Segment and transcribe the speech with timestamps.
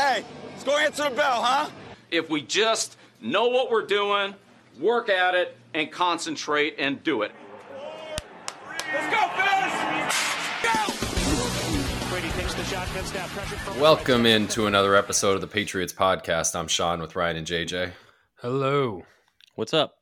[0.00, 1.68] Hey, let's go answer the bell, huh?
[2.10, 4.34] If we just know what we're doing,
[4.80, 7.32] work at it, and concentrate and do it.
[8.94, 9.74] Let's go, fellas!
[13.74, 13.78] Go!
[13.78, 16.58] Welcome into another episode of the Patriots podcast.
[16.58, 17.92] I'm Sean with Ryan and JJ.
[18.36, 19.04] Hello.
[19.56, 19.96] What's up?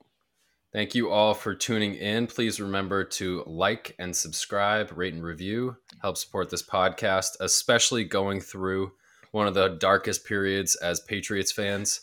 [0.73, 2.29] Thank you all for tuning in.
[2.29, 8.41] Please remember to like and subscribe, rate and review, help support this podcast, especially going
[8.41, 8.93] through
[9.33, 12.01] one of the darkest periods as Patriots fans.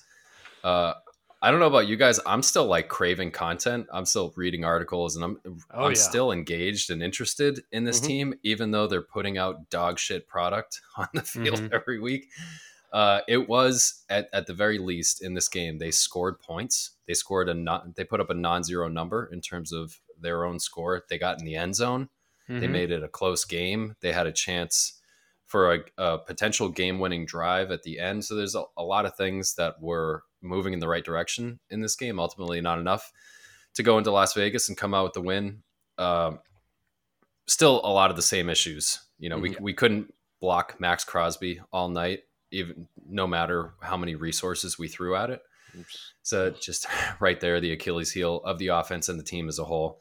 [0.63, 0.94] Uh,
[1.41, 2.20] I don't know about you guys.
[2.26, 3.88] I'm still like craving content.
[3.94, 5.40] I'm still reading articles and I'm
[5.72, 5.98] Oh, I'm yeah.
[5.98, 8.05] still engaged and interested in this Mhm.
[8.08, 11.73] team, even though they're putting out dog shit product on the field Mhm.
[11.73, 12.30] every week.
[12.91, 16.91] Uh, it was at, at the very least in this game they scored points.
[17.07, 20.60] They scored a non, they put up a non-zero number in terms of their own
[20.60, 21.04] score.
[21.10, 22.10] They got in the end zone.
[22.48, 22.71] They Mhm.
[22.71, 23.96] made it a close game.
[24.02, 24.94] They had a chance
[25.48, 28.26] for a, a potential game-winning drive at the end.
[28.26, 31.82] So there's a, a lot of things that were moving in the right direction in
[31.82, 32.20] this game.
[32.20, 33.12] Ultimately, not enough
[33.76, 35.63] to go into Las Vegas and come out with the win.
[35.98, 36.40] Um,
[37.48, 38.99] still, a lot of the same issues.
[39.20, 44.16] You know, we we couldn't block Maxx Crosby all night, even no matter how many
[44.16, 45.41] resources we threw at it.
[46.23, 46.88] So just
[47.20, 49.99] right there, the Achilles heel of the offense and the team as a whole.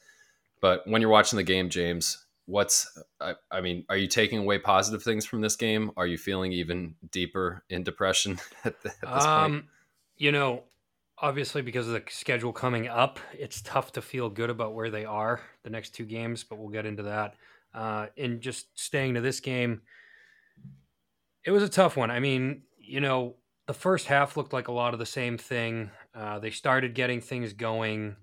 [0.61, 4.59] But when you're watching the game, James, what's I, I mean, are you taking away
[4.59, 5.91] positive things from this game?
[5.97, 9.27] Are you feeling even deeper in depression at, the, at this point?
[9.27, 9.69] Um,
[10.17, 10.65] you know,
[11.19, 15.05] obviously because of the schedule coming up, it's tough to feel good about where they
[15.05, 17.34] are the next two games, but we'll get into that.
[17.72, 19.83] Uh, and just staying to this game,
[21.45, 22.11] it was a tough one.
[22.11, 25.91] I mean, you know, the first half looked like a lot of the same thing.
[26.15, 28.17] Uh, they started getting things going.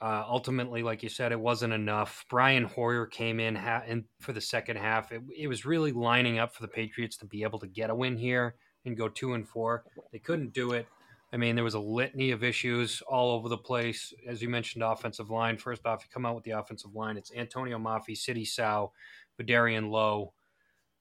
[0.00, 2.24] Uh, ultimately, like you said, it wasn't enough.
[2.28, 5.10] Brian Hoyer came in ha- and for the second half.
[5.10, 7.94] It, it was really lining up for the Patriots to be able to get a
[7.94, 9.84] win here and go two and four.
[10.12, 10.86] They couldn't do it.
[11.32, 14.12] I mean, there was a litany of issues all over the place.
[14.28, 15.56] As you mentioned, offensive line.
[15.56, 17.16] First off, you come out with the offensive line.
[17.16, 18.92] It's Atonio Mafi, Sidy Sow,
[19.40, 20.34] Vederian Lowe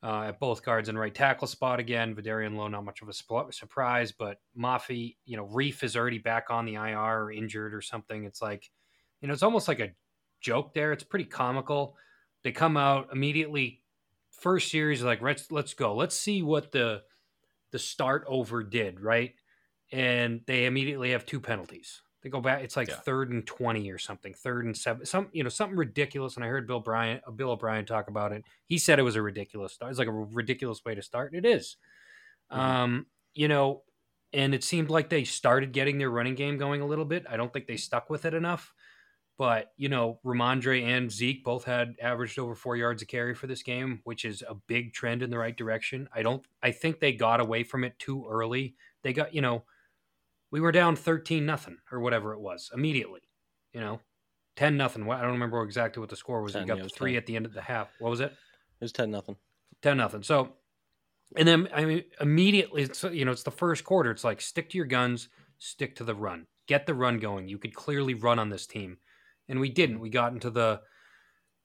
[0.03, 2.15] uh, at both guards and right tackle spot again.
[2.15, 6.19] Vederian Lowe, not much of a sp- surprise, but Mafi, you know, Reiff is already
[6.19, 8.23] back on the IR or injured or something.
[8.23, 8.69] It's like,
[9.25, 9.89] you know, it's almost like a
[10.39, 10.91] joke there.
[10.91, 11.97] It's pretty comical.
[12.43, 13.81] They come out immediately.
[14.29, 15.95] First series, like let's let's go.
[15.95, 17.01] Let's see what the
[17.71, 19.33] the start over did, right?
[19.91, 22.03] And they immediately have two penalties.
[22.21, 22.61] They go back.
[22.63, 22.97] It's like Yeah.
[22.97, 26.35] third and twenty or something, third and seven, some you know something ridiculous.
[26.35, 28.43] And I heard Bill Bryant, uh, Bill O'Brien talk about it.
[28.67, 29.89] He said it was a ridiculous start.
[29.89, 31.33] It's like a ridiculous way to start.
[31.33, 31.77] and It is.
[32.51, 33.83] Um, you know,
[34.33, 37.25] and it seemed like they started getting their running game going a little bit.
[37.27, 38.73] I don't think they stuck with it enough.
[39.37, 43.47] But, you know, Rhamondre and Zeke both had averaged over four yards a carry for
[43.47, 46.07] this game, which is a big trend in the right direction.
[46.13, 48.75] I don't I think they got away from it too early.
[49.03, 49.65] They got, you know,
[50.51, 53.21] we were down 13 nothing or whatever it was immediately,
[53.73, 53.99] you know.
[54.55, 55.09] 10 nothing.
[55.09, 56.53] I don't remember exactly what the score was.
[56.53, 57.17] 10, we got yeah, the 3 10.
[57.17, 57.89] at the end of the half.
[57.99, 58.31] What was it?
[58.31, 59.35] It was ten nothing.
[59.81, 60.23] 10 nothing.
[60.23, 60.53] So,
[61.35, 64.11] and then I mean, immediately, it's you know, it's the first quarter.
[64.11, 67.47] It's like stick to your guns, stick to the run, get the run going.
[67.47, 68.97] You could clearly run on this team,
[69.49, 69.99] and we didn't.
[69.99, 70.81] We got into the,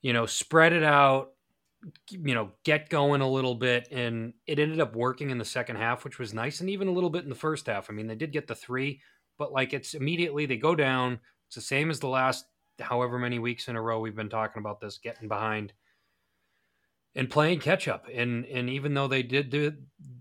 [0.02, 1.32] you know, spread it out,
[2.10, 5.76] you know, get going a little bit, and it ended up working in the second
[5.76, 7.88] half, which was nice, and even a little bit in the first half.
[7.88, 9.00] I mean, they did get the three,
[9.38, 11.20] but like it's immediately they go down.
[11.48, 12.44] It's the same as the last
[12.78, 15.72] however many weeks in a row we've been talking about this, getting behind
[17.14, 18.06] and playing catch up.
[18.12, 19.72] And and even though they did do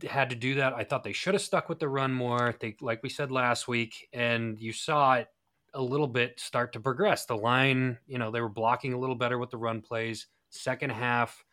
[0.08, 2.56] had to do that, I thought they should have stuck with the run more.
[2.59, 5.28] They like we said last week, and you saw it
[5.74, 7.25] a little bit start to progress.
[7.25, 10.28] The line, you know, they were blocking a little better with the run plays.
[10.50, 11.44] Second half,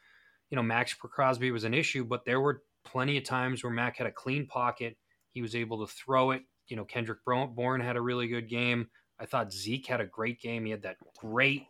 [0.50, 3.96] you know, Maxx Crosby was an issue, but there were plenty of times where Mac
[3.96, 4.96] had a clean pocket.
[5.32, 6.42] He was able to throw it.
[6.68, 8.88] You know, Kendrick Bourne had a really good game.
[9.18, 10.64] I thought Zeke had a great game.
[10.64, 11.66] He had that great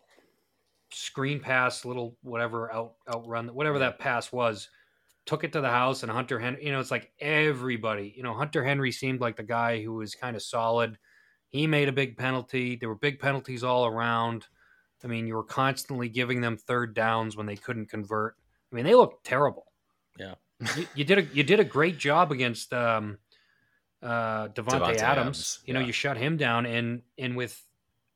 [0.91, 4.69] screen pass, little whatever out outrun, whatever that pass was,
[5.27, 6.03] took it to the house.
[6.03, 9.43] And Hunter Henry, you know, it's like everybody, you know, Hunter Henry seemed like the
[9.43, 10.99] guy who was kind of solid.
[11.49, 12.77] He made a big penalty.
[12.77, 14.47] There were big penalties all around.
[15.05, 18.35] I mean, you were constantly giving them third downs when they couldn't convert.
[18.73, 19.67] I mean, they looked terrible.
[20.19, 20.35] Yeah.
[20.77, 23.19] you, you did a you did a great job against um,
[24.03, 25.03] uh, Davante, Davante Adams.
[25.03, 25.87] Adams, You know, yeah.
[25.87, 27.63] you shut him down, and and with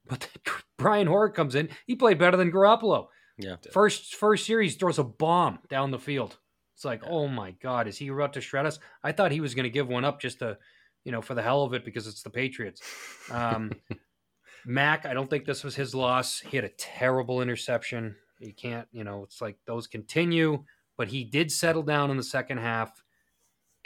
[0.06, 0.28] but
[0.78, 3.08] Brian Hoyer comes in, he played better than Garoppolo.
[3.38, 3.56] Yeah.
[3.72, 6.36] First first series throws a bomb down the field.
[6.74, 8.78] It's like, oh my god, is he about to shred us?
[9.02, 10.56] I thought he was going to give one up just to,
[11.04, 12.82] you know, for the hell of it because it's the Patriots.
[13.30, 13.72] Um,
[14.66, 16.40] Mac, I don't think this was his loss.
[16.40, 18.14] He had a terrible interception.
[18.38, 20.64] You can't, you know, it's like those continue,
[20.96, 23.02] but he did settle down in the second half.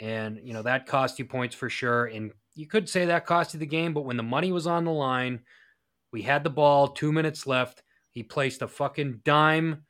[0.01, 2.05] And, you know, that cost you points for sure.
[2.05, 4.83] And you could say that cost you the game, but when the money was on
[4.83, 5.41] the line,
[6.11, 7.83] we had the ball, two minutes left.
[8.11, 9.83] He placed a fucking dime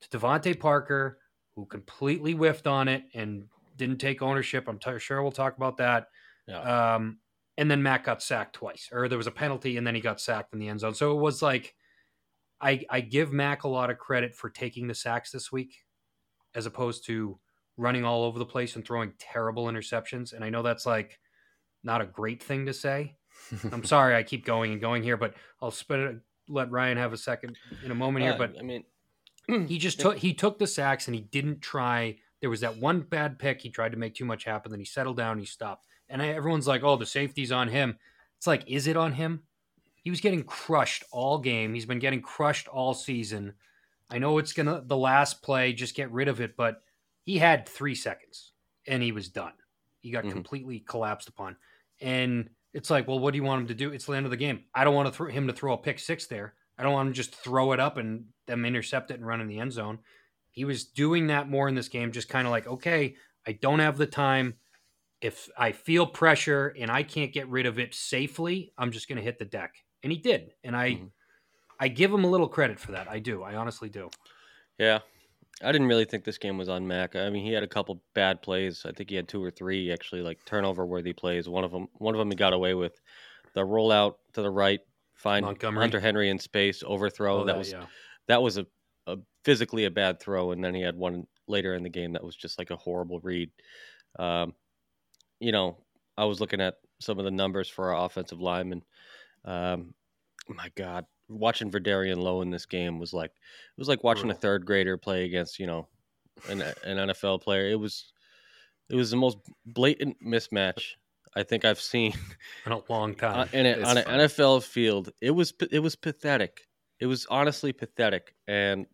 [0.00, 1.18] to DeVante Parker,
[1.54, 3.44] who completely whiffed on it and
[3.76, 4.68] didn't take ownership.
[4.68, 6.08] I'm t- sure we'll talk about that.
[6.46, 6.94] Yeah.
[6.94, 7.18] Um,
[7.58, 10.20] and then Matt got sacked twice, or there was a penalty, and then he got
[10.20, 10.94] sacked in the end zone.
[10.94, 11.74] So it was like,
[12.60, 15.74] I I give Mac a lot of credit for taking the sacks this week,
[16.54, 17.38] as opposed to
[17.76, 20.32] running all over the place and throwing terrible interceptions.
[20.32, 21.18] And I know that's like
[21.82, 23.16] not a great thing to say.
[23.72, 26.16] I'm sorry, I keep going and going here, but I'll spit it,
[26.48, 28.32] let Ryan have a second in a moment here.
[28.34, 28.84] Uh, But I mean,
[29.66, 32.18] he just took he took the sacks and he didn't try.
[32.40, 33.60] There was that one bad pick.
[33.62, 34.70] He tried to make too much happen.
[34.70, 35.38] Then he settled down.
[35.38, 35.86] He stopped.
[36.08, 37.98] And I, everyone's like, "Oh, the safety's on him."
[38.36, 39.42] It's like, is it on him?
[40.02, 41.74] He was getting crushed all game.
[41.74, 43.54] He's been getting crushed all season.
[44.10, 46.82] I know it's gonna the last play, just get rid of it, but
[47.24, 48.52] he had three seconds
[48.86, 49.54] and he was done.
[50.00, 50.30] He got Mhm.
[50.30, 51.56] completely collapsed upon.
[52.00, 53.90] And it's like, well, what do you want him to do?
[53.92, 54.66] It's the end of the game.
[54.74, 56.54] I don't want to throw him to throw a pick six there.
[56.78, 59.40] I don't want him to just throw it up and them intercept it and run
[59.40, 59.98] in the end zone.
[60.52, 63.16] He was doing that more in this game, just kind of like, okay,
[63.46, 64.54] I don't have the time.
[65.20, 69.16] If I feel pressure and I can't get rid of it safely, I'm just going
[69.16, 69.74] to hit the deck.
[70.02, 70.52] And he did.
[70.62, 71.10] And I, Mhm.
[71.80, 73.08] I give him a little credit for that.
[73.08, 73.42] I do.
[73.42, 74.10] I honestly do.
[74.78, 75.00] yeah,
[75.62, 77.16] I didn't really think this game was on Mac.
[77.16, 78.84] I mean, he had a couple bad plays.
[78.84, 81.48] I think he had two or three actually like turnover worthy plays.
[81.48, 83.00] One of them, one of them he got away with
[83.54, 84.80] the rollout to the right,
[85.14, 85.82] find Montgomery?
[85.82, 87.40] Hunter Henry in space, overthrow.
[87.40, 87.86] Oh, that, was yeah.
[88.28, 88.66] that was a,
[89.06, 92.22] a physically a bad throw, and then he had one later in the game that
[92.24, 93.50] was just like a horrible read.
[94.18, 94.54] Um,
[95.40, 95.78] you know,
[96.16, 98.82] I was looking at some of the numbers for our offensive linemen.
[99.44, 99.94] Um,
[100.48, 104.34] my God, watching Vederian Lowe in this game was like it was like watching a
[104.34, 105.88] third grader play against you know
[106.48, 107.68] an an NFL player.
[107.68, 108.12] It was
[108.88, 110.94] it was the most blatant mismatch
[111.36, 112.14] I think I've seen
[112.64, 113.40] in a long time.
[113.40, 114.04] on, in a, on an.
[114.04, 115.10] NFL field.
[115.20, 116.62] It was it was pathetic.
[116.98, 118.86] It was honestly pathetic, and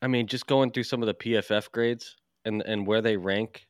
[0.00, 3.66] I mean, just going through some of the PFF grades and and where they rank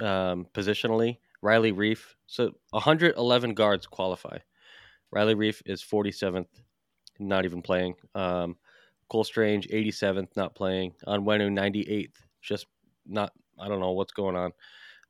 [0.00, 1.18] um, positionally.
[1.42, 4.38] Riley Reiff, so 111 guards qualify.
[5.10, 6.46] Riley Reiff is 47th,
[7.18, 7.94] not even playing.
[8.14, 8.56] Um,
[9.08, 10.92] Cole Strange 87th, not playing.
[11.06, 12.12] Onwenu 98th,
[12.42, 12.66] just
[13.06, 13.32] not.
[13.58, 14.52] I don't know what's going on.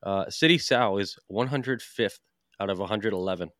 [0.02, 2.18] Uh, Sidy Sow is 105th
[2.60, 3.50] out of 111.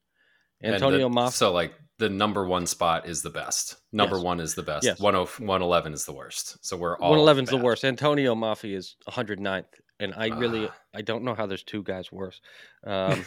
[0.62, 1.32] And Antonio the- Moff.
[1.32, 3.76] So like the number one spot is the best.
[3.92, 4.24] Number Yes.
[4.24, 4.84] one is the best.
[4.84, 4.98] Yes.
[4.98, 5.04] 10
[5.46, 6.64] 111 is the worst.
[6.64, 7.82] So we're all 111 is the worst.
[7.82, 9.64] Atonio Mafi is 109th,
[10.00, 10.74] and I really Ah.
[10.94, 12.40] I don't know how there's two guys worse.
[12.84, 13.24] Um,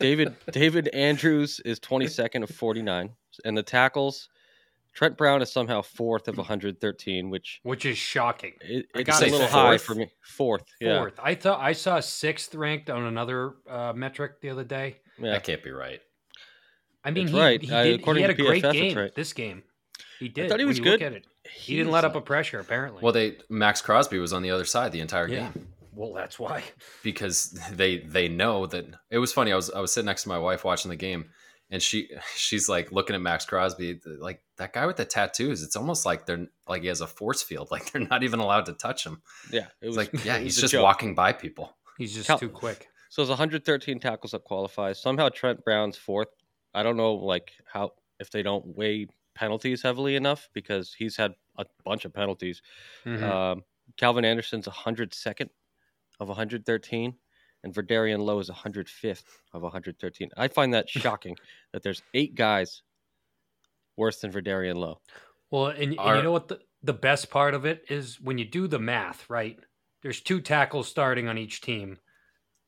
[0.00, 3.10] David David Andrews is 22nd of 49,
[3.44, 4.28] and the tackles.
[4.92, 8.52] Trent Brown is somehow fourth of 113, which which is shocking.
[8.60, 10.10] it, I gotta a little say high for me.
[10.22, 11.18] Fourth, yeah, Fourth.
[11.22, 14.98] I thought I saw sixth ranked on another uh, metric the other day.
[15.18, 15.32] yeah.
[15.32, 16.00] That can't be right.
[17.04, 17.60] I mean, he, right.
[17.60, 17.82] he, Uh,
[18.14, 19.14] he had a to great PFF, it's game right.
[19.14, 19.62] this game.
[20.20, 20.46] He did.
[20.46, 21.00] I thought he when was you good.
[21.00, 21.26] Look at it.
[21.52, 23.00] He didn't let up a pressure apparently.
[23.02, 25.50] Well, they Maxx Crosby was on the other side the entire yeah.
[25.52, 26.62] game Well, that's why.
[27.02, 29.52] because they they know that it was funny.
[29.52, 31.26] I was I was sitting next to my wife watching the game,
[31.70, 35.62] and she she's like looking at Maxx Crosby like that guy with the tattoos.
[35.62, 37.68] It's almost like they're like he has a force field.
[37.70, 39.20] Like they're not even allowed to touch him.
[39.50, 39.66] yeah.
[39.82, 40.82] It It's was like yeah, was he's just joke.
[40.82, 41.76] walking by people.
[41.98, 42.88] He's just Cal- too quick.
[43.10, 45.00] So it's 113 tackles that qualifies.
[45.00, 46.28] Somehow Trent Brown's fourth.
[46.72, 51.34] I don't know, like how if they don't weigh penalties heavily enough because he's had
[51.58, 52.62] a bunch of penalties.
[53.04, 53.22] Mhm.
[53.22, 53.64] Um,
[53.96, 55.50] Calvin Anderson's 102nd
[56.20, 57.14] of 113,
[57.62, 60.30] and Vederian Lowe is 105th of 113.
[60.36, 60.88] I find that
[61.18, 61.36] shocking
[61.72, 62.82] that there's eight guys
[63.96, 65.00] worse than Vederian Lowe.
[65.50, 68.44] Well, and, and you know what the, the best part of it is when you
[68.44, 69.58] do the math, right?
[70.02, 71.98] There's two tackles starting on each team.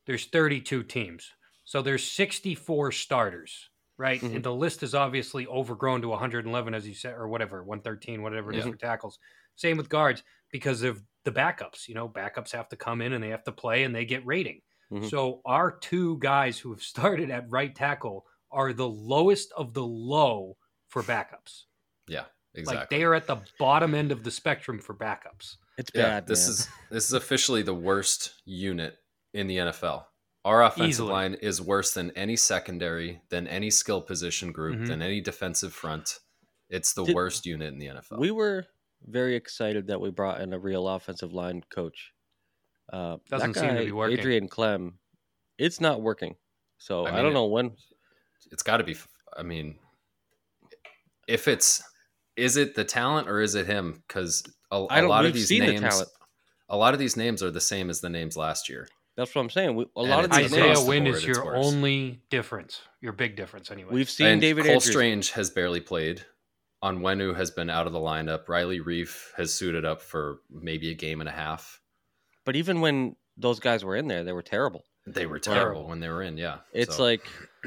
[0.06, 1.32] There's 32 teams.
[1.64, 4.20] So there's 64 starters, right?
[4.20, 4.36] Mhm.
[4.36, 8.52] And the list is obviously overgrown to 111 as you said or whatever, 113, whatever
[8.52, 8.72] it is Yeah.
[8.72, 9.18] for tackles.
[9.56, 13.22] Same with guards because of the backups, you know, backups have to come in and
[13.24, 14.60] they have to play and they get rating.
[14.92, 15.08] Mhm.
[15.10, 19.84] So our two guys who have started at right tackle are the lowest of the
[19.84, 20.56] low
[20.88, 21.64] for backups.
[22.06, 22.80] Yeah, exactly.
[22.80, 25.56] Like they are at the bottom end of the spectrum for backups.
[25.78, 26.26] It's yeah, bad.
[26.26, 26.50] this man.
[26.52, 28.98] is this is officially the worst unit
[29.34, 30.06] in the NFL.
[30.46, 31.10] Our offensive Easily.
[31.12, 34.86] line is worse than any secondary, than any skill position group, Mhm.
[34.86, 36.20] than any defensive front.
[36.70, 38.18] It's the Did- worst unit in the NFL.
[38.20, 38.64] We were
[39.02, 42.12] very excited that we brought in a real offensive line coach.
[42.92, 44.18] Uh, Doesn't that seem to guy, be working.
[44.20, 44.98] Adrian Klemm,
[45.58, 46.36] it's not working.
[46.78, 47.76] So I I, don't it- know when.
[48.52, 48.94] it's got to be.
[49.36, 49.80] I mean,
[51.26, 51.82] if it's
[52.36, 54.04] is it the talent or is it him?
[54.06, 56.04] Because a, I a don't- lot of these seen the names.
[56.68, 58.88] A lot of these names are the same as the names last year.
[59.16, 59.74] That's what I'm saying.
[59.76, 61.44] We, a And lot of it's these across Isaiah names, the Wynn board, is your
[61.44, 61.66] worse.
[61.66, 63.90] only difference, your big difference anyway.
[63.92, 64.90] we've seen and David Cole Andrews.
[64.90, 66.22] Strange has barely played.
[66.84, 68.48] Onwenu has been out of the lineup.
[68.48, 71.80] Riley Reiff has suited up for maybe a game and a half.
[72.44, 74.84] But even when those guys were in there, they were terrible.
[75.06, 75.62] They were Terrible.
[75.64, 76.36] terrible when they were in.
[76.36, 77.22] Yeah, It's So, like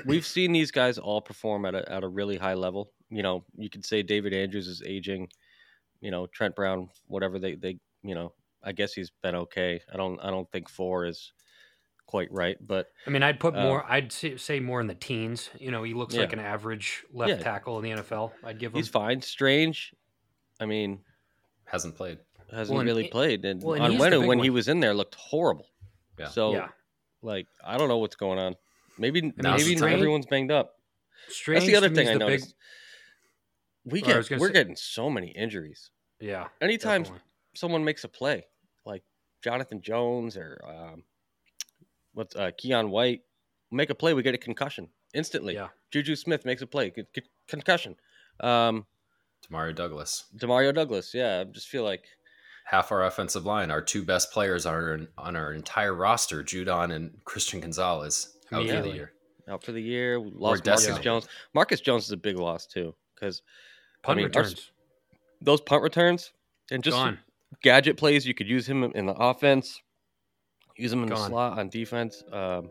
[0.06, 2.92] we've seen these guys all perform at a at a really high level.
[3.10, 5.30] You know, you could say David Andrews is aging.
[6.02, 9.82] You know, Trent Brown, whatever they they you know, I guess he's been okay.
[9.92, 11.32] I don't I don't think four is
[12.10, 13.86] quite right, but I mean, I'd put Uh, more.
[13.88, 15.52] I'd say, say more in the teens.
[15.60, 17.38] You know, he looks like an average left Yeah.
[17.44, 18.34] tackle in the NFL.
[18.44, 18.78] I'd give him.
[18.78, 19.22] he's fine.
[19.22, 19.94] Strange,
[20.60, 21.04] I mean,
[21.66, 22.18] hasn't played.
[22.52, 23.46] hasn't Well, really it- played.
[23.46, 25.70] And well, and on he's the big when he was in there looked horrible.
[26.18, 26.30] Yeah.
[26.30, 26.70] So yeah,
[27.22, 28.56] like I don't know what's going on.
[28.98, 29.94] Maybe Now's maybe the time.
[29.94, 30.80] everyone's banged up.
[31.28, 31.60] strange.
[31.62, 32.42] That's the other thing I the big-
[33.86, 35.92] We get we're say- getting so many injuries.
[36.20, 37.24] yeah, Anytime definitely.
[37.54, 38.48] someone makes a play,
[38.84, 39.04] like
[39.44, 41.04] Jonathan Jones or um,
[42.14, 43.22] what's uh, Keion White,
[43.72, 45.54] make a play, we get a concussion instantly.
[45.56, 45.68] Yeah.
[45.92, 47.96] Juju Smith makes a play, con- con- concussion.
[48.40, 48.86] Um,
[49.50, 50.26] Demario Douglas.
[50.38, 52.04] Demario Douglas, yeah, I just feel like
[52.66, 56.94] Half our offensive line, our two best players on our, on our entire roster, Judon
[56.94, 59.12] and Christian Gonzalez, out for the year.
[59.48, 60.20] out for the year.
[60.20, 61.04] We lost Marcus decimated.
[61.04, 61.28] Jones.
[61.56, 63.42] Marcus Jones is a big loss too, because
[64.04, 64.72] punt mean, our- returns
[65.42, 66.32] those punt returns
[66.70, 66.96] and just
[67.64, 69.82] gadget plays, you could use him in the offense,
[70.80, 72.24] use him in the slot on defense.
[72.32, 72.70] Um,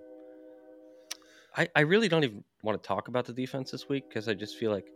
[1.56, 4.34] I I really don't even want to talk about the defense this week because I
[4.34, 4.86] just feel like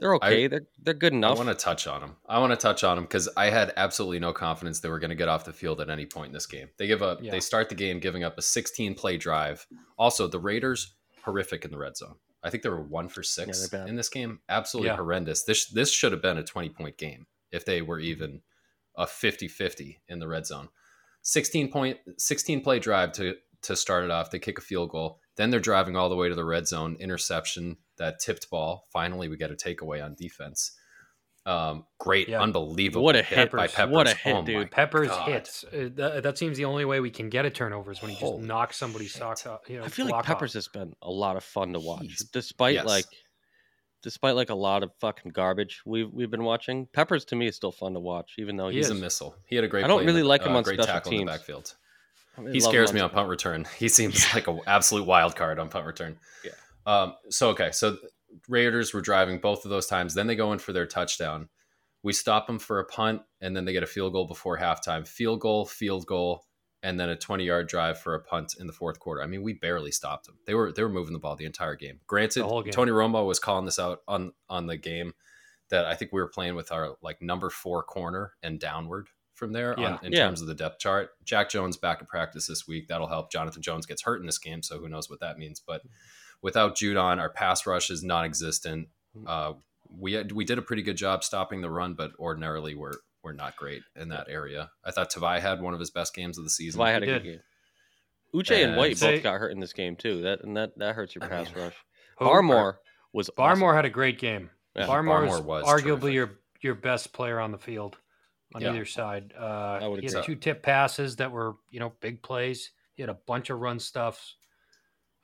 [0.00, 0.46] they're okay.
[0.46, 1.38] they're they're good enough.
[1.38, 2.16] I want to touch on them.
[2.28, 5.10] I want to touch on them because I had absolutely no confidence they were going
[5.10, 6.68] to get off the field at any point in this game.
[6.78, 7.18] They give up.
[7.22, 7.30] Yeah.
[7.30, 9.66] They start the game giving up a 16 play drive.
[9.98, 12.16] Also, the Raiders horrific in the red zone.
[12.42, 14.40] I think they were one for six they're in this game.
[14.48, 14.96] Absolutely Yeah.
[14.96, 15.44] horrendous.
[15.44, 18.40] This this should have been a 20 point game if they were even
[18.96, 20.68] a 50-50 in the red zone.
[21.22, 24.30] 16 point 16 play drive to to start it off.
[24.30, 25.20] They kick a field goal.
[25.36, 26.96] Then they're driving all the way to the red zone.
[27.00, 28.88] Interception, that tipped ball.
[28.92, 30.72] Finally, we get a takeaway on defense.
[31.44, 32.40] Um, great, Yeah.
[32.40, 33.02] unbelievable.
[33.04, 33.50] What a hit.
[33.50, 33.72] by Peppers.
[33.74, 33.92] Peppers.
[33.92, 34.70] What a hit, Oh dude.
[34.70, 35.28] Peppers God.
[35.28, 35.64] hits.
[35.64, 38.14] Uh, that, that seems the only way we can get a turnover is when he
[38.16, 39.18] just Holy knocks somebody's shit.
[39.18, 39.60] socks off.
[39.68, 40.54] You know, I feel like Peppers off.
[40.54, 42.86] has been a lot of fun to watch, He's- despite yes.
[42.86, 43.06] like
[44.02, 46.86] despite like a lot of fucking garbage we've we've been watching.
[46.92, 49.34] Peppers to me is still fun to watch, even though He He's he's a missile.
[49.46, 49.84] He had a great.
[49.84, 51.38] I don't really the- like him uh, on great special tackle in the teams.
[51.38, 51.74] backfield.
[52.38, 53.66] I He scares me on on punt return.
[53.78, 56.16] He seems like an absolute wild card on punt return.
[56.44, 56.52] Yeah.
[56.86, 57.96] Um, so okay, so
[58.48, 60.14] Raiders were driving both of those times.
[60.14, 61.48] Then they go in for their touchdown.
[62.02, 65.06] We stop them for a punt, and then they get a field goal before halftime.
[65.06, 66.44] Field goal, field goal,
[66.82, 69.22] and then a twenty-yard drive for a punt in the fourth quarter.
[69.22, 70.38] I mean, we barely stopped them.
[70.46, 72.00] They were they were moving the ball the entire game.
[72.06, 72.72] Granted, game.
[72.72, 75.12] Tony Romo was calling this out on on the game
[75.70, 79.52] that I think we were playing with our like number four corner and downward from
[79.52, 79.94] there Yeah.
[79.94, 80.26] on, in Yeah.
[80.26, 81.10] terms of the depth chart.
[81.24, 82.88] Jack Jones back in practice this week.
[82.88, 83.32] That'll help.
[83.32, 85.60] Jonathan Jones gets hurt in this game, so who knows what that means.
[85.66, 85.82] But
[86.42, 88.88] without Judon, our pass rush is non-existent.
[89.26, 89.54] Uh,
[89.88, 92.92] we had, we did a pretty good job stopping the run, but ordinarily we're
[93.22, 94.70] we're not great in that area.
[94.84, 96.78] I thought Tavai had one of his best games of the season.
[96.78, 97.40] Why had a He good game.
[98.34, 100.22] Uche and And- White Say- both got hurt in this game too.
[100.22, 101.74] That and that that hurts your I pass mean, rush.
[102.18, 102.76] Who- Barmore
[103.12, 103.74] was Barmore awesome.
[103.76, 104.50] had a great game.
[104.74, 104.86] Yeah.
[104.86, 106.14] Barmore, Barmore is was arguably terrific.
[106.14, 106.30] your
[106.62, 107.98] your best player on the field
[108.54, 108.70] on Yeah.
[108.70, 109.34] either side.
[109.38, 110.34] Uh, I would he had agree.
[110.34, 112.70] two tip passes that were you know big plays.
[112.94, 114.36] He had a bunch of run stuffs.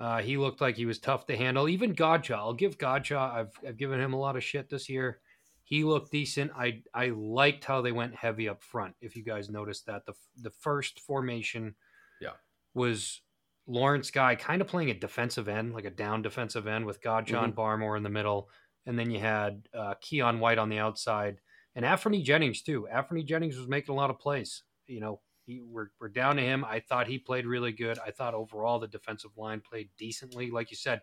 [0.01, 1.69] Uh, he looked like he was tough to handle.
[1.69, 3.19] Even Godchaux, I'll give Godchaux.
[3.19, 5.21] I've I've given him a lot of shit this year.
[5.69, 6.51] He looked decent.
[6.57, 8.95] I I liked how they went heavy up front.
[9.03, 11.75] If you guys noticed that the the first formation,
[12.23, 12.33] Yeah.
[12.73, 13.21] was
[13.67, 17.45] Lawrence Guy kind of playing a defensive end, like a down defensive end with Godchaux
[17.45, 18.49] and Barmore in the middle,
[18.87, 21.39] and then you had uh, Keion White on the outside
[21.75, 22.89] and Anthony Jennings too.
[22.89, 24.63] Anthony Jennings was making a lot of plays.
[24.87, 26.65] You know, he, we're we're down to him.
[26.65, 27.99] I thought he played really good.
[27.99, 30.51] I thought overall the defensive line played decently.
[30.51, 31.03] Like you said,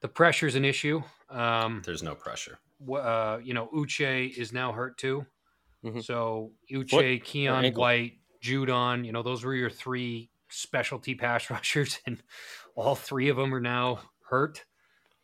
[0.00, 1.02] the pressure's an issue.
[1.28, 2.58] Um, There's no pressure.
[2.88, 5.26] Uh, you know, Uche is now hurt too.
[5.84, 6.02] Mhm.
[6.04, 7.74] So Uche, Foot Keion.
[7.76, 12.22] White, Judon, you know, those were your three specialty pass rushers, and
[12.74, 14.64] all three of them are now hurt.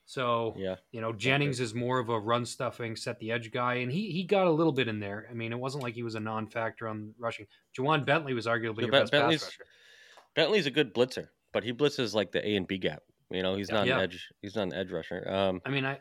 [0.09, 0.77] So Yeah.
[0.93, 4.11] you know, Jennings is more of a run stuffing, set the edge guy, and he
[4.13, 5.27] he got a little bit in there.
[5.31, 7.47] I mean, it wasn't like he was a non-factor on rushing.
[7.77, 9.71] Ja'Whaun Bentley was arguably Yeah, your best Bentley's- pass rusher.
[10.35, 13.03] Bentley's a good blitzer, but he blitzes like the A and B gap.
[13.31, 13.97] You know, he's not Yeah.
[13.97, 14.29] an edge.
[14.43, 15.29] He's not an edge rusher.
[15.29, 15.99] Um, I mean, I,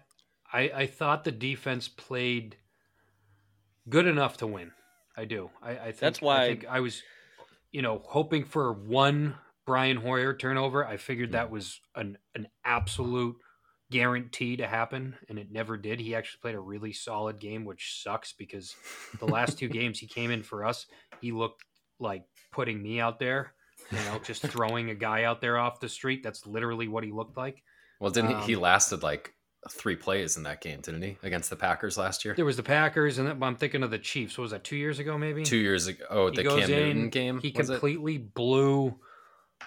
[0.55, 2.57] I I thought the defense played
[3.89, 4.71] good enough to win.
[5.17, 5.49] I do.
[5.61, 7.01] I, I think That's why- I think I was,
[7.71, 9.35] you know, hoping for one
[9.65, 10.85] Brian Hoyer turnover.
[10.85, 13.35] I figured that was an an absolute
[13.91, 15.99] guarantee to happen, and it never did.
[15.99, 18.75] He actually played a really solid game, which sucks because
[19.19, 20.87] the last two games he came in for us,
[21.21, 21.63] he looked
[21.99, 23.53] like putting me out there,
[23.91, 26.23] you know, just throwing a guy out there off the street.
[26.23, 27.61] That's literally what he looked like.
[27.99, 29.33] Well, didn't he, he Um, lasted like
[29.69, 32.33] three plays in that game, didn't he, against the Packers last year?
[32.35, 34.37] There was the Packers, and I'm thinking of the Chiefs.
[34.37, 34.63] What was that?
[34.63, 35.43] Two years ago, maybe.
[35.43, 36.05] Two years ago.
[36.09, 37.39] Oh, He the Cam in, Newton game.
[37.39, 37.73] He was it?
[37.73, 38.95] completely blew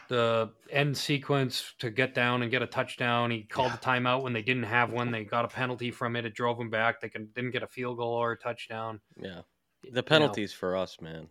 [0.08, 3.30] the end sequence to get down and get a touchdown.
[3.30, 3.76] He called Yeah.
[3.76, 5.10] a timeout when they didn't have one.
[5.10, 6.24] They got a penalty from it.
[6.24, 7.00] It drove them back.
[7.00, 9.00] They can, didn't get a field goal or a touchdown.
[9.20, 9.42] Yeah,
[9.82, 11.28] You the know, penalties for us, man.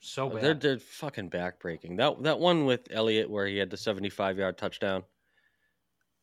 [0.00, 0.42] so bad.
[0.42, 1.96] They're they're fucking backbreaking.
[1.96, 5.04] That that one with Elliott where he had the seventy-five yard touchdown,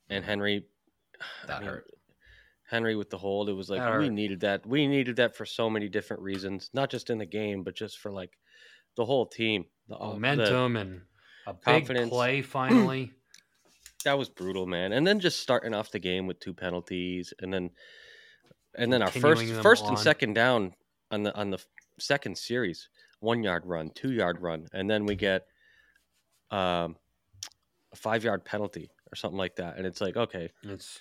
[0.09, 0.27] and mm.
[0.27, 0.65] Henry.
[1.43, 1.89] I That mean, hurt.
[2.69, 3.47] Henry with the hold.
[3.49, 4.13] It was like That we hurt.
[4.13, 4.65] needed that.
[4.65, 7.99] We needed that for so many different reasons, not just in the game, but just
[7.99, 8.37] for like
[8.95, 9.65] the whole team.
[9.87, 11.01] The uh, the- momentum and
[11.45, 12.09] a big confidence.
[12.09, 13.13] play finally.
[14.03, 14.91] that was brutal, man.
[14.91, 17.69] And then just starting off the game with two penalties, and then
[18.75, 20.73] and then our first first and second down
[21.09, 21.63] on the on the
[21.99, 22.89] second series,
[23.21, 25.47] one yard run, two yard run, and then we get
[26.51, 26.97] um,
[27.93, 29.77] a five yard penalty or something like that.
[29.77, 30.99] And it's like, okay, it's.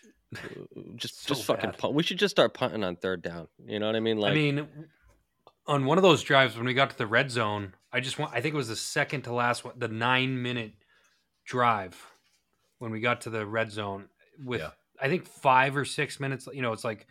[0.97, 1.95] just So just fucking punt.
[1.95, 3.49] We should just start punting on third down.
[3.67, 4.19] You know what I mean?
[4.19, 4.69] Like, I mean,
[5.67, 8.33] on one of those drives when we got to the red zone, I just want.
[8.35, 10.73] I think it was the second to last one, the nine minute
[11.45, 11.97] drive
[12.79, 14.09] when we got to the red zone
[14.45, 14.71] with Yeah.
[15.01, 16.49] I think five or six minutes.
[16.53, 17.07] You know, it's like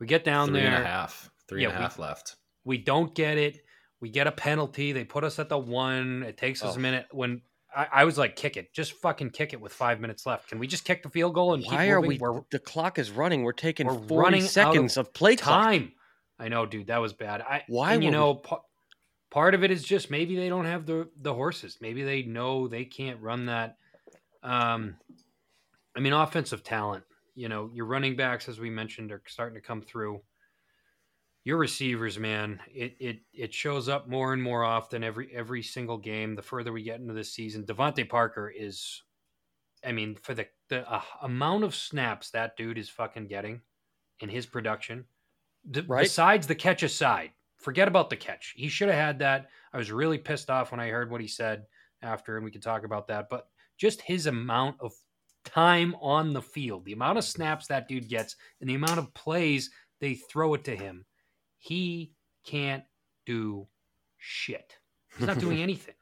[0.00, 1.30] we get down Three there, and a half.
[1.48, 2.36] Three and a Yeah, we- half left.
[2.64, 3.64] we don't get it.
[4.00, 4.90] We get a penalty.
[4.92, 6.24] They put us at the one.
[6.24, 6.78] It takes us Oh.
[6.78, 7.06] a minute.
[7.12, 7.42] When
[7.74, 10.48] I, I was like, kick it, just fucking kick it with five minutes left.
[10.48, 12.08] Can we just kick the field goal and why are moving?
[12.08, 12.18] we?
[12.18, 13.42] We're the clock is running.
[13.42, 15.62] We're taking we're forty running out of seconds of, play clock.
[15.64, 15.92] time.
[16.38, 17.40] I know, dude, that was bad.
[17.40, 18.62] I Why and you we- know pa-
[19.30, 21.78] part of it is just maybe they don't have the the horses.
[21.80, 23.76] Maybe they know they can't run that.
[24.42, 24.96] Um,
[25.96, 27.04] I mean, offensive talent.
[27.34, 30.20] You know, your running backs, as we mentioned, are starting to come through.
[31.44, 35.98] Your receivers, man, it it it shows up more and more often every every single
[35.98, 36.36] game.
[36.36, 39.02] The further we get into this season, DeVante Parker is,
[39.84, 43.62] I mean, for the the uh, amount of snaps that dude is fucking getting
[44.20, 45.06] in his production,
[45.70, 46.02] d- Right.
[46.04, 48.54] besides the catch aside, forget about the catch.
[48.56, 49.50] He should have had that.
[49.72, 51.66] I was really pissed off when I heard what he said
[52.02, 53.28] after, and we can talk about that.
[53.30, 54.92] But just his amount of
[55.44, 59.12] time on the field, the amount of snaps that dude gets, and the amount of
[59.14, 61.04] plays they throw it to him,
[61.62, 62.12] he
[62.44, 62.82] can't
[63.24, 63.68] do
[64.18, 64.74] shit.
[65.16, 65.94] He's not doing anything.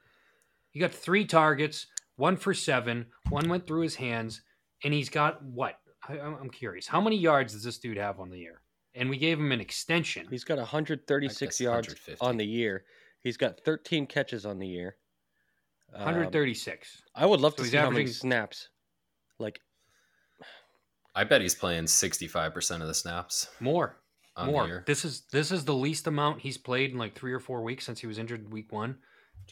[0.71, 4.41] He got three targets, one for seven, one went through his hands,
[4.83, 5.75] and he's got what?
[6.09, 6.87] I, I'm I'm curious.
[6.87, 8.61] How many yards does this dude have on the year?
[8.95, 10.27] And we gave him an extension.
[10.31, 12.25] He's got 136 yards 150.
[12.25, 12.83] on the year.
[13.21, 14.97] He's got 13 catches on the year.
[15.93, 17.03] Um, 136.
[17.13, 18.69] I would love So to he's see how many snaps.
[19.37, 19.59] Like
[21.13, 24.00] I bet he's playing 65% of the snaps More.
[24.47, 24.83] More.
[24.87, 27.85] This is this is the least amount he's played in like three or four weeks
[27.85, 28.97] since he was injured week one.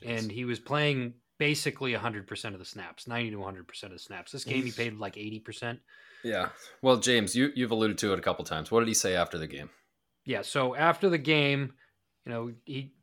[0.02, 0.18] Jeez.
[0.20, 4.32] And he was playing basically 100% of the snaps, 90 to 100% of the snaps.
[4.32, 5.80] This game he paid like 80%.
[6.24, 6.50] yeah.
[6.82, 8.70] Well, James, you, you've alluded to it a couple times.
[8.72, 9.70] What did he say after the game?
[10.26, 11.74] Yeah, so after the game,
[12.26, 12.94] you know, he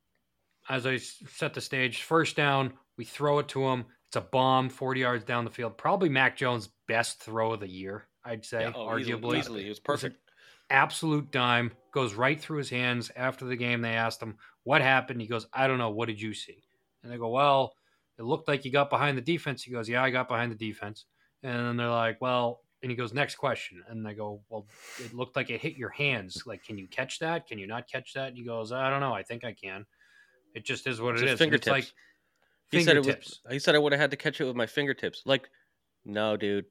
[0.69, 3.87] as I set the stage, first down, we throw it to him.
[4.09, 5.77] It's a bomb 40 yards down the field.
[5.79, 8.73] Probably Mac Jones' best throw of the year, I'd say, Yeah.
[8.75, 9.39] oh, arguably.
[9.39, 9.67] easily, easily.
[9.67, 10.26] It was It was an perfect.
[10.71, 13.81] Absolute dime goes right through his hands after the game.
[13.81, 15.21] They asked him what happened?
[15.21, 15.91] He goes i don't know.
[15.91, 16.63] What did you see?
[17.03, 17.75] And they go well
[18.19, 19.63] it looked like you got behind the defense.
[19.63, 21.07] He goes yeah i got behind the defense.
[21.43, 23.83] And then they're like well and he goes next question.
[23.89, 24.67] And they go well
[24.99, 26.43] it looked like it hit your hands.
[26.47, 27.47] Like can you catch that?
[27.47, 28.29] Can you not catch that?
[28.29, 29.15] And he goes i don't know.
[29.15, 29.87] I think i can.
[30.55, 31.93] It just is what it Just is it's like fingertips.
[32.71, 33.41] He said it was.
[33.51, 35.23] He said I would have had to catch it with my fingertips.
[35.25, 35.51] Like,
[36.05, 36.65] no, dude,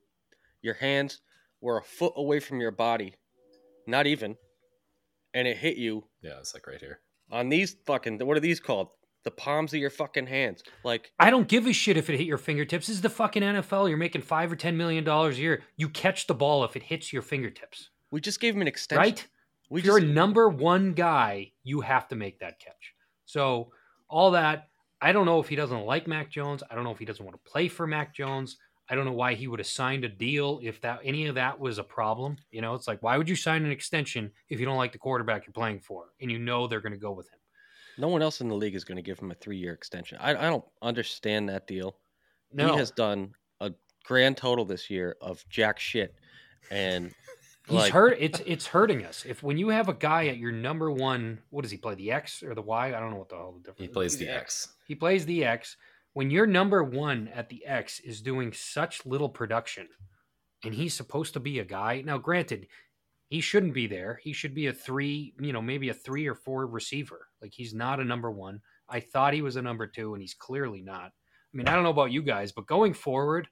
[0.62, 1.22] your hands
[1.62, 3.16] were a foot away from your body,
[3.88, 4.38] not even,
[5.34, 7.00] and it hit you Yeah, it's like right here.
[7.32, 8.20] on these fucking.
[8.20, 8.90] What are these called?
[9.24, 10.62] The palms of your fucking hands.
[10.84, 12.86] Like, I don't give a shit if it hit your fingertips.
[12.86, 13.90] This is the fucking NFL.
[13.90, 15.64] You're making five or ten million dollars a year.
[15.78, 19.02] You catch the ball if it hits your fingertips, we just gave him an extension.
[19.02, 19.28] right?
[19.72, 22.94] We if you're a number one guy, you have to make that catch.
[23.26, 23.72] So
[24.08, 24.68] all that,
[25.02, 26.62] I don't know if he doesn't like Mac Jones.
[26.70, 28.58] I don't know if he doesn't want to play for Mac Jones.
[28.90, 31.60] I don't know why he would have signed a deal if that any of that
[31.60, 32.38] was a problem.
[32.52, 34.98] You know, it's like why would you sign an extension if you don't like the
[34.98, 37.40] quarterback you're playing for and you know they're going to go with him?
[37.98, 40.18] no one else in the league is going to give him a three-year extension.
[40.20, 41.96] I, I don't understand that deal.
[42.52, 43.72] No, He has done a
[44.04, 46.16] grand total this year of jack shit,
[46.70, 47.14] and
[47.68, 48.18] He's like, hurt.
[48.20, 49.26] It's it's hurting us.
[49.28, 51.96] If when you have a guy at your number one, what does he play?
[51.96, 52.88] The X or the Y?
[52.90, 53.80] I don't know what the hell the difference.
[53.80, 54.68] He plays the X.
[54.88, 55.76] He plays the X.
[56.16, 59.90] When your number one at the X is doing such little production,
[60.64, 62.04] and he's supposed to be a guy.
[62.06, 62.68] Now, granted,
[63.28, 64.22] he shouldn't be there.
[64.24, 67.28] He should be a three, you know, maybe a three or four receiver.
[67.42, 68.62] Like he's not a number one.
[68.88, 71.08] I thought he was a number two, and he's clearly not.
[71.08, 73.50] I mean, I don't know about you guys, but going forward,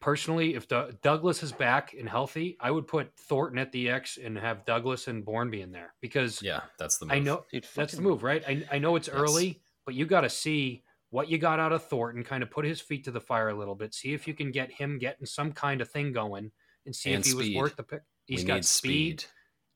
[0.00, 4.16] personally, if the, Douglas is back and healthy, I would put Thornton at the X
[4.16, 7.14] and have Douglas and Bourne be in there because Yeah, that's the move.
[7.14, 8.42] I know Dude, that's the move, right?
[8.48, 9.16] I, I know it's Yes.
[9.18, 12.64] early, but you got to see what you got out of Thornton, kind of put
[12.64, 15.26] his feet to the fire a little bit, see if you can get him getting
[15.26, 16.52] some kind of thing going,
[16.86, 18.02] and see And if he was worth the pick.
[18.26, 19.24] He's we got need speed,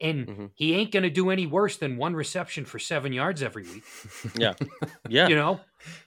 [0.01, 0.51] and Mhm.
[0.55, 3.83] he ain't going to do any worse than one reception for seven yards every week.
[4.39, 4.55] Yeah,
[5.09, 5.29] yeah.
[5.29, 5.61] You know,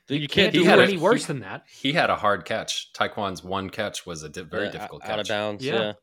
[0.08, 1.66] you, you can't can't do do had a- any worse than that.
[1.70, 2.94] He had a hard catch.
[2.94, 5.63] Tyquan's one catch was a di- very Uh, difficult out of bounds.
[5.66, 5.74] Yeah.
[5.74, 5.94] Yeah.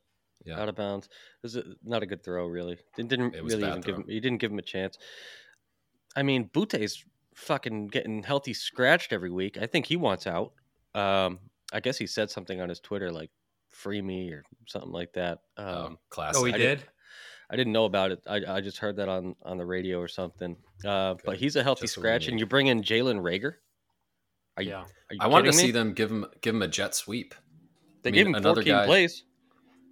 [0.44, 0.60] Yeah.
[0.60, 1.06] out of bounds.
[1.06, 1.10] It
[1.42, 2.76] was a, not a good throw, really.
[2.96, 4.04] Didn't, didn't It was really bad even give him.
[4.06, 4.98] He didn't give him a chance.
[6.14, 7.02] I mean, Boutte's
[7.34, 9.58] fucking getting healthy scratched every week.
[9.60, 10.52] I think he wants out.
[10.94, 11.38] Um,
[11.72, 13.30] I guess he said something on his Twitter like
[13.68, 15.40] "free me" or something like that.
[15.56, 16.40] Um, Um, classic.
[16.40, 16.78] Oh, he I did.
[16.80, 16.88] did-
[17.50, 18.20] I didn't know about it.
[18.26, 20.56] I, I just heard that on on the radio or something.
[20.84, 23.56] Uh, but he's a healthy Just scratch, and you bring in Jalen Reagor.
[24.56, 24.80] Are you, Yeah.
[24.80, 25.62] are you I wanted to me?
[25.64, 27.34] see them give him give him a jet sweep.
[28.02, 29.24] They I gave mean, him another 14 guy- plays.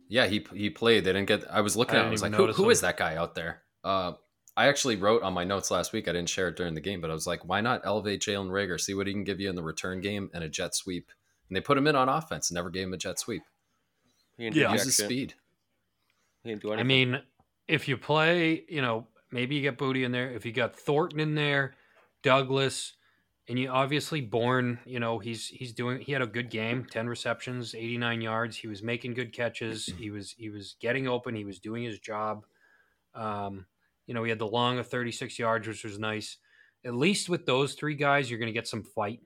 [0.09, 1.05] Yeah, he he played.
[1.05, 1.45] They didn't get.
[1.51, 2.05] I was looking I at.
[2.07, 2.09] it.
[2.09, 2.71] I was like, even who, notice who him.
[2.71, 3.63] is that guy out there?
[3.85, 4.13] Uh,
[4.57, 6.09] I actually wrote on my notes last week.
[6.09, 8.51] I didn't share it during the game, but I was like, why not elevate Jalen
[8.51, 11.11] Reagor, see what he can give you in the return game and a jet sweep?
[11.49, 12.51] And they put him in on offense.
[12.51, 13.43] And never gave him a jet sweep.
[14.37, 14.73] He didn't Yeah.
[14.73, 15.35] Use his speed.
[16.43, 17.23] He didn't do I mean,
[17.69, 20.31] if you play, you know, maybe you get Boutte in there.
[20.31, 21.75] If you got Thornton in there,
[22.23, 22.95] Douglas,
[23.49, 26.01] and you obviously Bourne, you know, he's he's doing.
[26.01, 28.57] He had a good game, ten receptions, eighty nine yards.
[28.57, 29.87] He was making good catches.
[29.99, 31.35] He was he was getting open.
[31.35, 32.45] He was doing his job.
[33.15, 33.67] Um,
[34.07, 36.39] you know, he had the long of thirty six yards, which was nice.
[36.85, 39.21] At least with those three guys, you're going to get some fight.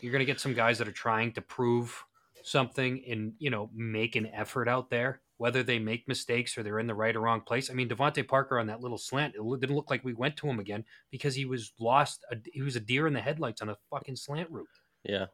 [0.00, 2.04] You're going to get some guys that are trying to prove
[2.44, 6.78] something and you know make an effort out there whether they make mistakes or they're
[6.78, 9.60] in the right or wrong place i mean DeVante Parker on that little slant it
[9.60, 12.76] didn't look like we went to him again because he was lost a, he was
[12.76, 14.66] a deer in the headlights on a fucking slant route
[15.04, 15.26] Yeah,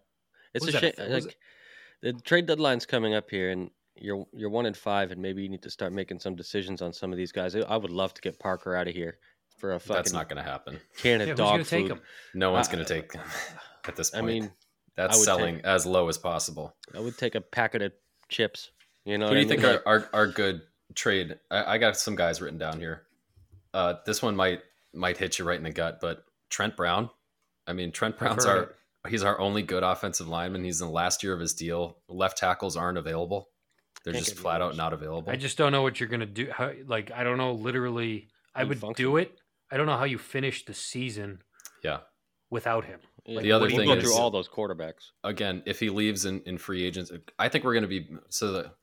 [0.55, 0.93] it's a shame.
[0.99, 1.37] Like
[2.05, 5.49] the trade deadline's coming up here, and you're you're one in five, and maybe you
[5.49, 7.55] need to start making some decisions on some of these guys.
[7.57, 9.19] I, I would love to get Parker out of here
[9.59, 10.81] for a fucking That's not going to happen.
[10.99, 11.71] can of yeah, who's dog gonna food.
[11.83, 12.01] take him
[12.35, 13.23] No one's Uh, going to take him
[13.87, 14.25] at this point.
[14.25, 14.53] I mean,
[14.97, 16.75] that's I selling take- as low as possible.
[16.95, 17.93] I would take a packet of
[18.29, 18.71] chips.
[19.05, 19.61] You know, Who what do you I mean?
[19.61, 20.63] think Like, are, are, are good
[20.95, 21.39] trade?
[21.51, 23.03] I, I got some guys written down here.
[23.73, 24.61] Uh, this one might
[24.93, 27.11] might hit you right in the gut, but Trent Brown.
[27.67, 28.71] I mean, Trent Brown's heard
[29.05, 30.65] our he's our only good offensive lineman.
[30.65, 31.99] He's in the last year of his deal.
[32.09, 33.49] Left tackles aren't available.
[34.05, 35.31] They're just flat out not available.
[35.33, 38.61] i just don't know what you're gonna do how, like i don't know literally i
[38.63, 39.05] How would function.
[39.05, 39.39] do it
[39.71, 41.43] i don't know how you finish the season
[41.83, 42.01] yeah.
[42.51, 45.11] without him yeah, The other thing go is- through all those quarterbacks.
[45.25, 48.07] again, if he leaves in, in free agents, uh, I think we're going to be
[48.29, 48.75] so that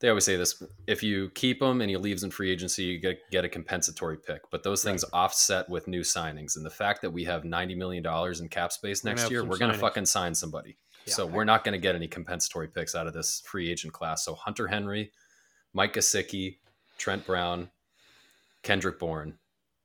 [0.00, 2.98] they always say this: if you keep him and he leaves in free agency, you
[2.98, 4.42] get get a compensatory pick.
[4.50, 8.02] But those things offset with new signings, and the fact that we have ninety million
[8.02, 10.76] dollars in cap space We're next year, we're going to fucking sign somebody.
[11.08, 11.14] Yeah.
[11.14, 14.24] So we're not going to get any compensatory picks out of this free agent class.
[14.24, 15.12] So Hunter Henry,
[15.72, 16.58] Mike Gesicki,
[16.98, 17.70] Trent Brown,
[18.62, 19.38] Kendrick Bourne,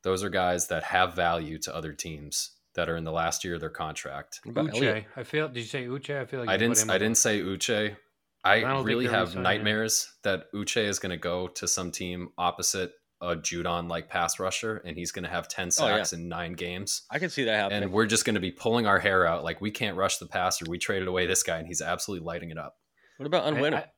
[0.03, 3.55] those are guys that have value to other teams that are in the last year
[3.55, 4.41] of their contract.
[4.43, 5.47] What about Uche, I feel.
[5.47, 6.19] Did you say Uche?
[6.19, 6.89] I feel like I didn't.
[6.89, 7.95] I didn't say Uche.
[8.43, 9.43] I I, really have re-signing him.
[9.43, 12.91] nightmares that Uche is going to go to some team opposite
[13.23, 15.95] a Judon like pass rusher, and he's going to have ten Oh, yeah.
[15.97, 17.83] sacks in nine games, I can see that happening.
[17.83, 20.25] and we're just going to be pulling our hair out like we can't rush the
[20.25, 20.65] passer.
[20.67, 22.77] We traded away this guy, and he's absolutely lighting it up.
[23.17, 23.77] what about I- Unwinner?
[23.77, 23.89] I-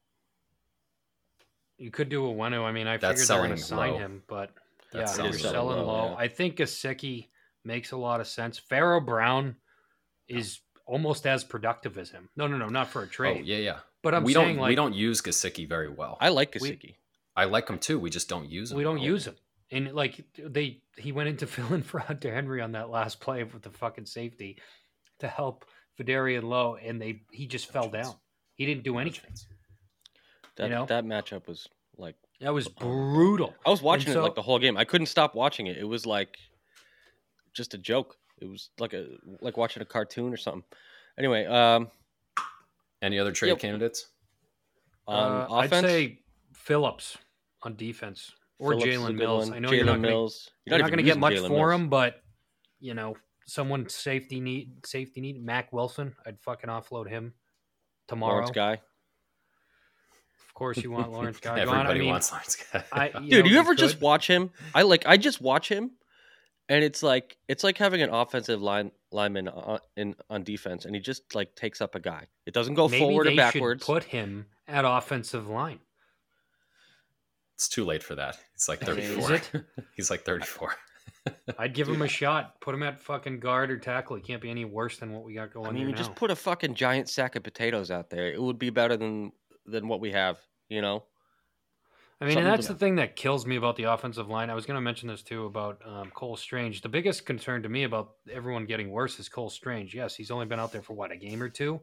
[1.77, 2.63] you could do a Wenu.
[2.63, 3.97] I mean, I That's figured they're going selling to sign low.
[3.97, 4.51] him, but
[4.93, 5.51] That's yeah, selling he's low.
[5.51, 5.93] selling Selling low.
[6.05, 6.15] low, yeah.
[6.17, 7.27] I think Gesicki
[7.63, 8.57] makes a lot of sense.
[8.57, 9.55] Pharaoh Brown
[10.27, 12.29] is almost as productive as him.
[12.37, 13.45] No, no, no, not for a Oh trade.
[13.45, 13.79] yeah, yeah.
[14.03, 16.17] But I'm we saying don't like we don't use Gesicki very well.
[16.21, 16.95] I like we- Gesicki.
[17.35, 17.99] I like him too.
[17.99, 18.77] We just don't use him.
[18.77, 19.35] we don't use him.
[19.71, 23.43] And like they, he went into fill in for Hunter Henry on that last play
[23.43, 24.57] with the fucking safety
[25.19, 25.65] to help
[25.99, 28.13] Vederian Lowe, and they he just fell down.
[28.55, 29.31] He didn't do anything.
[30.57, 30.85] That know?
[30.85, 31.67] that matchup was
[31.97, 33.53] like That was brutal.
[33.65, 34.77] I was watching so- it like the whole game.
[34.77, 35.77] I couldn't stop watching it.
[35.77, 36.37] It was like
[37.53, 38.17] just a joke.
[38.41, 39.07] It was like a
[39.41, 40.63] like watching a cartoon or something.
[41.17, 41.89] Anyway, um,
[43.01, 43.59] Any other trade Yep.
[43.59, 44.07] candidates?
[45.07, 46.19] on Uh, offense, I'd say
[46.53, 47.17] Phillips
[47.65, 49.49] on defense or Phillips is a Jalen Mills.
[49.49, 49.57] one.
[49.57, 50.29] I know you're Jalen not gonna,
[50.65, 51.81] you're not going to get much Jalen for Mills.
[51.81, 52.21] him, but
[52.79, 53.15] you know,
[53.47, 56.15] someone safety need safety need Mack Wilson.
[56.25, 57.33] I'd fucking offload him
[58.07, 58.35] tomorrow.
[58.35, 58.73] Lawrence guy.
[60.47, 61.59] Of course, you want Lawrence Guy.
[61.59, 62.83] Everybody I mean, wants Lawrence guy.
[62.89, 64.51] I, Dude, know, you ever just watch him?
[64.73, 65.91] I like I just watch him,
[66.69, 70.95] and it's like it's like having an offensive line lineman on, in on defense, and
[70.95, 72.27] he just like takes up a guy.
[72.45, 73.83] It doesn't go Maybe forward or backwards.
[73.83, 75.79] should put him at offensive line.
[77.55, 78.37] It's too late for that.
[78.53, 79.33] He's like Is 34.
[79.33, 79.51] it?
[79.95, 80.75] He's like 34.
[81.57, 82.59] I'd give him a shot.
[82.59, 84.15] Put him at fucking guard or tackle.
[84.17, 85.97] He can't be any worse than what we got going I mean, here you now.
[85.97, 88.31] just put a fucking giant sack of potatoes out there.
[88.31, 89.31] It would be better than
[89.65, 90.37] than what we have.
[90.69, 91.03] You know.
[92.21, 94.49] I mean, and that's to- the thing that kills me about the offensive line.
[94.49, 96.81] I was going to mention this too about um, Cole Strange.
[96.81, 99.93] The biggest concern to me about everyone getting worse is Cole Strange.
[99.95, 101.81] Yes, he's only been out there for what a game or two,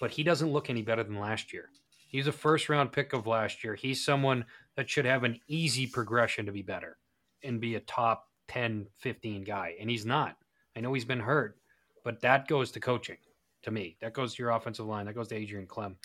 [0.00, 1.70] but he doesn't look any better than last year.
[2.08, 3.74] He's a first round pick of last year.
[3.74, 4.46] He's someone
[4.78, 6.98] that should have an easy progression to be better
[7.42, 9.74] and be a top 10, 15 guy.
[9.80, 10.36] And he's not.
[10.76, 11.58] I know he's been hurt,
[12.04, 13.16] but that goes to coaching
[13.64, 13.96] to me.
[14.00, 15.06] That goes to your offensive line.
[15.06, 15.96] That goes to Adrian Klemm.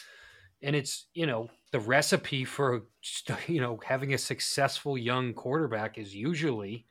[0.63, 2.85] And it's, you know, the recipe for,
[3.47, 6.87] you know, having a successful young quarterback is usually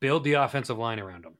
[0.00, 1.34] build the offensive line around him.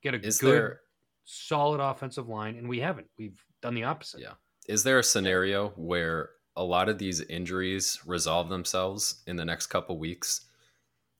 [0.00, 0.80] Get a Is good, there
[1.24, 2.54] solid offensive line.
[2.54, 3.08] And we haven't.
[3.18, 4.20] We've done the opposite.
[4.20, 4.34] Yeah.
[4.68, 9.66] is there a scenario where a lot of these injuries resolve themselves in the next
[9.68, 10.42] couple weeks?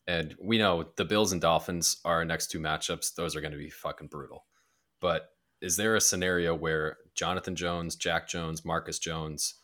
[0.07, 3.15] And we know the Bills and Dolphins are our next two matchups.
[3.15, 4.47] Those are going to be fucking brutal.
[5.01, 9.55] But is there a scenario where Jonathan Jones, Jack Jones, Marcus Jones,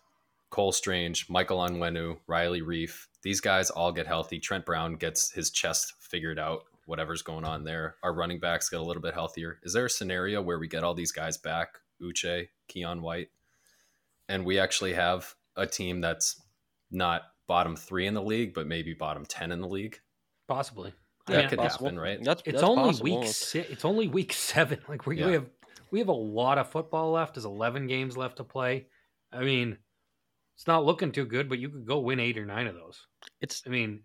[0.50, 4.38] Cole Strange, Michael Onwenu, Riley Reiff, these guys all get healthy.
[4.38, 7.96] Trent Brown gets his chest figured out, whatever's going on there.
[8.02, 9.58] Our running backs get a little bit healthier.
[9.62, 13.28] Is there a scenario where we get all these guys back, Uche, Keion White,
[14.28, 16.40] and we actually have a team that's
[16.90, 19.98] not bottom three in the league, but maybe bottom 10 in the league?
[20.46, 20.92] Possibly.
[21.26, 21.86] That mean, could possible.
[21.86, 22.22] happen, right?
[22.24, 23.20] That's it's that's only possible.
[23.20, 23.70] week six.
[23.70, 24.78] It's only week seven.
[24.88, 25.26] Like we, Yeah.
[25.26, 25.46] we have
[25.90, 27.34] we have a lot of football left.
[27.34, 28.86] There's 11 games left to play.
[29.32, 29.76] I mean,
[30.56, 33.06] it's not looking too good, but you could go win eight or nine of those.
[33.40, 34.02] It's I mean,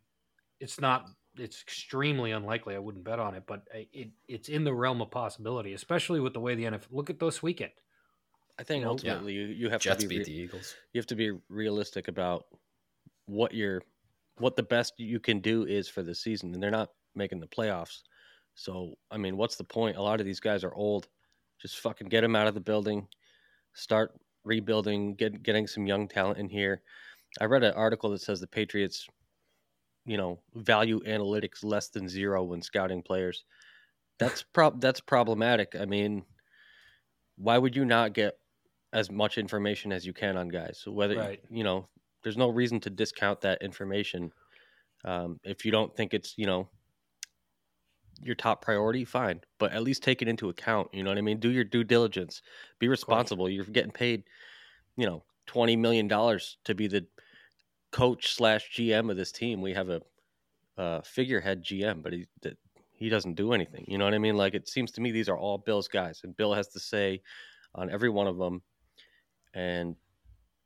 [0.60, 1.06] it's not.
[1.36, 2.76] It's extremely unlikely.
[2.76, 6.20] I wouldn't bet on it, but uh, it it's in the realm of possibility, especially
[6.20, 6.88] with the way the NFL.
[6.92, 7.72] Look at this weekend.
[8.60, 10.76] I think you know, ultimately you, you have Jets to be beat re- the Eagles.
[10.94, 12.46] you have to be realistic about
[13.26, 13.82] what your
[14.38, 17.48] what the best you can do is for the season, and they're not making the
[17.48, 18.02] playoffs.
[18.56, 19.98] So I mean, what's the point?
[19.98, 21.08] A lot of these guys are old.
[21.62, 23.08] Just fucking get them out of the building.
[23.74, 24.14] Start
[24.44, 25.16] rebuilding.
[25.16, 26.82] Get getting some young talent in here.
[27.42, 29.08] I read an article that says the Patriots,
[30.06, 33.46] you know, value analytics less than zero when scouting players.
[34.20, 35.76] That's prob that's problematic.
[35.80, 36.24] I mean,
[37.38, 38.38] why would you not get
[38.94, 40.80] as much information as you can on guys?
[40.80, 41.44] So whether Right.
[41.50, 41.90] you know,
[42.24, 44.32] there's no reason to discount that information.
[45.04, 46.70] Um, if you don't think it's you know
[48.22, 50.94] your top priority, fine, but at least take it into account.
[50.94, 51.40] You know what I mean?
[51.40, 52.42] Do your due diligence.
[52.80, 53.50] Be responsible.
[53.50, 54.24] You're getting paid,
[54.96, 57.06] you know, twenty million dollars to be the
[57.92, 59.62] coach slash GM of this team.
[59.62, 60.02] We have a
[60.78, 62.58] uh, figurehead GM, but he that
[62.94, 63.86] he doesn't do anything.
[63.88, 64.38] You know what I mean?
[64.38, 67.22] Like it seems to me these are all Bill's guys, and Bill has to say
[67.76, 68.62] on every one of them,
[69.54, 69.96] and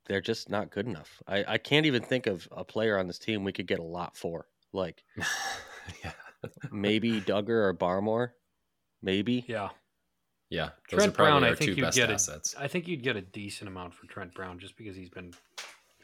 [0.05, 1.21] they're just not good enough.
[1.27, 3.83] I, I can't even think of a player on this team we could get a
[3.83, 4.47] lot for.
[4.73, 5.03] Like
[6.03, 6.11] yeah.
[6.71, 8.29] maybe Dugger or Barmore,
[9.01, 9.45] maybe.
[9.47, 9.69] Yeah,
[10.49, 10.69] Yeah.
[10.91, 11.43] Those Trent are probably Brown.
[11.43, 12.55] our I think two you'd best get assets.
[12.57, 12.63] a.
[12.63, 15.33] I think you'd get a decent amount for Trent Brown just because he's been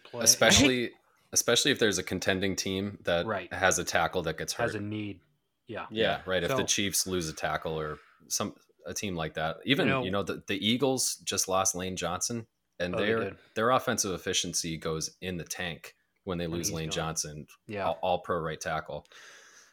[0.03, 0.91] play, especially
[1.31, 3.51] especially if there's a contending team that Right.
[3.53, 4.63] has a tackle that gets hurt.
[4.63, 5.19] has a need.
[5.67, 6.43] Yeah, yeah, right.
[6.43, 8.53] If the Chiefs lose a tackle or some
[8.85, 11.95] a team like that, even You you know- know, the, the Eagles just lost Lane
[11.95, 12.45] Johnson,
[12.79, 16.93] and Oh, their their offensive efficiency goes in the tank when they lose Lane gone.
[16.93, 17.85] Johnson, yeah.
[17.87, 19.05] all, all pro right tackle.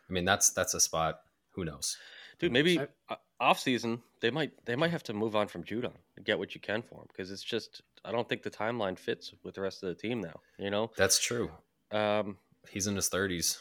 [0.08, 1.20] I mean, that's that's a spot.
[1.52, 1.96] Who knows?
[2.38, 5.64] Dude, maybe I- uh, off season they might they might have to move on from
[5.64, 8.50] Judon and get what you can for him because it's just I don't think the
[8.50, 10.40] timeline fits with the rest of the team now.
[10.58, 11.50] You know, That's true.
[11.92, 12.36] um,
[12.70, 13.58] He's in his thirties,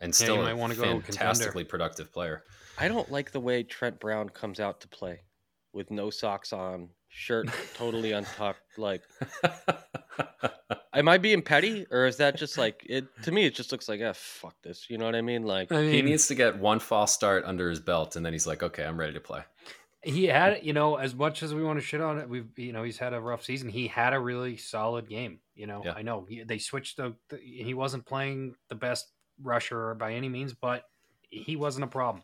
[0.00, 1.04] and Yeah, still might a wanna go contender.
[1.12, 2.42] fantastically productive player.
[2.78, 5.20] I don't like the way Trent Brown comes out to play
[5.72, 8.60] with no socks on, shirt totally untucked.
[8.76, 9.02] Like,
[10.92, 13.06] am I being petty or is that just like it?
[13.22, 14.90] To me, it just looks like ah, fuck this.
[14.90, 15.44] You know what I mean?
[15.44, 18.46] Like, I he needs to get one false start under his belt, and then he's
[18.46, 19.42] like, "Okay, I'm ready to play."
[20.06, 22.74] he had you know as much as we want to shit on it we've you
[22.74, 25.94] know he's had a rough season he had a really solid game you know Yeah.
[25.96, 29.06] i know he, they switched the, the he wasn't playing the best
[29.42, 30.84] rusher by any means but
[31.30, 32.22] he wasn't a problem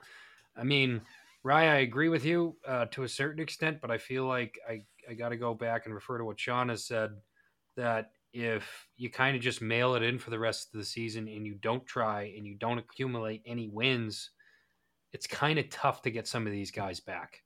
[0.54, 1.00] i mean
[1.42, 4.82] ryan i agree with you uh, to a certain extent but i feel like i
[5.08, 7.10] i got to go back and refer to what sean has said
[7.76, 11.26] that if you kind of just mail it in for the rest of the season
[11.26, 14.30] and you don't try and you don't accumulate any wins
[15.12, 17.42] it's kind of tough to get some of these guys back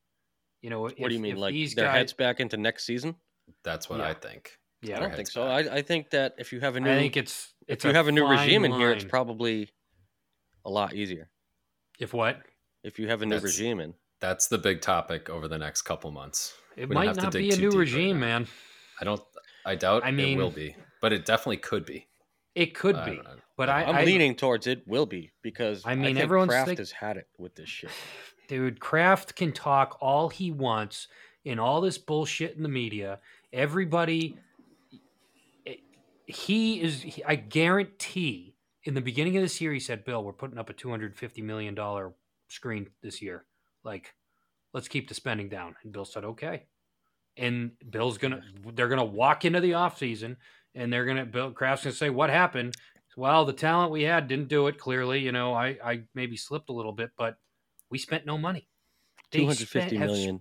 [0.64, 1.36] you know, what do you mean?
[1.36, 1.94] Like these their guys?
[1.94, 3.16] heads back into next season?
[3.64, 4.08] That's what Yeah.
[4.08, 4.50] I think.
[4.80, 5.42] yeah, I don't think so.
[5.42, 7.94] I, I think that if you have a new I think it's it's if you
[7.94, 9.68] have a new fine regime in here, it's probably
[10.64, 11.28] a lot easier.
[11.98, 12.38] if what
[12.84, 15.82] If you have a new That's- regime in, That's the big topic over the next
[15.82, 16.54] couple months.
[16.76, 18.46] it We might have to not dig be a new regime, man.
[19.00, 19.20] I don't.
[19.66, 22.06] I doubt I mean, it mean- will be, but it definitely could be.
[22.54, 23.16] It could I be.
[23.16, 23.40] don't.
[23.56, 26.24] But I, I'm I- leaning towards it will be because I I mean, mean, think
[26.24, 27.90] everyone's Kraft think- has had it with this shit.
[28.48, 31.08] dude, Kraft can talk all he wants
[31.44, 33.18] in all this bullshit in the media.
[33.52, 34.36] Everybody,
[35.66, 35.74] eh,
[36.26, 37.02] he is.
[37.02, 40.68] he- I guarantee, in the beginning of this year, he said, "Bill, we're putting up
[40.70, 42.12] a two hundred fifty million dollar
[42.48, 43.44] screen this year.
[43.84, 44.14] Like,
[44.72, 46.66] let's keep the spending down." And Bill said, "Okay."
[47.36, 48.42] And Bill's gonna,
[48.74, 50.36] they're gonna walk into the offseason
[50.74, 52.74] and they're gonna, Bill Kraft's gonna say, "What happened?"
[53.16, 54.78] Well, the talent we had didn't do it.
[54.78, 57.36] Clearly, you know, I, I maybe slipped a little bit, but
[57.90, 58.68] we spent no money.
[59.30, 60.40] They Two hundred fifty spent- have-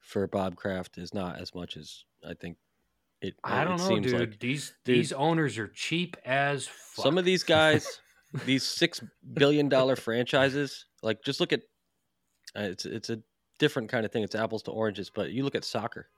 [0.00, 2.56] for Bob Kraft is not as much as I think
[3.20, 3.34] it.
[3.42, 4.20] I don't know, seems dude.
[4.20, 4.38] Like.
[4.38, 4.96] these Dude.
[4.96, 7.04] these owners are cheap as fuck.
[7.04, 8.00] Some of these guys,
[8.44, 9.00] these six
[9.34, 11.62] billion dollar franchises, like just look at
[12.56, 13.20] uh, it's it's a
[13.58, 14.22] different kind of thing.
[14.22, 16.08] It's apples to oranges, but you look at soccer.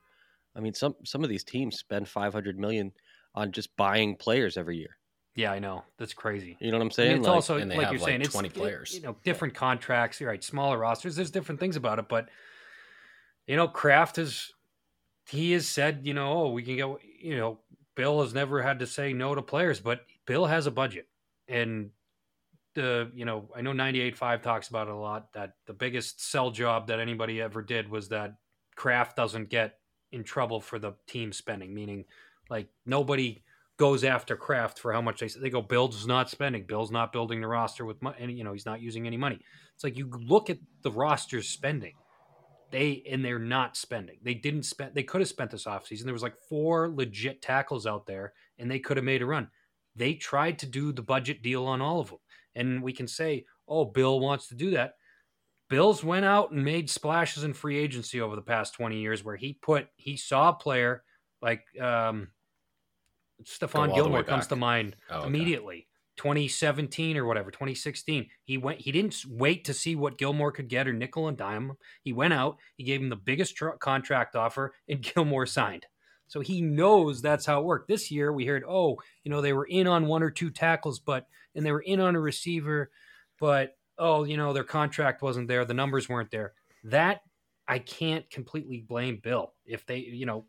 [0.57, 2.93] I mean, some some of these teams spend five hundred million
[3.35, 4.97] on just buying players every year.
[5.37, 6.57] yeah, I know that's crazy.
[6.61, 7.09] You know what I'm I saying?
[7.11, 8.95] mean, it's Like, also and they like have, you're like, saying, it's 20 it- players.
[8.95, 10.21] you know, different contracts.
[10.21, 11.15] You're right, smaller rosters.
[11.15, 12.29] There's different things about it, but
[13.47, 14.51] you know, Kraft has
[15.29, 16.99] he has said, you know, oh, we can go.
[17.21, 17.59] You know,
[17.95, 21.07] Bill has never had to say no to players, but Bill has a budget,
[21.47, 21.91] and
[22.79, 25.33] the you know, I know 98.5 talks about it a lot.
[25.33, 28.35] That the biggest sell job that anybody ever did was that
[28.77, 29.79] Kraft doesn't get
[30.13, 32.05] in trouble for the team spending, meaning
[32.49, 33.43] like nobody
[33.77, 35.61] goes after Kraft for how much they they go.
[35.61, 36.65] Bill's not spending.
[36.67, 39.41] Bill's not building the roster with money, and you know he's not using any money.
[39.75, 41.95] It's like you look at the roster's spending,
[42.71, 44.19] they and they're not spending.
[44.23, 44.95] They didn't spend.
[44.95, 46.05] They could have spent this offseason.
[46.05, 49.49] There was like four legit tackles out there, and they could have made a run.
[49.97, 52.19] They tried to do the budget deal on all of them,
[52.59, 54.95] and we can say, "Oh, Bill wants to do that."
[55.69, 59.37] Bills went out and made splashes in free agency over the past 20 years where
[59.37, 61.05] he put he saw a player
[61.43, 62.33] like um
[63.39, 64.49] Go Stephon all the way Gilmore comes back.
[64.51, 65.27] to mind Oh, okay.
[65.29, 65.89] immediately.
[66.17, 68.29] 2017 or whatever, 2016.
[68.43, 71.71] He went he didn't wait to see what Gilmore could get or nickel and dime
[71.71, 71.77] him.
[72.03, 75.87] He went out, he gave him the biggest tr- contract offer and Gilmore signed.
[76.27, 77.89] So he knows that's how it worked.
[77.89, 80.99] This year we heard, "Oh, you know, they were in on one or two tackles,
[80.99, 81.27] but
[81.59, 82.91] and they were in on a receiver,
[83.39, 86.55] but oh, you know, their contract wasn't there, the numbers weren't there.
[86.85, 87.21] That
[87.67, 89.53] I can't completely blame Bill.
[89.67, 90.47] If they, you know,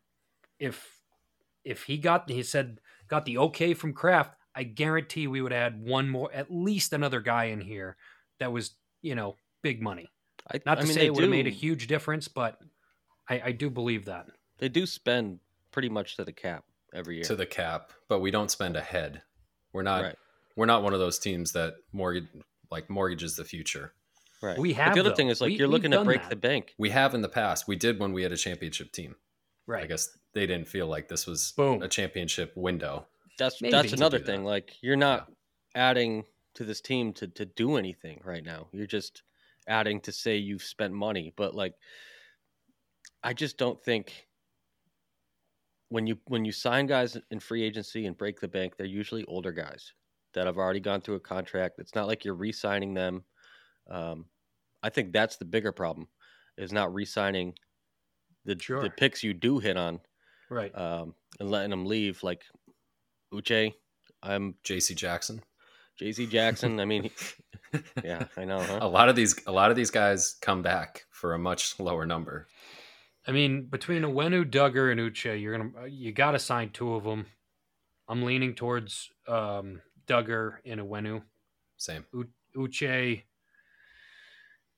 [0.60, 0.88] if
[1.66, 5.74] if he got he said got the okay from Kraft, I guarantee we would have
[5.74, 7.98] had one more at least another guy in here
[8.40, 10.12] that was, you know, big money.
[10.50, 12.60] I, Not to I mean, say it would have made a huge difference, but
[13.28, 14.28] I, I do believe that.
[14.60, 15.40] They do spend
[15.72, 17.24] pretty much to the cap every year.
[17.26, 19.24] to the cap, but we don't spend ahead.
[19.74, 20.16] We're not Right.
[20.60, 22.28] We're not one of those teams that mortgage
[22.70, 23.94] like mortgages the future.
[24.42, 24.58] right.
[24.60, 25.16] We But have, the other though.
[25.16, 26.30] thing is like We- you're looking to break that.
[26.30, 26.76] the bank.
[26.78, 27.68] We have in the past.
[27.68, 29.16] We did when we had a championship team.
[29.68, 29.84] Right.
[29.84, 31.82] I guess they didn't feel like this was Boom.
[31.82, 33.08] a championship window.
[33.38, 33.72] That's Maybe.
[33.72, 34.42] that's another thing.
[34.44, 34.50] that.
[34.50, 35.32] Like you're not
[35.76, 38.68] adding to this team to to do anything right now.
[38.74, 39.24] You're just
[39.68, 41.74] adding to say you've spent money, but like
[43.24, 44.28] I just don't think
[45.90, 49.24] when you when you sign guys in free agency and break the bank, they're usually
[49.26, 49.94] older guys
[50.34, 51.80] that have already gone through a contract.
[51.80, 53.24] It's not like you're re-signing them.
[53.90, 54.26] Um,
[54.84, 56.08] I think that's the bigger problem
[56.58, 57.54] is not re-signing
[58.46, 58.82] the Sure.
[58.82, 60.00] the picks you do hit on
[60.50, 60.76] Right.
[60.78, 62.22] um, and letting them leave.
[62.24, 62.44] Like
[63.34, 63.74] Uche,
[64.24, 64.96] I'm J.C.
[64.96, 65.42] Jackson.
[65.98, 66.26] J.C.
[66.28, 66.80] Jackson.
[66.80, 67.10] I mean,
[68.04, 68.62] yeah, I know.
[68.62, 68.80] Huh?
[68.82, 72.06] A lot of these a lot of these guys come back for a much lower
[72.06, 72.48] number.
[73.28, 77.04] I mean, between Onwenu, Dugger, and Uche, you're gonna you got to sign two of
[77.04, 77.26] them.
[78.08, 81.22] I'm leaning towards um, Dugger and Onwenu.
[81.78, 82.06] Same.
[82.14, 83.22] U- Uche,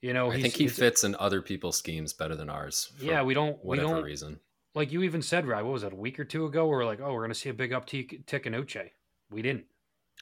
[0.01, 2.91] you know, I think he he's- fits in other people's schemes better than ours.
[2.97, 4.39] For Yeah, we don't, we whatever don't reason.
[4.75, 5.63] like you even said, right?
[5.63, 5.93] What was that?
[5.93, 8.25] A week or two ago, we are like, oh, we're gonna see a big uptick
[8.25, 8.89] tick in Uche.
[9.29, 9.65] We didn't.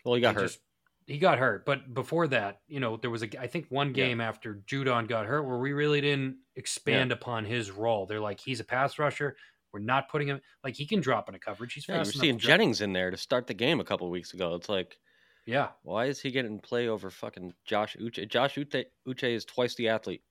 [0.03, 0.47] Well, he got He hurt.
[0.47, 0.59] just-
[1.07, 4.05] he got hurt, but before that, you know, there was a I think one Yeah.
[4.05, 8.05] game after Judon got hurt where we really didn't expand upon his role.
[8.05, 9.35] They're like, he's a pass rusher.
[9.71, 11.73] We're not putting him like he can drop in a coverage.
[11.73, 14.09] He's Yeah, you were fast seeing Jennings in there to start the game a couple
[14.09, 14.55] weeks ago.
[14.55, 14.99] It's like,
[15.45, 18.27] Yeah, why is he getting play over fucking Josh Uche?
[18.29, 20.23] Josh Uche, Uche is twice the athlete.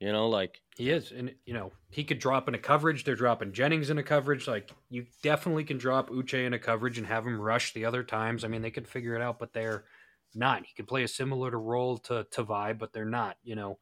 [0.00, 3.02] You know, like he is, and you know, he could drop in a coverage.
[3.02, 4.46] They're dropping Jennings in a coverage.
[4.46, 8.04] Like you definitely can drop Uche in a coverage and have him rush the other
[8.04, 8.44] times.
[8.44, 9.86] I mean, they could figure it out, but they're
[10.34, 10.66] not.
[10.66, 13.38] He could play a similar to role to to Vibe, but they're not.
[13.42, 13.78] You know,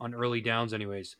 [0.00, 1.16] on early downs, anyways.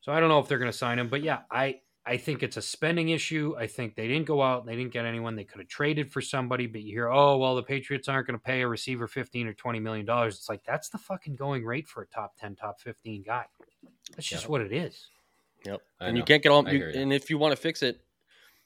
[0.00, 1.80] So I don't know if they're going to sign him, but yeah, I
[2.10, 3.54] I think it's a spending issue.
[3.56, 5.36] I think they didn't go out, they didn't get anyone.
[5.36, 8.38] They could have traded for somebody, but you hear, oh well, the Patriots aren't going
[8.38, 10.36] to pay a receiver fifteen or twenty million dollars.
[10.36, 13.44] It's like that's the fucking going rate for a top ten, top fifteen guy.
[14.16, 14.50] That's just Yep.
[14.50, 15.06] what it is.
[15.64, 15.80] Yep.
[16.00, 16.68] I and you can't get all.
[16.68, 17.00] You, you.
[17.00, 18.00] and if you want to fix it,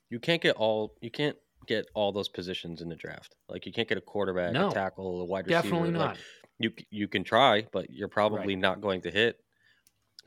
[0.09, 0.95] you can't get all.
[1.03, 1.37] You can't
[1.67, 3.37] get all those positions in the draft.
[3.49, 4.69] Like you can't get a quarterback, No.
[4.71, 5.63] a tackle, a wide receiver.
[5.63, 6.19] Definitely like, not.
[6.59, 8.59] you you can try, but you're probably Right.
[8.59, 9.39] not going to hit.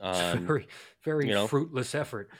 [0.00, 0.68] Um, very,
[1.04, 1.48] very you know.
[1.48, 2.30] fruitless effort.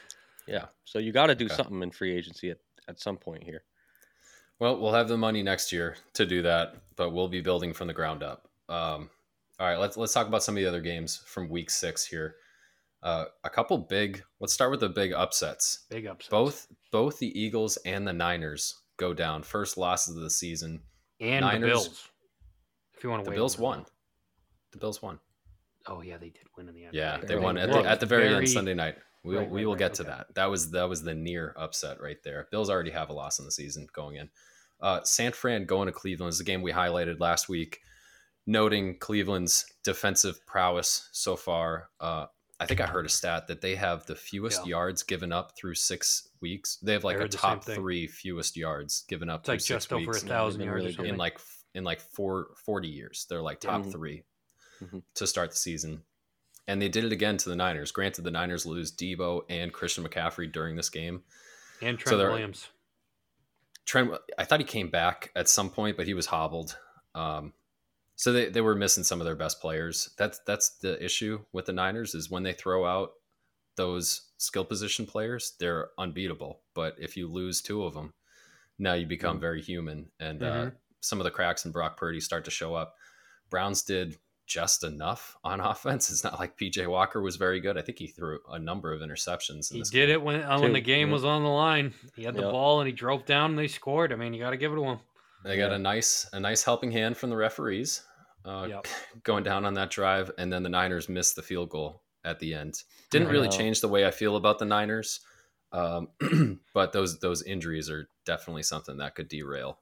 [0.48, 1.54] Yeah, so you got to do Okay.
[1.54, 3.62] something in free agency at, at some point here.
[4.58, 7.86] Well, we'll have the money next year to do that, but we'll be building from
[7.86, 8.48] the ground up.
[8.68, 9.08] Um,
[9.60, 12.34] all right, let's let's talk about some of the other games from Week Six here.
[13.02, 14.22] Uh, a couple big.
[14.40, 15.86] Let's start with the big upsets.
[15.90, 16.30] Big upset.
[16.30, 19.42] Both both the Eagles and the Niners go down.
[19.44, 20.80] First losses of the season.
[21.20, 22.08] and Niners- the Bills.
[22.96, 23.84] If you want to The Bills won.
[24.72, 25.20] The Bills won.
[25.86, 26.94] Oh yeah, they did win in the end.
[26.94, 27.26] Yeah, Right.
[27.26, 27.44] they Right.
[27.44, 28.96] won at the, at the very, very- end Sunday night.
[29.24, 30.10] We will Right, we right, will right, get to okay.
[30.12, 30.34] that.
[30.34, 32.46] That was that was the near upset right there.
[32.50, 34.30] Bills already have a loss in the season going in.
[34.80, 37.80] Uh, San Fran going to Cleveland is a game we highlighted last week,
[38.46, 41.90] noting Cleveland's defensive prowess so far.
[42.00, 42.26] Uh,
[42.60, 44.70] I think I heard a stat that they have the fewest Yeah.
[44.70, 46.76] yards given up through six weeks.
[46.82, 50.10] They have like a the top three fewest yards given up It's like just over
[50.12, 51.12] a thousand yards really or something.
[51.14, 51.38] in like
[51.74, 53.26] in like four, 40 years.
[53.28, 53.92] They're like top Mhm.
[53.92, 54.24] 3
[54.82, 55.02] Mhm.
[55.14, 56.02] to start the season.
[56.68, 57.90] And they did it again to the Niners.
[57.90, 61.22] Granted, the Niners lose Deebo and Christian McCaffrey during this game.
[61.82, 62.68] and Trent they're- Williams.
[63.86, 66.76] Trent, I thought he came back at some point, but he was hobbled.
[67.14, 67.54] Um,
[68.16, 70.10] so they, they were missing some of their best players.
[70.18, 73.12] That's that's the issue with the Niners is when they throw out
[73.76, 76.60] those skill position players, they're unbeatable.
[76.74, 78.12] But if you lose two of them,
[78.78, 80.72] now you become very human, and uh, Mhm.
[81.00, 82.94] some of the cracks in Brock Purdy start to show up.
[83.50, 86.10] Browns did just enough on offense.
[86.10, 87.78] It's not like PJ Walker was very good.
[87.78, 89.70] I think he threw a number of interceptions.
[89.70, 90.10] In He this did game.
[90.14, 91.14] it when uh, when the game yeah.
[91.14, 91.94] was on the line.
[92.16, 92.50] He had the Yep.
[92.50, 94.12] ball and he drove down and they scored.
[94.12, 94.98] I mean, you got to give it to him.
[95.44, 95.76] They got Yeah.
[95.76, 98.02] a nice a nice helping hand from the referees
[98.44, 98.86] uh, Yep.
[99.22, 102.54] going down on that drive, and then the Niners missed the field goal at the
[102.54, 102.82] end.
[103.10, 105.20] Didn't really change the way I feel about the Niners,
[105.72, 106.08] um,
[106.74, 109.78] but those those injuries are definitely something that could derail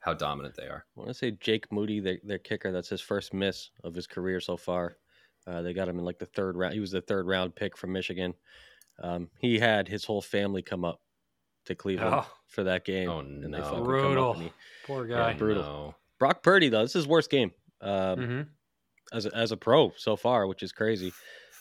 [0.00, 0.84] how dominant they are.
[0.96, 2.70] I want to say Jake Moody, their, their kicker.
[2.72, 4.96] That's his first miss of his career so far.
[5.46, 6.74] Uh, they got him in like the third round.
[6.74, 8.34] He was the third round pick from Michigan.
[9.02, 11.00] Um, he had his whole family come up
[11.66, 12.30] to Cleveland Oh.
[12.48, 13.08] for that game.
[13.08, 13.64] Oh, and they no.
[13.64, 14.32] fucking come up Brutal.
[14.34, 14.52] and he-
[14.86, 15.34] Poor Yeah, guy.
[15.34, 15.62] brutal.
[15.62, 15.94] No.
[16.18, 18.40] Brock Purdy though, this is his worst game um, hmm
[19.12, 21.12] as a, as a pro so far, which is crazy.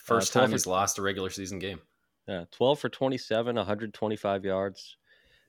[0.03, 1.79] First 12 time for- he's lost a regular season game.
[2.27, 4.97] Yeah, twelve for twenty seven, one hundred twenty five yards,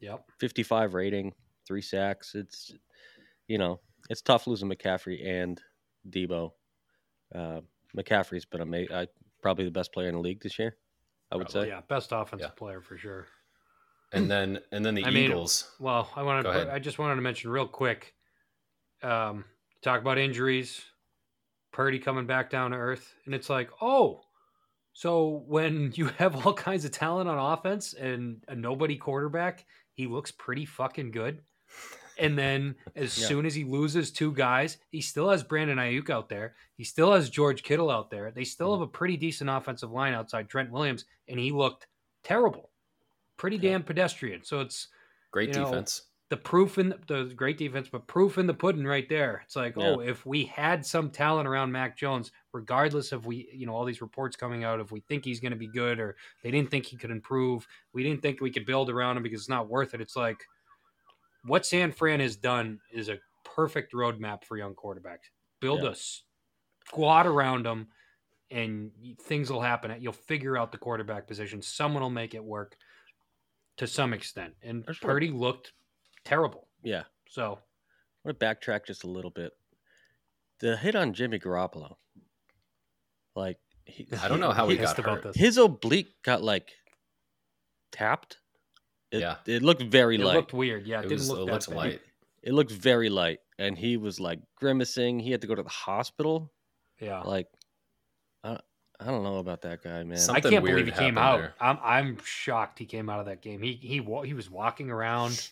[0.01, 0.25] Yep.
[0.39, 1.35] fifty five rating,
[1.69, 2.35] three sacks.
[2.35, 2.73] It's
[3.47, 3.79] you know
[4.11, 5.61] it's tough losing McCaffrey and
[6.11, 6.51] Deebo.
[7.35, 7.61] Uh,
[7.97, 9.07] McCaffrey's been ama- I,
[9.43, 10.77] probably the best player in the league this year.
[11.31, 11.69] I would Probably.
[11.69, 11.75] say.
[11.75, 12.59] Yeah, best offensive Yeah.
[12.59, 13.27] player for sure.
[14.13, 15.71] And then and then the I mean, Eagles.
[15.79, 16.69] Well, I wanted Go to, ahead.
[16.75, 18.15] I just wanted to mention real quick.
[19.03, 19.45] Um,
[19.83, 20.83] talk about injuries.
[21.71, 24.23] Purdy coming back down to earth, and it's like, oh,
[24.95, 30.07] so when you have all kinds of talent on offense and a nobody quarterback, he
[30.07, 31.43] looks pretty fucking good.
[32.19, 33.29] And then as Yeah.
[33.29, 36.57] soon as he loses two guys, he still has Brandon Aiyuk out there.
[36.77, 38.31] He still has George Kittle out there.
[38.33, 38.81] They still Mm-hmm.
[38.81, 41.87] have a pretty decent offensive line outside Trent Williams, and he looked
[42.25, 42.71] terrible,
[43.37, 43.71] pretty Yeah.
[43.73, 44.43] damn pedestrian.
[44.45, 44.89] So it's
[45.31, 46.03] Great you know, defense.
[46.31, 49.43] the proof in the, the great defense, but proof in the pudding right there.
[49.45, 53.65] It's like, oh, if we had some talent around Mac Jones, regardless of we, you
[53.67, 56.17] know, all these reports coming out, if we think he's going to be good or
[56.43, 59.41] they didn't think he could improve, we didn't think we could build around him because
[59.41, 60.01] it's not worth it.
[60.01, 60.43] It's like
[61.45, 65.31] what San Fran has done is a perfect roadmap for young quarterbacks.
[65.61, 65.91] Build Yeah.
[65.91, 65.95] a
[66.87, 67.89] squad around them,
[68.51, 70.01] and things will happen.
[70.01, 71.61] You'll figure out the quarterback position.
[71.63, 72.77] Someone will make it work
[73.77, 74.55] to some extent.
[74.63, 75.73] And There's no- Purdy looked
[76.25, 76.69] terrible.
[76.83, 77.05] Yeah.
[77.29, 77.55] So
[78.25, 79.53] I want to backtrack just a little bit.
[80.61, 81.97] The hit on Jimmy Garoppolo,
[83.37, 85.33] like he, I don't know how he he- got pissed about hurt.
[85.35, 85.37] this.
[85.37, 86.73] his oblique got like
[87.93, 88.39] tapped.
[89.11, 89.37] It, Yeah.
[89.47, 90.33] it looked very it light.
[90.35, 90.87] It looked weird.
[90.87, 91.77] Yeah, it, It didn't was it look that looked bad.
[91.77, 92.01] light.
[92.43, 95.19] it looked very light, and he was like grimacing.
[95.21, 96.53] He had to go to the hospital.
[97.01, 97.21] Yeah.
[97.23, 97.47] Like,
[98.45, 98.59] I,
[99.01, 100.19] I don't know about that guy, man.
[100.19, 101.39] Some- I can't believe he came out.
[101.39, 101.55] there.
[101.61, 103.63] I'm I'm shocked he came out of that game.
[103.63, 105.51] He he he was walking around.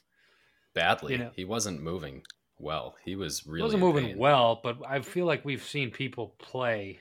[0.74, 1.12] Badly.
[1.12, 2.22] you know- he wasn't moving
[2.59, 2.96] well.
[3.04, 4.18] He was really wasn't moving pain.
[4.18, 6.98] well, but I feel like we've seen people play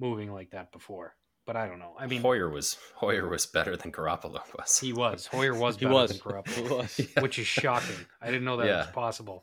[0.00, 1.14] moving like that before.
[1.50, 1.94] But I don't know.
[1.98, 4.78] I mean, Hoyer was Hoyer was better than Garoppolo was.
[4.78, 6.10] he was Hoyer was he better was.
[6.10, 7.00] than Garoppolo, was.
[7.16, 7.22] Yeah.
[7.22, 7.96] which is shocking.
[8.22, 8.76] I didn't know that Yeah.
[8.78, 9.42] was possible.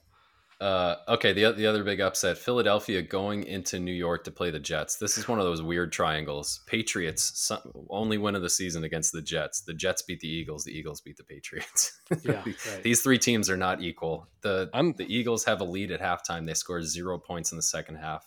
[0.62, 4.60] Uh, okay, the the other big upset: Philadelphia going into New York to play the
[4.60, 4.96] Jets.
[4.96, 6.62] This is one of those weird triangles.
[6.66, 9.60] Patriots some, only win of the season against the Jets.
[9.62, 10.64] The Jets beat the Eagles.
[10.64, 12.00] The Eagles beat the Patriots.
[12.24, 12.84] Yeah, right.
[12.84, 14.30] These three teams are not equal.
[14.44, 16.46] the I'm- The Eagles have a lead at halftime.
[16.46, 18.26] They score zero points in the second half.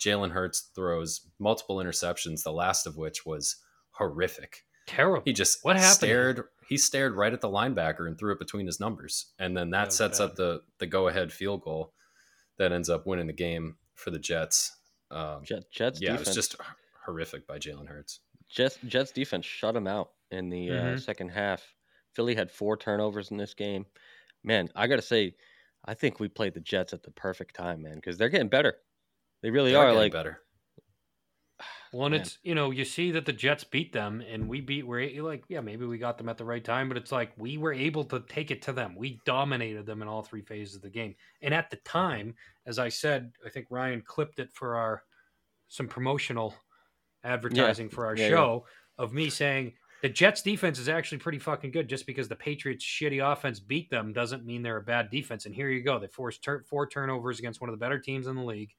[0.00, 2.42] Jalen Hurts throws multiple interceptions.
[2.42, 3.56] The last of which was
[3.92, 4.64] horrific.
[4.86, 5.22] Terrible.
[5.24, 5.94] He just What happened?
[5.94, 6.44] stared.
[6.68, 9.86] he stared right at the linebacker and threw it between his numbers, and then that
[9.86, 10.24] was sets bad.
[10.24, 11.92] up the the go ahead field goal
[12.58, 14.76] that ends up winning the game for the Jets.
[15.10, 16.28] Um, Jet, Jets yeah, defense.
[16.28, 16.56] it was just
[17.04, 18.20] horrific by Jalen Hurts.
[18.48, 21.00] Jets Jets defense shut him out in the uh, Mhm.
[21.00, 21.74] second half.
[22.14, 23.84] Philly had four turnovers in this game.
[24.44, 25.34] Man, I gotta say,
[25.84, 28.76] I think we played the Jets at the perfect time, man, because they're getting better.
[29.42, 29.86] They really They are.
[29.86, 30.40] getting Like, better.
[31.92, 32.20] Well, and Man.
[32.20, 34.86] it's you know you see that the Jets beat them, and we beat.
[34.86, 37.56] We're like, yeah, maybe we got them at the right time, but it's like we
[37.56, 38.94] were able to take it to them.
[38.94, 42.34] We dominated them in all three phases of the game, and at the time,
[42.66, 45.02] as I said, I think Ryan clipped it for our
[45.68, 46.54] some promotional
[47.24, 48.30] advertising for our Yeah, yeah.
[48.30, 48.66] show
[48.98, 49.72] of me saying
[50.02, 51.88] the Jets defense is actually pretty fucking good.
[51.88, 55.46] Just because the Patriots' shitty offense beat them doesn't mean they're a bad defense.
[55.46, 58.26] And here you go, they forced tur- four turnovers against one of the better teams
[58.26, 58.74] in the league.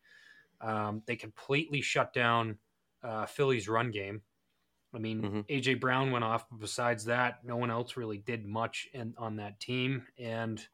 [0.62, 2.58] Um, they completely shut down
[3.04, 4.22] uh, Philly's run game.
[4.94, 5.46] I mean, Mhm.
[5.48, 9.36] AJ Brown went off, but besides that, no one else really did much in, on
[9.38, 10.06] that team.
[10.18, 10.66] And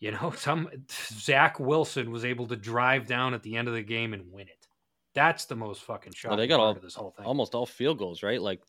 [0.00, 3.82] you know, some Zach Wilson was able to drive down at the end of the
[3.82, 4.66] game and win it.
[5.14, 7.24] That's the most fucking shocking Well, they got all- of this whole thing.
[7.26, 8.40] almost all field goals, right?
[8.40, 8.62] Like,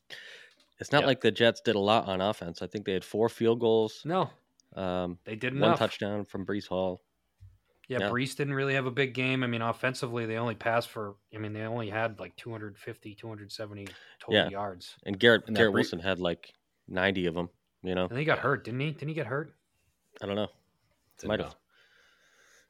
[0.80, 1.06] it's not Yeah.
[1.08, 2.62] like the Jets did a lot on offense.
[2.62, 4.30] I think they had four field goals, no,
[4.74, 5.78] um, they did one enough.
[5.78, 7.00] touchdown from Breece Hall.
[7.90, 8.08] Yeah, Yeah.
[8.10, 9.42] Breece didn't really have a big game.
[9.42, 13.88] I mean, offensively, they only passed for, I mean, they only had like 250, 270
[14.20, 14.48] total Yeah.
[14.48, 14.94] yards.
[15.04, 16.54] And Garrett And Garrett Bre- Wilson had like
[16.86, 17.50] ninety of them.
[17.82, 18.92] You know, And he got hurt, didn't he?
[18.92, 19.56] Didn't he get hurt?
[20.22, 20.48] I don't know.
[21.18, 21.56] Didn't Might have.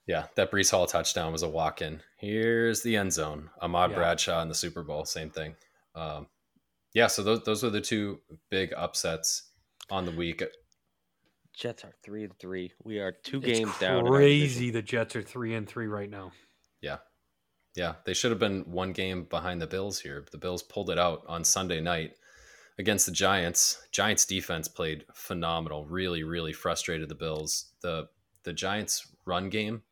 [0.06, 2.00] Yeah, that Breece Hall touchdown was a walk in.
[2.16, 3.50] Here's the end zone.
[3.60, 3.96] Ahmad Yeah.
[3.96, 5.54] Bradshaw in the Super Bowl, same thing.
[5.94, 6.28] Um,
[6.94, 9.50] yeah, so those those were the two big upsets
[9.90, 10.42] on the week.
[11.54, 12.72] Jets are three and three.
[12.82, 14.06] We are two It's games down.
[14.06, 14.70] Crazy.
[14.70, 16.32] The Jets are three and three right now.
[16.80, 16.98] Yeah.
[17.76, 17.94] Yeah.
[18.04, 20.24] They should have been one game behind the Bills here.
[20.30, 22.12] The Bills pulled it out on Sunday night
[22.78, 23.80] against the Giants.
[23.92, 25.84] Giants defense played phenomenal.
[25.86, 27.72] Really, really frustrated the Bills.
[27.82, 28.08] The
[28.44, 29.82] the Giants run game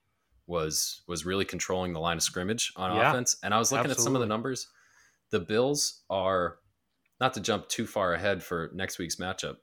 [0.47, 3.37] was was really controlling the line of scrimmage on Yeah, offense.
[3.43, 4.69] And I was looking at some of the numbers.
[5.31, 6.59] The Bills are
[7.21, 9.57] not to jump too far ahead for next week's matchup.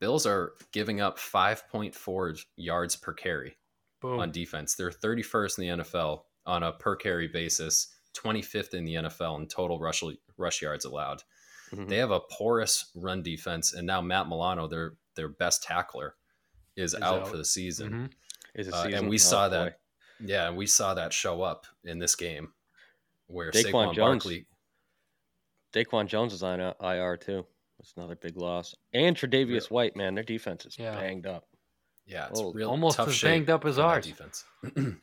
[0.00, 3.56] Bills are giving up 5.4 yards per carry
[4.00, 4.20] Boom.
[4.20, 4.74] on defense.
[4.74, 9.48] They're 31st in the NFL on a per carry basis, 25th in the NFL in
[9.48, 10.02] total rush
[10.36, 11.22] rush yards allowed.
[11.70, 11.88] Mhm.
[11.88, 16.14] They have a porous run defense, and now Matt Milano, their their best tackler,
[16.76, 17.28] is, Is out, out.
[17.28, 17.90] for the season.
[17.90, 18.12] Mhm.
[18.54, 18.98] Is a Uh, season.
[18.98, 19.54] and we oh, saw boy.
[19.54, 19.80] that.
[20.20, 22.52] Yeah, and we saw that show up in this game,
[23.26, 24.24] where Daquan Saquon Jones.
[24.24, 24.46] Barkley.
[25.72, 27.46] Daquan Jones is on IR too.
[27.78, 28.74] That's another big loss.
[28.92, 30.94] And Tre'Davious White, man, their defense is Yeah.
[30.94, 31.44] banged up.
[32.06, 34.06] Yeah, it's Oh, real almost tough as shape banged up as in ours.
[34.06, 34.44] defense.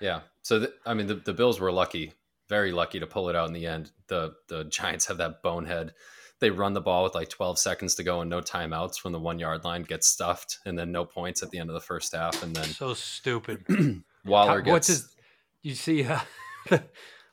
[0.00, 2.12] yeah, so th- I mean, the, the Bills were lucky,
[2.48, 3.92] very lucky to pull it out in the end.
[4.08, 5.92] The the Giants have that bonehead.
[6.40, 9.20] They run the ball with like 12 seconds to go and no timeouts from the
[9.20, 12.12] one yard line, gets stuffed, and then no points at the end of the first
[12.14, 13.64] half, and then So stupid.
[14.24, 15.16] Waller How- what's gets his?
[15.62, 16.18] You see, uh,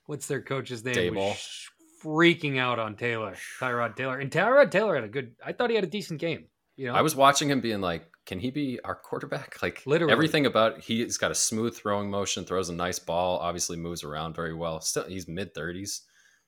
[0.06, 0.94] what's their coach's name?
[0.96, 1.69] Daboll.
[2.04, 5.36] Freaking out on Taylor, Tyrod Taylor, and Tyrod Taylor had a good.
[5.46, 6.46] I thought he had a decent game.
[6.76, 9.58] You know, I was watching him being like, can he be our quarterback?
[9.62, 10.14] Like Literally.
[10.14, 14.36] everything about he's got a smooth throwing motion, throws a nice ball, obviously moves around
[14.36, 14.80] very well.
[14.80, 16.02] Still he's mid 30s,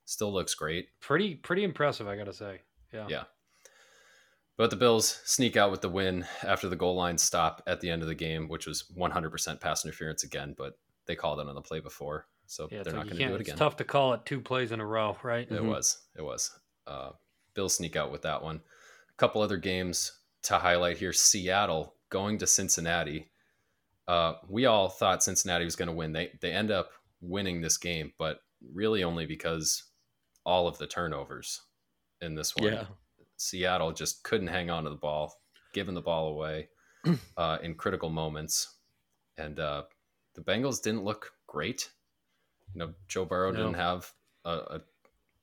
[0.05, 0.87] still looks great.
[1.01, 2.07] pretty pretty impressive.
[2.07, 2.61] I gotta say.
[2.93, 3.07] Yeah.
[3.09, 3.23] Yeah.
[4.57, 7.89] But the Bills sneak out with the win after the goal line stop at the
[7.89, 10.77] end of the game, which was 100% pass interference again, but
[11.07, 12.27] they called it on the play before.
[12.51, 14.13] So Yeah, it's they're like not going to do can't- it It's tough to call
[14.13, 15.49] it two plays in a row, right?
[15.49, 15.69] It Mhm.
[15.69, 16.05] was.
[16.17, 16.51] It was.
[16.85, 17.11] Uh,
[17.53, 18.57] Bills sneak out with that one.
[19.09, 23.31] A couple other games to highlight here Seattle going to Cincinnati.
[24.05, 26.11] Uh, we all thought Cincinnati was going to win.
[26.11, 26.91] They, they end up
[27.21, 28.41] winning this game, but
[28.73, 29.83] really only because
[30.45, 31.61] all of the turnovers
[32.19, 32.73] in this one.
[32.73, 32.85] Yeah.
[33.37, 35.33] Seattle just couldn't hang on to the ball,
[35.73, 36.67] giving the ball away
[37.37, 38.75] uh, in critical moments.
[39.37, 39.83] And uh,
[40.35, 41.89] the Bengals didn't look great.
[42.73, 43.57] You know, Joe Burrow No.
[43.57, 44.11] didn't have
[44.45, 44.81] a, a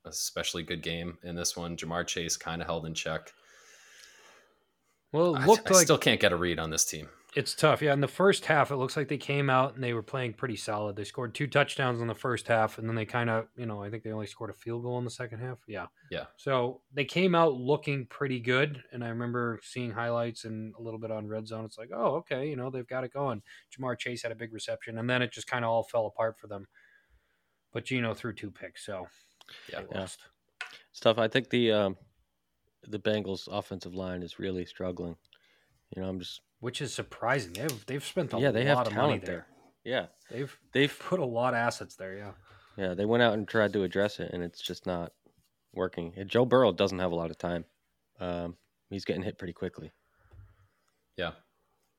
[0.06, 1.76] especially good game in this one.
[1.76, 3.32] Ja'Marr Chase kind of held in check.
[5.12, 7.08] Well, it I, looked I like still can't get a read on this team.
[7.34, 7.80] it's tough.
[7.80, 10.34] Yeah, in the first half, it looks like they came out and they were playing
[10.34, 10.96] pretty solid.
[10.96, 13.82] They scored two touchdowns in the first half, and then they kind of, you know,
[13.82, 15.58] I think they only scored a field goal in the second half.
[15.66, 15.86] Yeah.
[16.10, 16.24] Yeah.
[16.36, 21.00] So they came out looking pretty good, and I remember seeing highlights and a little
[21.00, 21.64] bit on red zone.
[21.64, 23.40] It's like, oh, okay, you know, they've got it going.
[23.74, 26.38] Ja'Marr Chase had a big reception, and then it just kind of all fell apart
[26.38, 26.66] for them.
[27.78, 29.06] But Geno threw two picks, so
[29.72, 29.82] Yeah.
[29.82, 30.00] they Yeah.
[30.00, 30.18] lost.
[30.90, 31.16] It's tough.
[31.16, 31.96] I think the um,
[32.82, 35.16] the Bengals offensive line is really struggling.
[35.94, 37.52] You know, I'm just Which is surprising.
[37.52, 39.46] They've they've spent a yeah, they lot have of money talent there.
[39.84, 39.92] there.
[39.92, 42.16] Yeah, They've they've put a lot of assets there.
[42.16, 42.32] Yeah.
[42.76, 45.12] yeah they went out and tried to address it, and it's just not
[45.72, 46.14] working.
[46.16, 47.64] And Joe Burrow doesn't have a lot of time.
[48.18, 48.56] Um,
[48.90, 49.92] he's getting hit pretty quickly.
[51.16, 51.34] Yeah.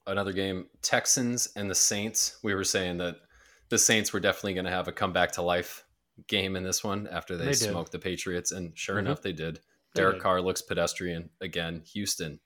[0.06, 2.38] Another game, Texans and the Saints.
[2.44, 3.22] We were saying that
[3.70, 5.86] the Saints were definitely going to have a comeback to life
[6.28, 7.70] game in this one after they, They did.
[7.72, 9.00] smoked the Patriots, and sure Mhm.
[9.00, 9.56] enough, they did.
[9.94, 10.24] They Derek did.
[10.24, 11.82] Carr looks pedestrian again.
[11.94, 12.40] Houston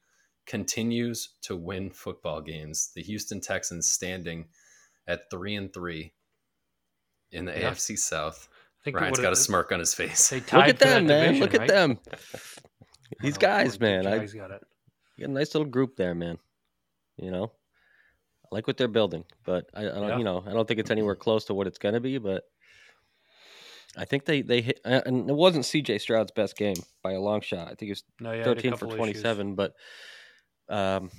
[0.46, 2.92] continues to win football games.
[2.94, 4.50] The Houston Texans standing
[5.08, 6.14] at three and three
[7.32, 7.70] in the Yeah.
[7.72, 8.48] AFC South.
[8.52, 10.32] I think Ryan's what got a smirk on his face.
[10.32, 11.34] Look at that them, man.
[11.34, 12.00] division, Look at them.
[13.22, 14.06] These guys, poor man.
[14.08, 14.62] I, Jags got it.
[15.18, 16.38] You got a nice little group there, man.
[17.18, 17.50] You know, I
[18.54, 20.18] like what they're building, but I, I don't, Yeah.
[20.20, 22.18] you know, I don't think it's anywhere close to what it's going to be.
[22.20, 22.44] But
[23.98, 25.98] I think they they hit, and it wasn't C.J.
[26.00, 27.68] Stroud's best game by a long shot.
[27.68, 29.74] I think it was No, yeah, he had a thirteen for twenty seven, but
[30.70, 31.12] um,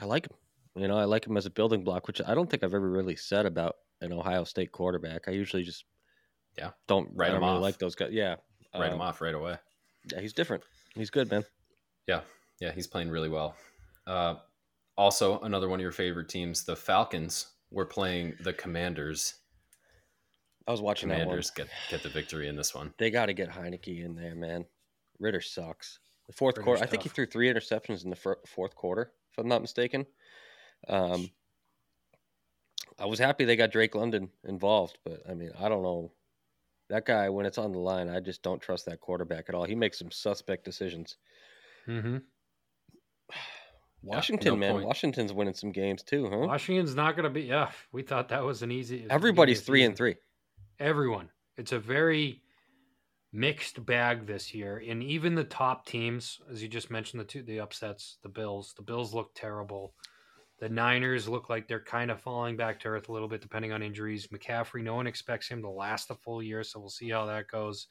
[0.00, 0.36] I like him.
[0.74, 2.88] You know, I like him as a building block, which I don't think I've ever
[2.90, 5.28] really said about an Ohio State quarterback.
[5.28, 5.84] I usually just
[6.56, 6.70] Yeah.
[6.88, 7.62] don't Write I don't him really off.
[7.62, 8.08] like those guys.
[8.12, 8.36] Yeah,
[8.74, 9.56] Write um, him off right away.
[10.10, 10.62] Yeah, he's different.
[10.94, 11.44] He's good, man.
[12.08, 12.22] Yeah,
[12.60, 13.54] yeah, he's playing really well.
[14.06, 14.36] Uh,
[15.02, 19.34] also, another one of your favorite teams, the Falcons, were playing the Commanders.
[20.68, 21.22] I was watching that one.
[21.24, 22.94] Commanders get get the victory in this one.
[22.98, 24.64] They got to get Heinicke in there, man.
[25.18, 25.98] Ridder sucks.
[26.28, 29.10] The fourth Ridder's quarter, I think he threw three interceptions in the fir- fourth quarter,
[29.32, 30.06] if I'm not mistaken.
[30.86, 31.28] Um,
[32.96, 36.12] I was happy they got Drake London involved, but I mean, I don't know.
[36.90, 39.64] That guy, when it's on the line, I just don't trust that quarterback at all.
[39.64, 41.16] He makes some suspect decisions.
[41.88, 42.18] Mm-hmm.
[44.02, 44.86] Washington, no man, point.
[44.86, 46.38] Washington's winning some games too, huh?
[46.38, 47.42] Washington's not going to be.
[47.42, 49.06] Yeah, we thought that was an easy.
[49.08, 50.16] Everybody's three and three.
[50.80, 51.28] Everyone.
[51.56, 52.42] It's a very
[53.32, 57.42] mixed bag this year, and even the top teams, as you just mentioned, the two
[57.42, 58.74] the upsets, the Bills.
[58.76, 59.94] The Bills look terrible.
[60.58, 63.72] The Niners look like they're kind of falling back to earth a little bit, depending
[63.72, 64.28] on injuries.
[64.28, 67.48] McCaffrey, no one expects him to last the full year, so we'll see how that
[67.48, 67.88] goes.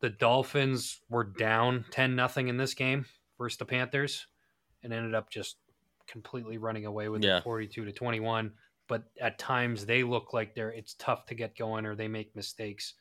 [0.00, 3.06] The Dolphins were down ten nothing in this game
[3.38, 4.26] versus the Panthers,
[4.82, 5.56] and ended up just
[6.06, 7.38] completely running away with Yeah.
[7.38, 8.52] it, forty-two to twenty-one.
[8.88, 12.34] But at times they look like they're it's tough to get going, or they make
[12.36, 12.94] mistakes.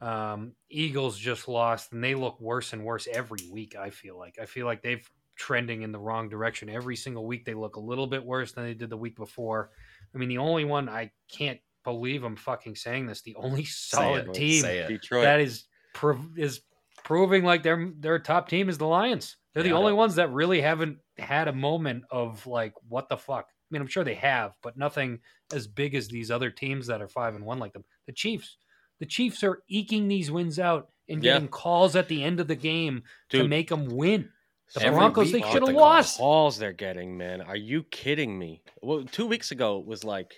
[0.00, 3.76] Um, Eagles just lost, and they look worse and worse every week.
[3.76, 7.44] I feel like I feel like they've trending in the wrong direction every single week.
[7.44, 9.70] They look a little bit worse than they did the week before.
[10.14, 13.20] I mean, the only one I can't believe I'm fucking saying this.
[13.20, 15.24] The only solid team Detroit.
[15.24, 15.64] that is
[15.94, 16.62] prov- is
[17.06, 19.36] proving like their their top team is the Lions.
[19.54, 23.46] They're the only ones that really haven't had a moment of like what the fuck.
[23.48, 25.20] I mean, I'm sure they have, but nothing
[25.54, 27.84] as big as these other teams that are five and one like them.
[28.06, 28.58] The Chiefs,
[29.00, 31.34] the Chiefs are eking these wins out and Yeah.
[31.34, 34.28] getting calls at the end of the game to make them win.
[34.74, 36.18] The Broncos, they should have the lost.
[36.18, 37.40] calls they're getting, man.
[37.40, 38.62] Are you kidding me?
[38.82, 40.34] Well, two weeks ago was like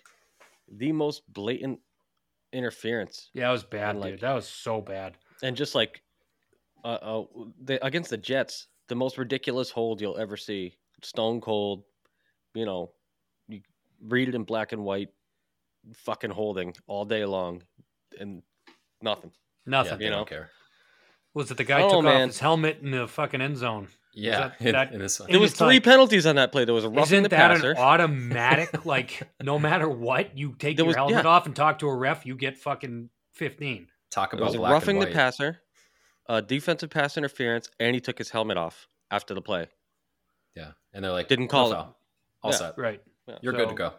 [0.70, 1.80] the most blatant
[2.52, 4.20] interference, Yeah, it was bad, And, like- dude.
[4.20, 5.16] That was so bad.
[5.42, 6.02] and just like
[6.84, 7.24] uh, uh
[7.64, 10.76] the, against the Jets, the most ridiculous hold you'll ever see.
[11.02, 11.84] Stone cold,
[12.54, 12.90] you know,
[13.48, 13.60] you
[14.02, 15.08] read it in black and white,
[15.94, 17.62] fucking holding all day long,
[18.18, 18.42] and
[19.02, 19.30] nothing.
[19.66, 19.98] Yeah, Nothing.
[19.98, 20.16] they you know.
[20.18, 20.50] don't care.
[21.34, 23.88] Was it the guy Oh, took off his helmet in the fucking end zone?
[24.14, 25.28] Yeah, that- in, that- in this one.
[25.28, 26.64] It There was was three like- penalties on that play.
[26.64, 27.72] There was a roughing Isn't the that passer.
[27.72, 28.84] an automatic?
[28.86, 31.30] like, no matter what, you take There your was- helmet yeah.
[31.30, 33.88] off and talk to a ref, you get fucking fifteen.
[34.10, 35.60] Talk It about was black roughing and the passer,
[36.28, 39.66] uh, defensive pass interference, and he took his helmet off after the play.
[40.54, 41.74] Yeah, and they're like, Didn't no call it.
[41.74, 41.98] foul.
[42.42, 42.56] All Yeah.
[42.56, 42.78] set.
[42.78, 43.02] Right.
[43.42, 43.92] You're good to go.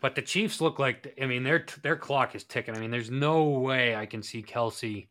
[0.00, 2.76] But the Chiefs look like I mean their their clock is ticking.
[2.76, 5.08] I mean, there's no way I can see Kelce.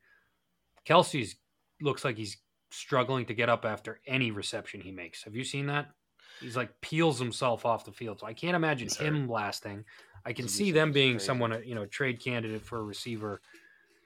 [0.87, 1.35] Kelce's
[1.81, 2.37] looks like he's
[2.71, 5.23] struggling to get up after any reception he makes.
[5.23, 5.89] Have you seen that?
[6.39, 8.19] He's like peels himself off the field.
[8.19, 9.83] So I can't imagine He's him lasting.
[10.25, 11.25] I can He's see them being crazy.
[11.25, 13.41] someone you know trade candidate for a receiver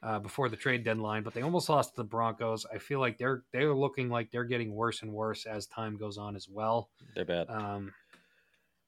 [0.03, 2.65] uh, before the trade deadline, but they almost lost to the Broncos.
[2.73, 6.17] I feel like they're they're looking like they're getting worse and worse as time goes
[6.17, 6.89] on as well.
[7.15, 7.49] They're bad.
[7.49, 7.93] Um,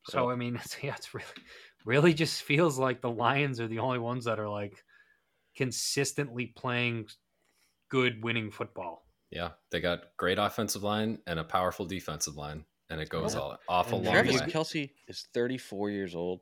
[0.06, 1.28] so So- I mean, it's, yeah, it's really,
[1.86, 4.84] really just feels like the Lions are the only ones that are like
[5.56, 7.08] consistently playing
[7.90, 9.06] good, winning football.
[9.30, 13.42] Yeah, they got great offensive line and a powerful defensive line, and it goes Yeah.
[13.42, 14.48] all awful And long Travis way.
[14.48, 16.42] Kelce is 34 years old.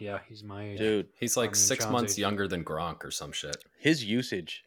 [0.00, 0.78] Yeah, he's my age.
[0.78, 2.18] Dude, He's like I mean, six Sean's months age.
[2.18, 3.56] younger than Gronk or some shit.
[3.78, 4.64] his usage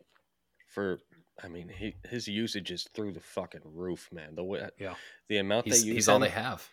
[0.69, 0.99] for
[1.43, 4.35] I mean, he, his usage is through the fucking roof, man.
[4.35, 4.93] The way, Yeah.
[5.27, 6.67] the amount He's, they use he's all they have.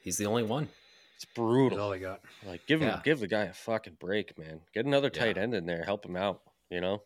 [0.00, 0.68] He's the only one.
[1.16, 1.80] it's That's brutal.
[1.80, 2.20] all they got.
[2.46, 3.00] Like give him Yeah.
[3.04, 4.60] give the guy a fucking break, man.
[4.72, 5.20] Get another Yeah.
[5.24, 7.02] tight end in there, help him out, you know?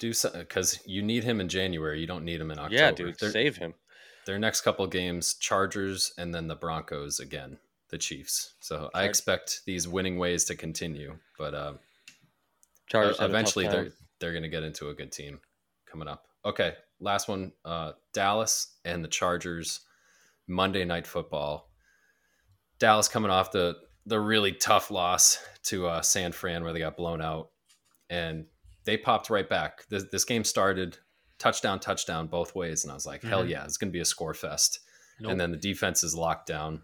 [0.00, 2.00] Do so because you need him in January.
[2.00, 2.74] You don't need him in October.
[2.74, 3.74] Yeah, dude, Their, save him.
[4.26, 7.58] their next couple games: Chargers and then the Broncos again,
[7.92, 8.54] the Chiefs.
[8.58, 11.16] So I expect these winning ways to continue.
[11.38, 11.74] But uh,
[12.88, 15.38] Chargers had a tough eventually they're they're going to get into a good team
[15.86, 16.24] coming up.
[16.44, 19.80] Okay, last one, uh, Dallas and the Chargers.
[20.48, 21.70] Monday Night Football.
[22.80, 23.76] Dallas coming off the
[24.06, 27.50] the really tough loss to uh, San Fran where they got blown out,
[28.10, 28.46] and
[28.84, 29.86] they popped right back.
[29.88, 30.98] This, this game started
[31.38, 33.50] touchdown, touchdown both ways, and I was like, hell Mhm.
[33.50, 34.80] yeah, it's going to be a score fest.
[35.20, 35.30] Nope.
[35.30, 36.82] And then the defense is locked down.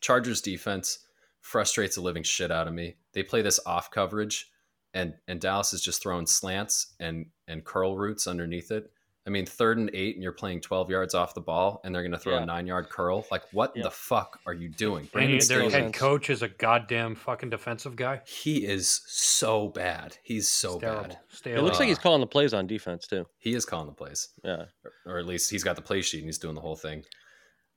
[0.00, 0.98] Chargers defense
[1.40, 2.96] frustrates the living shit out of me.
[3.12, 4.50] They play this off coverage,
[4.94, 8.90] and and Dallas is just throwing slants and and curl routes underneath it.
[9.26, 12.02] I mean, third and eight, and you're playing 12 yards off the ball, and they're
[12.02, 12.44] going to throw Yeah.
[12.44, 13.26] a nine yard curl.
[13.28, 13.82] Like, what Yeah.
[13.82, 15.00] the fuck are you doing?
[15.00, 18.20] And Brandon their head coach is a goddamn fucking defensive guy.
[18.24, 20.16] he is so bad.
[20.22, 21.18] He's so It's bad.
[21.28, 23.26] Stay It looks Uh, like he's calling the plays on defense too.
[23.38, 24.28] He is calling the plays.
[24.44, 24.66] Yeah.
[25.04, 27.04] or at least he's got the play sheet and he's doing the whole thing.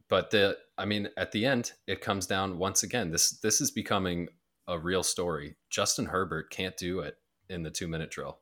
[0.09, 3.11] But the, I mean, at the end, it comes down once again.
[3.11, 4.27] This this is becoming
[4.67, 5.55] a real story.
[5.69, 7.15] Justin Herbert can't do it
[7.49, 8.39] in the two minute drill.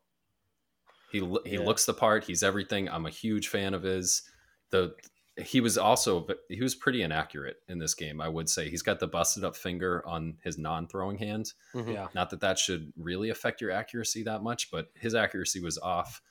[1.11, 1.59] He he Yeah.
[1.65, 2.23] looks the part.
[2.25, 2.89] He's everything.
[2.89, 4.23] I'm a huge fan of his.
[4.71, 4.95] The
[5.37, 8.19] he was also he was pretty inaccurate in this game.
[8.21, 11.53] I would say he's got the busted up finger on his non throwing hand.
[11.75, 11.93] Mhm.
[11.93, 12.07] Yeah.
[12.15, 16.21] Not that that should really affect your accuracy that much, but his accuracy was off.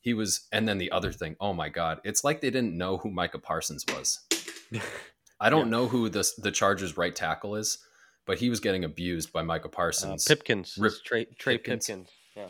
[0.00, 2.96] He was, and then the other thing, oh my god, it's like they didn't know
[2.98, 4.20] who Micah Parsons was.
[5.40, 7.78] I don't know who the the Chargers right tackle is,
[8.26, 11.86] but he was getting abused by Micah Uh, Parsons, Pipkins, Rip- Trey, Trey Pipkins.
[11.86, 12.10] Pipkins.
[12.36, 12.48] Yeah.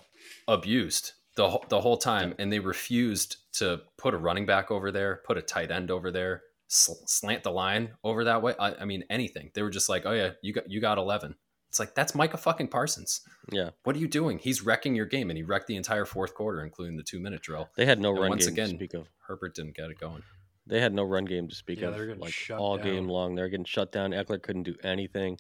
[0.49, 4.91] abused the whole- the whole time, and they refused to put a running back over
[4.93, 8.55] there, put a tight end over there, sl- slant the line over that way.
[8.59, 9.51] I, I mean, anything.
[9.55, 11.37] They were just like, oh yeah, you got you got eleven.
[11.71, 13.23] It's like that's Micah fucking Parsons.
[13.51, 13.71] Yeah.
[13.85, 14.39] What are you doing?
[14.39, 17.41] He's wrecking your game, and he wrecked the entire fourth quarter, including the two minute
[17.41, 17.71] drill.
[17.77, 19.09] They had no And run once game again, to speak of.
[19.27, 20.23] Herbert didn't get it going.
[20.67, 22.19] They had no run game to speak Yeah, of.
[22.19, 22.87] like shut all down.
[22.87, 24.13] game long, they're getting shut down.
[24.13, 25.39] Ekeler couldn't do anything.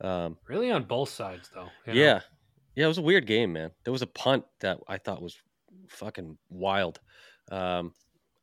[0.00, 1.70] Um, Really on both sides though.
[1.86, 2.00] you know?
[2.00, 2.20] yeah,
[2.74, 3.70] yeah, it was a weird game, man.
[3.84, 5.36] There was a punt that I thought was
[5.88, 7.00] fucking wild.
[7.50, 7.94] Um,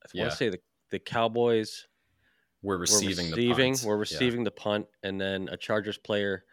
[0.05, 0.23] I Yeah.
[0.23, 0.59] want to say the
[0.91, 1.87] the Cowboys
[2.61, 3.87] We're were receiving, receiving, the punt.
[3.87, 3.99] were Yeah.
[3.99, 6.45] receiving the punt, and then a Chargers player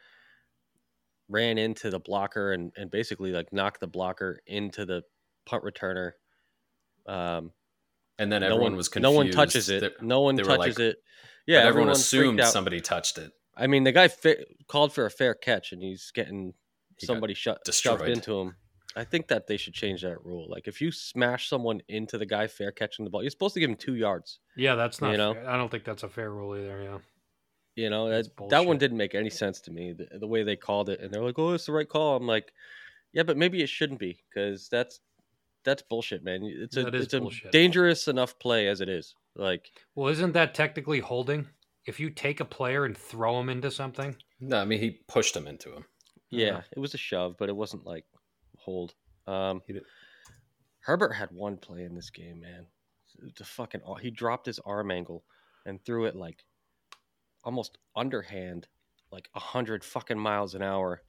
[1.29, 5.03] ran into the blocker and, and basically like knocked the blocker into the
[5.45, 6.12] punt returner.
[7.07, 7.53] Um,
[8.19, 9.12] and then no everyone one was confused.
[9.12, 9.81] no one touches it.
[9.81, 10.97] They- no one touches like- it.
[11.47, 12.53] Yeah, but everyone assumed out.
[12.53, 13.33] somebody touched it.
[13.57, 16.55] I mean, the guy fa- called for a fair catch, and he's getting
[16.99, 18.57] He somebody shut, shoved into him.
[18.97, 20.47] I think that they should change that rule.
[20.49, 23.61] Like, if you smash someone into the guy fair catching the ball, you're supposed to
[23.61, 24.41] give him two yards.
[24.57, 25.12] Yeah, that's not.
[25.12, 25.35] You know?
[25.35, 25.49] fair.
[25.49, 26.83] I don't think that's a fair rule either.
[26.83, 26.99] Yeah.
[27.77, 29.93] You know, that, that one didn't make any sense to me.
[29.93, 32.27] The, the way they called it, and they're like, "Oh, it's the right call." I'm
[32.27, 32.51] like,
[33.12, 35.01] "Yeah, but maybe it shouldn't be because that's
[35.67, 36.41] that's bullshit, man.
[36.45, 37.53] It's a That is it's a bullshit.
[37.53, 39.14] dangerous enough play as it is.
[39.35, 41.49] Like, Well, isn't that technically holding?
[41.85, 45.37] If you take a player and throw him into something, No, I mean he pushed
[45.37, 45.85] him into him.
[46.31, 46.62] yeah, Yeah.
[46.75, 48.07] it was a shove, but it wasn't like
[48.57, 48.95] hold.
[49.27, 49.85] Um, He did-
[50.81, 52.69] Herbert had one play in this game, man.
[53.37, 55.25] The fucking he dropped his arm angle
[55.64, 56.45] and threw it like
[57.45, 58.69] almost underhand,
[59.11, 61.03] like a hundred fucking miles an hour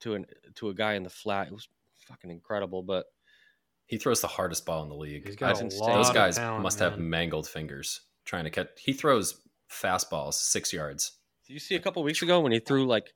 [0.00, 1.48] to an to a guy in the flat.
[1.48, 1.68] It was
[2.06, 2.82] fucking incredible.
[2.82, 3.06] But
[3.90, 5.26] He throws the hardest ball in the league.
[5.26, 8.68] he's got a lot Those of guys talent, must have mangled fingers trying to catch.
[8.78, 11.18] He throws fastballs six yards.
[11.44, 13.12] did you see a couple weeks ago when he threw like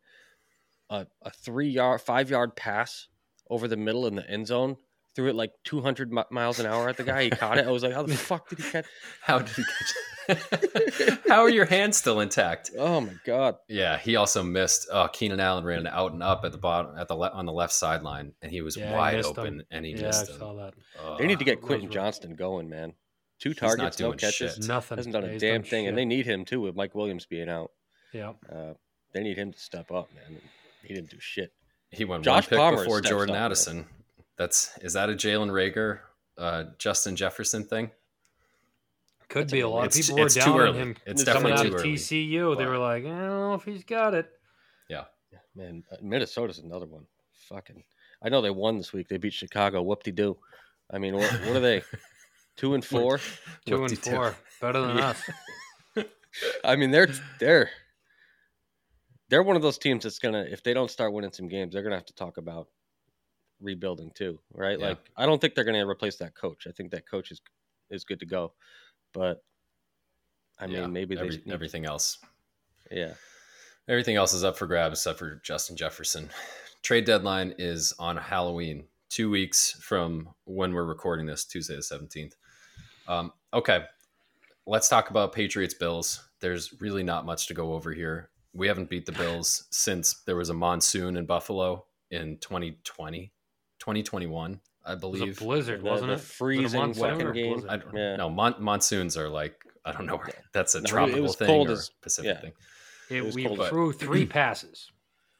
[0.90, 3.06] a, a three yard, five yard pass
[3.48, 4.76] over the middle in the end zone?
[5.14, 7.24] Threw it like 200 mi- miles an hour at the guy.
[7.24, 7.66] He caught it.
[7.66, 8.84] I was like, how the fuck did he catch?
[9.22, 9.94] How did he catch?
[10.28, 11.20] it?
[11.28, 12.70] How are your hands still intact?
[12.78, 13.56] Oh my god.
[13.68, 14.88] Yeah, he also missed.
[14.90, 17.52] Uh, Keenan Allen ran out and up at the bottom at the le- on the
[17.52, 19.62] left sideline, and he was Yeah, wide missed open, him.
[19.70, 20.38] and he yeah, I missed him.
[20.38, 20.74] saw that.
[21.18, 22.94] They need to get those Quentin Johnston going, man.
[23.38, 24.54] Two He's not targets, no catches.
[24.56, 24.66] shit.
[24.66, 24.96] Nothing.
[24.96, 27.26] Hasn't done a He's damn done thing, and they need him too with Mike Williams
[27.26, 27.70] being out.
[28.12, 28.32] Yeah.
[28.50, 28.74] Uh,
[29.12, 30.40] they need him to step up, man.
[30.82, 31.52] He didn't do shit.
[31.90, 33.86] He went Josh one pick Palmer before Jordan up, man.
[34.38, 34.72] Addison.
[34.78, 36.00] That's is that a Jalen Reagor,
[36.38, 37.90] uh, Justin Jefferson thing?
[39.28, 40.78] Could be a a lot of It's- people were it's too down on early.
[40.78, 40.96] him.
[41.06, 41.94] It's coming definitely out too of early.
[41.94, 42.54] TCU.
[42.56, 44.30] They were like, I don't know if he's got it.
[44.88, 47.06] Yeah, man, uh, Minnesota's another one.
[47.48, 47.82] Fucking,
[48.22, 49.08] I know they won this week.
[49.08, 49.82] They beat Chicago.
[49.82, 50.36] Whoop de doo.
[50.92, 51.82] I mean, what, what are they?
[52.56, 53.18] Two and four.
[53.66, 54.10] Two and Whoop-de-doo.
[54.12, 55.08] four, better than Yeah.
[55.96, 56.04] us.
[56.64, 57.08] I mean, they're
[57.40, 57.68] they're
[59.28, 61.82] they're one of those teams that's gonna if they don't start winning some games, they're
[61.82, 62.68] gonna have to talk about
[63.64, 64.78] rebuilding too, right?
[64.78, 64.88] Yeah.
[64.90, 66.66] Like, I don't think they're gonna replace that coach.
[66.68, 67.40] I think that coach is
[67.90, 68.52] is good to go,
[69.12, 69.42] but
[70.58, 72.18] I mean, Yeah, maybe they every- need- everything else.
[72.90, 73.14] Yeah,
[73.88, 76.30] Everything else is up for grabs except for Justin Jefferson.
[76.82, 82.34] Trade deadline is on Halloween, two weeks from when we're recording this, Tuesday the 17th.
[83.08, 83.84] Um, okay,
[84.66, 86.26] let's talk about Patriots Bills.
[86.40, 88.30] There's really not much to go over here.
[88.54, 93.32] We haven't beat the Bills since there was a monsoon in Buffalo in 2020,
[93.78, 94.60] 2021.
[94.86, 95.40] I It was believe.
[95.40, 96.16] a blizzard, The- wasn't the it?
[96.16, 97.66] Was it a freezing monsoon fucking game.
[97.68, 98.16] I don't Yeah.
[98.16, 98.28] know.
[98.30, 100.16] Mon- monsoons are like I don't know.
[100.16, 102.40] Where, that's a No, tropical thing cold or as- Pacific yeah.
[102.40, 102.52] thing.
[103.10, 104.90] It, was we cold, but- threw three passes.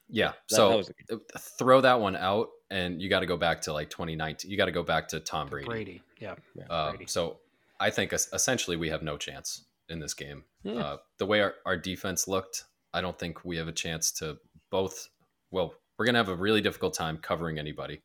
[0.09, 0.29] Yeah.
[0.29, 1.23] That- so that was
[1.59, 4.51] throw that one out, and you got to go back to like 2019.
[4.51, 5.67] You got to go back to Tom Brady.
[5.67, 6.35] Brady, yeah.
[6.69, 7.07] Uh, Brady.
[7.07, 7.41] so
[7.81, 10.45] I think essentially we have no chance in this game.
[10.63, 10.75] Yeah.
[10.75, 14.39] Uh, the way our, our defense looked, I don't think we have a chance to
[14.71, 15.09] both.
[15.51, 18.03] Well, we're going to have a really difficult time covering anybody.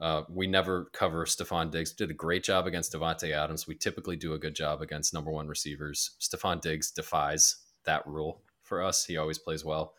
[0.00, 1.92] Uh, we never cover Stefon Diggs.
[1.92, 3.66] Did a great job against Davante Adams.
[3.66, 6.12] We typically do a good job against number one receivers.
[6.20, 9.04] Stefon Diggs defies that rule for us.
[9.04, 9.94] He always plays well.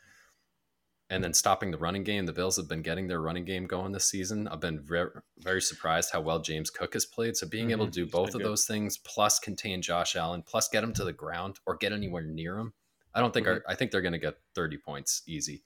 [1.09, 2.27] And then stopping the running game.
[2.27, 4.47] The Bills have been getting their running game going this season.
[4.47, 7.35] I've been very, very surprised how well James Cook has played.
[7.35, 8.45] So being able to do both of good.
[8.45, 12.21] those things, plus contain Josh Allen, plus get him to the ground or get anywhere
[12.21, 12.73] near him,
[13.13, 15.63] I don't think our, I think they're going to get 30 points easy.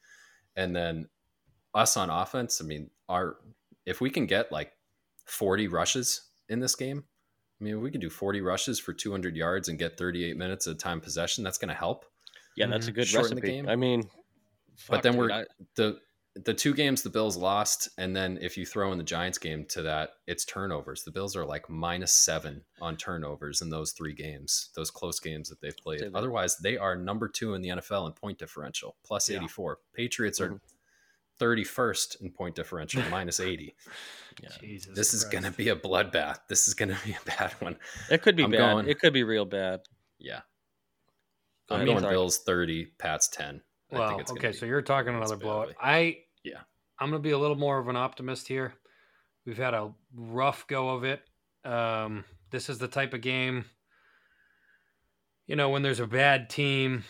[0.55, 1.09] And then
[1.73, 3.35] us on offense, I mean, our
[3.85, 4.71] if we can get like
[5.25, 7.03] 40 rushes in this game,
[7.59, 10.67] I mean, if we can do 40 rushes for 200 yards and get 38 minutes
[10.67, 11.43] of time possession.
[11.43, 12.05] That's going to help.
[12.55, 12.95] yeah, that's a Mhm.
[12.95, 13.51] good Shorten the recipe.
[13.57, 13.67] game.
[13.69, 14.07] I mean,
[14.89, 15.99] But then dude, we're I- the
[16.35, 19.65] the two games the Bills lost, and then if you throw in the Giants game
[19.67, 21.03] to that, it's turnovers.
[21.03, 25.47] The Bills are like minus seven on turnovers in those three games, those close games
[25.49, 26.01] that they've played.
[26.15, 29.37] Otherwise, they are number two in the NFL in point differential, plus Yeah.
[29.37, 29.77] 84.
[29.93, 30.61] Patriots are Mhm.
[31.43, 33.75] 31st in point differential, minus 80.
[34.41, 34.49] yeah.
[34.61, 36.39] Jesus This is going to be a bloodbath.
[36.47, 37.77] This is going to be a bad one.
[38.09, 38.57] It could be I'm bad.
[38.57, 39.81] going- It could be real bad.
[40.19, 40.41] Yeah.
[41.69, 42.13] Go I'm ahead, going sorry.
[42.15, 43.61] Bills 30, Pats 10.
[43.91, 45.67] I Well, think it's okay, be- so you're talking another blowout.
[45.67, 45.75] badly.
[45.81, 46.61] I Yeah.
[46.99, 48.73] I'm gonna be a little more of an optimist here.
[49.45, 51.21] We've had a rough go of it.
[51.65, 53.65] Um, this is the type of game,
[55.47, 57.03] you know, when there's a bad team,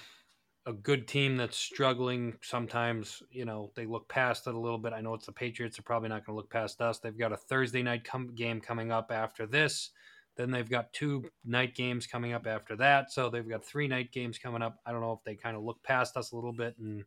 [0.65, 2.35] a good team that's struggling.
[2.41, 4.93] Sometimes, you know, they look past it a little bit.
[4.93, 6.99] I know it's the Patriots; they're probably not going to look past us.
[6.99, 9.91] They've got a Thursday night com- game coming up after this.
[10.35, 13.11] Then they've got two night games coming up after that.
[13.11, 14.79] So they've got three night games coming up.
[14.85, 17.03] I don't know if they kind of look past us a little bit and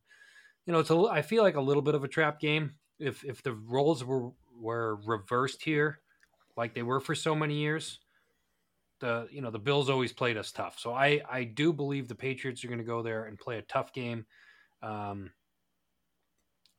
[0.66, 2.74] you know, it's a, i feel like a little bit of a trap game.
[2.98, 6.00] If if the roles were were reversed here,
[6.56, 8.00] like they were for so many years,
[9.00, 10.78] the you know the Bills always played us tough.
[10.78, 13.62] So I I do believe the Patriots are going to go there and play a
[13.62, 14.26] tough game.
[14.82, 15.30] Um,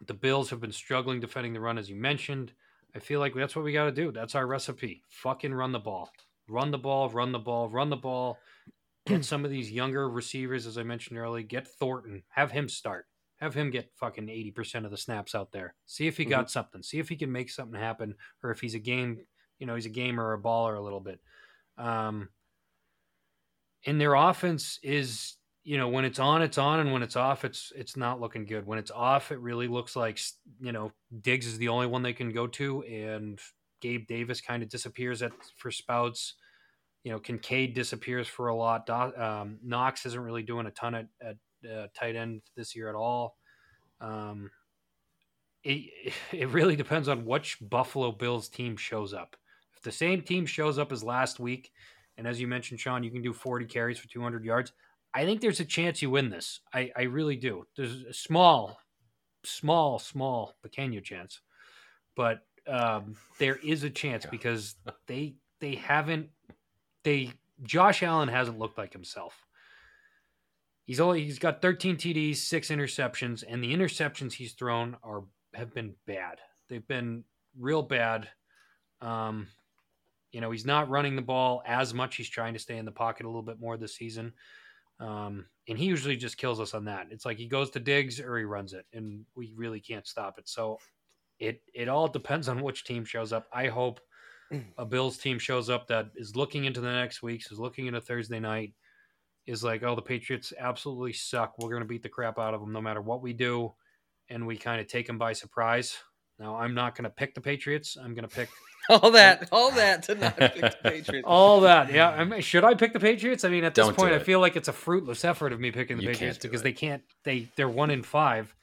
[0.05, 2.53] the Bills have been struggling defending the run, as you mentioned.
[2.95, 4.11] I feel like that's what we got to do.
[4.11, 5.03] That's our recipe.
[5.09, 6.11] Fucking run the ball,
[6.47, 8.37] run the ball, run the ball, run the ball.
[9.05, 11.43] Get some of these younger receivers, as I mentioned earlier.
[11.43, 13.05] Get Thornton, have him start
[13.37, 15.75] have him get fucking 80% of the snaps out there.
[15.85, 16.81] See if he got something.
[16.81, 19.19] See if he can make something happen or if he's a game,
[19.59, 21.19] you know, he's a gamer or a baller a little bit.
[21.77, 22.29] Um,
[23.85, 27.45] and their offense is, you know, when it's on, it's on, and when it's off,
[27.45, 28.65] it's it's not looking good.
[28.65, 30.19] When it's off, it really looks like
[30.59, 33.39] you know Diggs is the only one they can go to, and
[33.81, 36.35] Gabe Davis kind of disappears at for spouts.
[37.03, 38.85] You know, Kincaid disappears for a lot.
[38.85, 41.37] Do- Um, Knox isn't really doing a ton at, at
[41.69, 43.37] uh, tight end this year at all.
[44.01, 44.51] Um,
[45.63, 49.35] it, it really depends on which Buffalo Bills team shows up.
[49.87, 51.71] The same team shows up as last week,
[52.17, 54.73] and as you mentioned, Sean, you can do 40 carries for 200 yards.
[55.13, 56.59] I think there's a chance you win this.
[56.73, 57.65] I, I really do.
[57.77, 58.81] There's a small,
[59.45, 61.39] small, small, pequeño chance,
[62.17, 64.75] but um, there is a chance because
[65.07, 66.31] they they haven't
[67.05, 67.31] they
[67.63, 69.45] Josh Allen hasn't looked like himself.
[70.83, 75.23] He's only he's got 13 TDs, six interceptions, and the interceptions he's thrown are
[75.53, 76.39] have been bad.
[76.67, 77.23] They've been
[77.57, 78.27] real bad.
[78.99, 79.47] Um,
[80.37, 82.15] you know, he's not running the ball as much.
[82.15, 84.33] He's trying to stay in the pocket a little bit more this season.
[84.99, 87.07] Um, and he usually just kills us on that.
[87.09, 90.37] It's like he goes to Diggs or he runs it, and we really can't stop
[90.37, 90.47] it.
[90.47, 90.77] So
[91.39, 93.47] it it all depends on which team shows up.
[93.51, 93.99] I hope
[94.77, 97.99] a Bills team shows up that is looking into the next weeks, is looking into
[97.99, 98.75] Thursday night,
[99.47, 101.55] is like, oh, the Patriots absolutely suck.
[101.57, 103.73] We're going to beat the crap out of them no matter what we do.
[104.29, 105.97] And we kind of take them by surprise.
[106.39, 107.97] Now, I'm not going to pick the Patriots.
[108.01, 108.49] I'm going to pick
[108.89, 111.25] All that, all that to not pick the Patriots.
[111.27, 111.91] all that.
[111.91, 112.09] Yeah.
[112.09, 113.43] I mean, should I pick the Patriots?
[113.43, 115.59] I mean, at this Don't do point, I feel like it's a fruitless effort of
[115.59, 116.63] me picking the You Patriots because it.
[116.63, 118.55] they can't, they, they're one in five.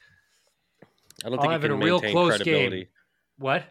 [1.24, 2.76] I don't I'll think have you it can a real close credibility.
[2.84, 2.86] game.
[3.38, 3.64] What?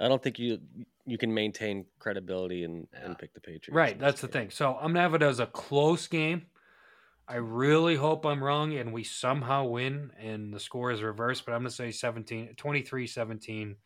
[0.00, 0.58] I don't think you
[1.04, 3.04] you can maintain credibility and, Yeah.
[3.06, 3.68] and pick the Patriots.
[3.70, 4.48] Right, that's this the thing.
[4.50, 6.46] So I'm gonna have it as a close game.
[7.28, 11.52] I really hope I'm wrong and we somehow win and the score is reversed, but
[11.52, 13.76] I'm gonna say 17 23-17.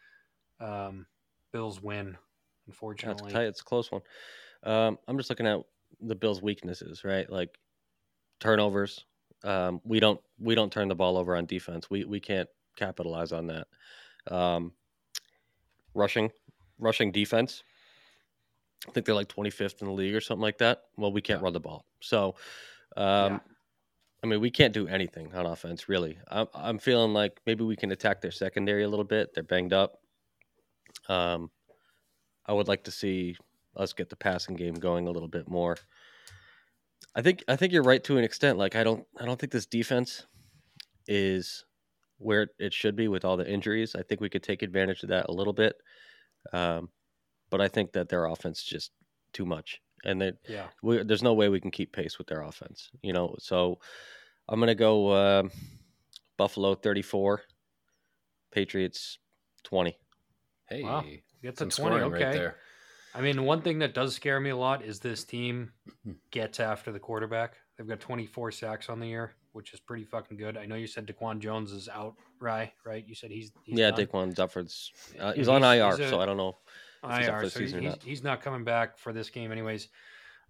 [0.61, 1.07] Um,
[1.53, 2.17] Bills win,
[2.67, 3.33] unfortunately.
[3.33, 4.03] tight, it's a close one.
[4.63, 5.61] Um, I'm just looking at
[6.01, 7.29] the Bills' weaknesses, right?
[7.29, 7.59] Like
[8.41, 9.05] turnovers.
[9.45, 11.91] Um, we don't we don't turn the ball over on defense.
[11.91, 13.67] We we can't capitalize on that.
[14.31, 14.73] Um,
[15.95, 16.31] rushing,
[16.79, 17.63] rushing defense.
[18.89, 20.85] I think they're like 25th in the league or something like that.
[20.97, 21.45] Well, we can't Yeah.
[21.45, 22.35] run the ball, so
[22.97, 23.39] um, Yeah.
[24.25, 26.17] I mean, we can't do anything on offense, really.
[26.29, 29.35] I'm, I'm feeling like maybe we can attack their secondary a little bit.
[29.35, 29.99] They're banged up.
[31.09, 31.51] Um,
[32.47, 33.37] I would like to see
[33.77, 35.77] us get the passing game going a little bit more.
[37.15, 38.59] I think I think you're right to an extent.
[38.59, 40.27] Like I don't I don't think this defense
[41.07, 41.65] is
[42.19, 43.95] where it should be with all the injuries.
[43.95, 45.75] I think we could take advantage of that a little bit.
[46.53, 46.91] Um,
[47.51, 48.91] but I think that their offense is just
[49.33, 50.67] too much, and that Yeah.
[50.83, 52.91] we, there's no way we can keep pace with their offense.
[53.03, 53.79] You know, so
[54.49, 55.43] I'm gonna go uh,
[56.37, 57.43] Buffalo 34,
[58.51, 59.19] Patriots
[59.65, 59.97] 20.
[60.69, 61.05] Hey, Wow.
[61.43, 61.97] Get to 20.
[61.97, 62.25] Okay.
[62.25, 62.57] right there.
[63.15, 65.73] I mean, one thing that does scare me a lot is this team
[66.31, 67.55] gets after the quarterback.
[67.77, 70.57] They've got 24 sacks on the year, which is pretty fucking good.
[70.57, 73.05] I know you said Daquan Jones is out, Rye, right?
[73.07, 74.07] You said he's, he's yeah, done?
[74.07, 76.57] Daquan Dufford's uh, he's Yeah, on IR, he's a- so I don't know.
[77.03, 78.03] He's IR, so he's, not.
[78.03, 79.89] he's not coming back for this game, anyways.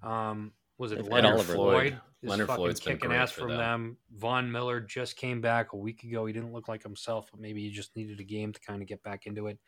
[0.03, 2.01] Um, was it If Leonard Oliver- Floyd?
[2.23, 3.97] is Leonard Floyd's been kicking ass from them.
[4.17, 6.27] Von Miller just came back a week ago.
[6.27, 8.89] He didn't look like himself, but maybe he just needed a game to kind of
[8.89, 9.59] get back into it.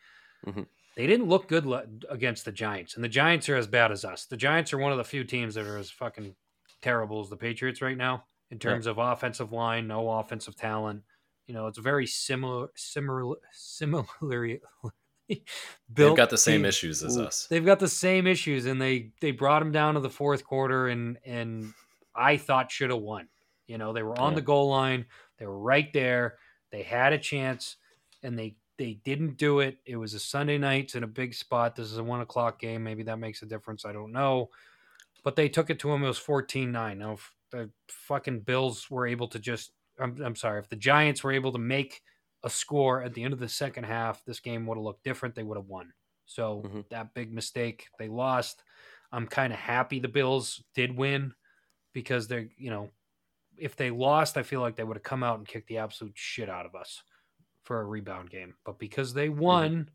[0.45, 0.65] Mhm.
[0.95, 4.05] They didn't look good le- against the Giants, and the Giants are as bad as
[4.05, 4.25] us.
[4.25, 6.35] The Giants are one of the few teams that are as fucking
[6.81, 11.03] terrible as the Patriots right now in terms of offensive line, no offensive talent.
[11.47, 14.61] You know, it's very similar, similar, similarly
[15.89, 16.65] They've got the same team.
[16.65, 17.47] issues as us.
[17.49, 20.87] They've got the same issues, and they they brought them down to the fourth quarter,
[20.87, 21.73] and and
[22.15, 23.27] I thought should have won.
[23.67, 24.35] You know, they were on Yeah.
[24.35, 25.05] the goal line,
[25.39, 26.37] they were right there,
[26.71, 27.77] they had a chance,
[28.23, 29.77] and they they didn't do it.
[29.85, 31.75] It was a Sunday night in a big spot.
[31.75, 32.83] This is a one o'clock game.
[32.83, 33.85] Maybe that makes a difference.
[33.85, 34.49] I don't know,
[35.23, 36.03] but they took it to them.
[36.03, 36.97] It was 14-9.
[36.97, 41.23] Now, if the fucking Bills were able to just, I'm, I'm sorry, if the Giants
[41.23, 42.01] were able to make
[42.45, 45.35] a score at the end of the second half, this game would have looked different.
[45.35, 45.93] They would have won.
[46.25, 46.89] So Mhm.
[46.89, 48.63] that big mistake, they lost.
[49.11, 51.35] I'm kind of happy the Bills did win
[51.93, 52.91] because they're, you know,
[53.57, 56.17] if they lost, I feel like they would have come out and kicked the absolute
[56.17, 57.03] shit out of us
[57.63, 58.57] for a rebound game.
[58.63, 59.89] But because they won,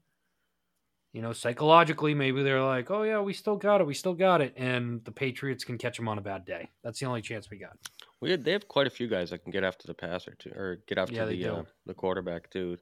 [1.13, 3.87] you know, psychologically, maybe they're like, oh, yeah, we still got it.
[3.87, 4.55] We still got it.
[4.57, 6.71] And the Patriots can catch them on a bad day.
[6.85, 7.77] That's the only chance we got.
[8.21, 10.51] We had, they have quite a few guys that can get after the passer too,
[10.51, 12.77] or get after Yeah, the uh, the quarterback too.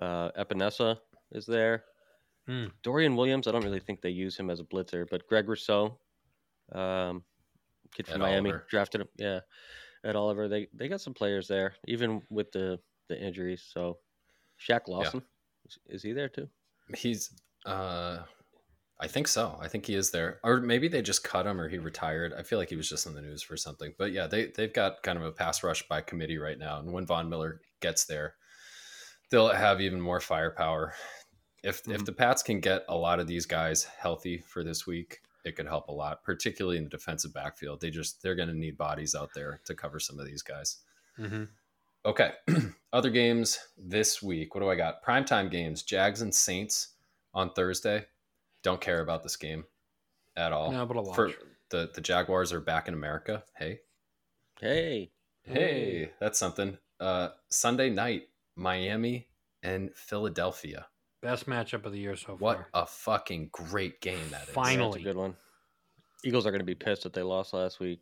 [0.00, 0.98] Uh, Epenesa
[1.32, 1.84] is there.
[2.46, 2.66] Hmm.
[2.82, 5.98] Dorian Williams, I don't really think they use him as a blitzer, but Greg Rousseau,
[6.72, 7.22] um,
[7.94, 8.66] kid from Ed Miami, Oliver.
[8.70, 9.08] drafted him.
[9.16, 9.40] Yeah,
[10.04, 10.48] At Oliver.
[10.48, 12.78] They they got some players there, even with the
[13.08, 13.62] the injuries.
[13.72, 13.98] So,
[14.58, 15.22] Shaq Lawson,
[15.66, 16.48] is, is he there too?
[16.94, 17.30] He's,
[17.64, 18.18] uh,
[19.00, 19.58] I think so.
[19.60, 22.32] I think he is there, or maybe they just cut him, or he retired.
[22.32, 23.92] I feel like he was just in the news for something.
[23.98, 26.92] But yeah, they they've got kind of a pass rush by committee right now, and
[26.92, 28.34] when Von Miller gets there,
[29.30, 30.94] they'll have even more firepower.
[31.62, 32.06] If if Mhm.
[32.06, 35.66] the Pats can get a lot of these guys healthy for this week, it could
[35.66, 37.80] help a lot, particularly in the defensive backfield.
[37.80, 40.78] They just they're going to need bodies out there to cover some of these guys.
[41.18, 41.44] Mm-hmm.
[42.06, 42.32] Okay.
[42.92, 44.54] Other games this week.
[44.54, 45.02] What do I got?
[45.02, 45.82] Primetime games.
[45.82, 46.93] Jags and Saints
[47.34, 48.06] on Thursday.
[48.62, 49.64] Don't care about this game
[50.36, 50.70] at all.
[50.72, 51.16] No, but I'll watch.
[51.16, 51.32] For
[51.70, 53.44] the, the Jaguars are back in America.
[53.56, 53.80] Hey.
[54.60, 55.10] Hey,
[55.42, 56.78] Hey, that's something.
[57.00, 59.28] Uh Sunday night, Miami
[59.62, 60.86] and Philadelphia.
[61.20, 62.68] Best matchup of the year so What far.
[62.72, 64.48] What a fucking great game that is.
[64.50, 64.64] Fine.
[64.64, 64.90] yeah, Finally.
[64.92, 65.36] that's a good one.
[66.24, 68.00] Eagles are going to be pissed that they lost last week.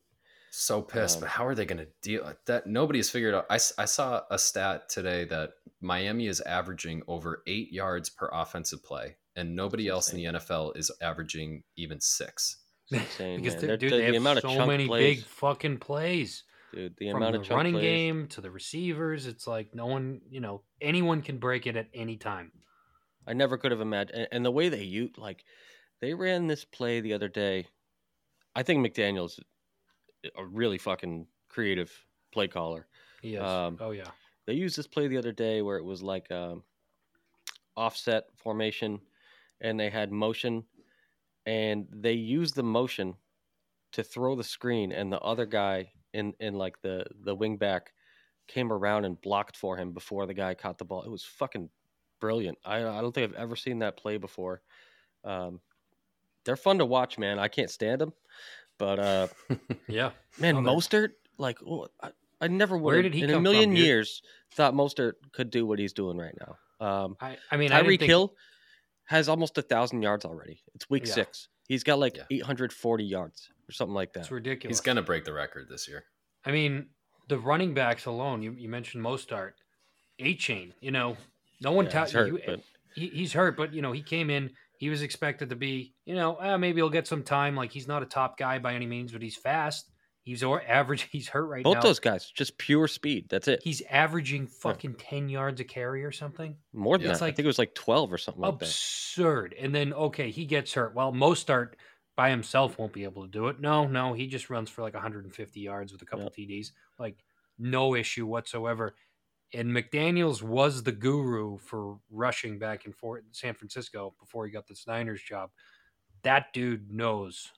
[0.51, 2.67] So pissed, Um, but how are they going to deal with that?
[2.67, 3.47] Nobody's figured out.
[3.49, 8.85] I, I saw a stat today that Miami is averaging over eight yards per offensive
[8.85, 12.59] play, and nobody That's else in the NFL is averaging even six.
[12.91, 13.61] Insane, because man.
[13.61, 16.95] they're, They're- dude, the- they the have so chunk many plays, big fucking plays dude.
[16.99, 17.83] The from amount the of running plays.
[17.83, 19.27] game to the receivers.
[19.27, 22.53] It's like no one, you know, anyone can break it at any time.
[23.27, 24.19] I never could have imagined.
[24.19, 25.45] And, and the way they use, like,
[26.01, 27.67] they ran this play the other day.
[28.55, 29.39] I think McDaniel's
[30.37, 31.91] a really fucking creative
[32.33, 32.87] play caller.
[33.23, 33.43] Yes.
[33.43, 34.09] Um, oh yeah.
[34.47, 36.65] They used this play the other day where it was like um,
[37.77, 39.01] offset formation,
[39.63, 40.65] and they had motion,
[41.47, 43.15] and they used the motion
[43.93, 47.93] to throw the screen, and the other guy in in like the the wing back
[48.49, 51.03] came around and blocked for him before the guy caught the ball.
[51.05, 51.71] It was fucking
[52.21, 52.59] brilliant.
[52.65, 54.61] I I don't think I've ever seen that play before.
[55.25, 55.61] Um,
[56.45, 57.39] they're fun to watch, man.
[57.39, 58.13] I can't stand them,
[58.79, 59.29] but uh,
[59.89, 60.11] Yeah.
[60.39, 61.09] Man, Oh, they're- Mostert,
[61.39, 62.11] like, oh, I,
[62.41, 62.93] I never would.
[62.93, 63.79] Where did he in a million dude?
[63.79, 64.23] years
[64.55, 66.57] thought Mostert could do what he's doing right now.
[66.87, 68.35] Um, I, I mean, Tyreek Hill
[69.13, 70.61] has almost a thousand yards already.
[70.75, 71.13] It's week Yeah.
[71.15, 71.49] six.
[71.69, 72.25] He's got like Yeah.
[72.31, 74.21] 840 yards or something like that.
[74.21, 74.77] it's ridiculous.
[74.79, 76.05] He's going to break the record this year.
[76.45, 76.89] I mean,
[77.29, 78.43] the running backs alone.
[78.43, 79.53] You, you mentioned Mostert,
[80.19, 80.75] A chain.
[80.81, 81.17] You know,
[81.61, 82.61] no one Yeah, ta- he's hurt, you- but
[82.95, 84.51] he, he's hurt, but you know he came in.
[84.79, 87.55] He was expected to be, you know, uh, maybe he'll get some time.
[87.55, 89.92] Like he's not a top guy by any means, but he's fast.
[90.25, 91.03] He's or average.
[91.11, 91.81] He's hurt right Both now.
[91.81, 93.27] Both those guys, just pure speed.
[93.29, 93.61] That's it.
[93.63, 96.57] He's averaging fucking ten yards a carry or something.
[96.73, 97.09] More than Yeah.
[97.09, 97.15] that.
[97.15, 98.67] It's I think it was like twelve or something like that.
[98.67, 99.55] Absurd.
[99.59, 100.95] And then okay, he gets hurt.
[100.95, 101.75] Well, Mostert
[102.17, 103.59] by himself won't be able to do it.
[103.59, 106.69] No, no, he just runs for like 150 yards with a couple TDs.
[106.99, 107.25] Like
[107.59, 108.95] no issue whatsoever.
[109.55, 114.53] And McDaniels was the guru for rushing back and forth in San Francisco before he
[114.53, 115.51] got the Niners job.
[116.23, 117.51] That dude knows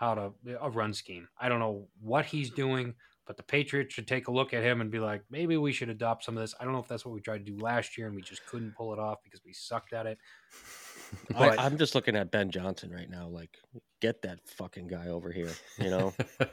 [0.00, 0.32] how to
[0.62, 1.28] a run scheme.
[1.38, 2.94] I don't know what he's doing,
[3.26, 5.90] but the Patriots should take a look at him and be like, maybe we should
[5.90, 6.54] adopt some of this.
[6.58, 8.44] I don't know if that's what we tried to do last year and we just
[8.46, 10.16] couldn't pull it off because we sucked at it.
[11.36, 13.28] I, But- I'm just looking at Ben Johnson right now.
[13.28, 13.58] Like,
[14.00, 15.50] get that fucking guy over here.
[15.78, 16.14] You know?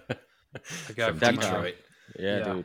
[0.88, 1.76] The guy From from Detroit.
[2.20, 2.62] Yeah, Yeah.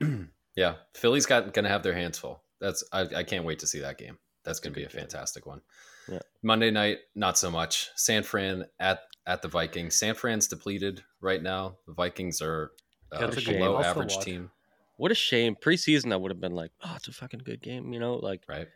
[0.00, 0.28] dude.
[0.56, 2.42] yeah, Philly's got gonna have their hands full.
[2.60, 4.18] That's I, I can't wait to see that game.
[4.44, 5.60] That's gonna be a fantastic one.
[6.08, 6.18] Yeah.
[6.42, 7.90] Monday night, not so much.
[7.96, 9.96] San Fran at at the Vikings.
[9.96, 11.76] San Fran's depleted right now.
[11.86, 12.72] The Vikings are
[13.10, 13.54] uh, That's a shame.
[13.58, 14.50] below I'll average team,
[14.96, 15.56] What a shame.
[15.56, 17.92] Preseason, I would have been like, oh, it's a fucking good game.
[17.92, 18.68] You know, like right?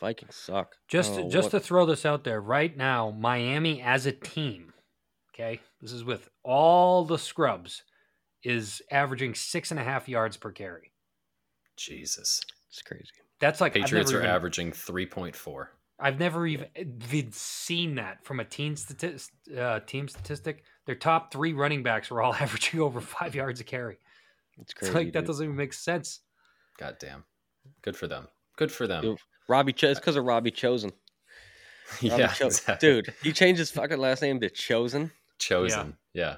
[0.00, 0.74] Vikings suck.
[0.88, 4.72] Just Oh, just what- to throw this out there right now, Miami as a team,
[5.34, 7.82] okay, this is with all the scrubs,
[8.42, 10.90] is averaging six and a half yards per carry.
[11.76, 12.40] Jesus.
[12.68, 13.06] it's crazy.
[13.40, 15.72] That's like Patriots are even, averaging three point four.
[16.02, 20.64] I've never even, even seen that from a team statis, uh, team statistic.
[20.86, 23.98] Their top three running backs were all averaging over five yards a carry.
[24.58, 24.94] It's It's crazy.
[24.94, 25.26] like that dude.
[25.28, 26.20] doesn't even make sense.
[26.78, 27.24] God damn.
[27.82, 28.26] Good for them.
[28.56, 29.02] Good for them.
[29.02, 30.90] Dude, Robbie, Cho- it's because of Robbie Chosen.
[32.02, 32.88] Robbie yeah, Cho- exactly.
[32.88, 35.10] dude, he changed his fucking last name to Chosen.
[35.38, 35.96] chosen.
[36.12, 36.36] Yeah.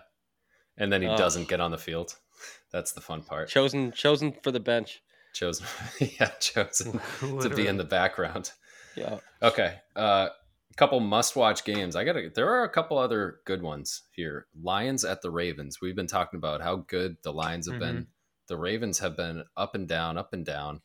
[0.77, 1.17] And then he Oh.
[1.17, 2.17] doesn't get on the field.
[2.73, 3.49] That's the fun part.
[3.49, 5.01] Chosen, chosen for the bench.
[5.33, 5.67] chosen.
[6.01, 8.53] yeah, chosen to be in the background.
[8.97, 9.19] Yeah.
[9.43, 9.77] Okay.
[9.97, 10.29] Uh
[10.71, 11.95] a couple must-watch games.
[11.95, 14.47] I got to there are a couple other good ones here.
[14.61, 15.81] Lions at the Ravens.
[15.81, 18.09] We've been talking about how good the Lions have been.
[18.49, 20.81] The Ravens have been up and down, up and down.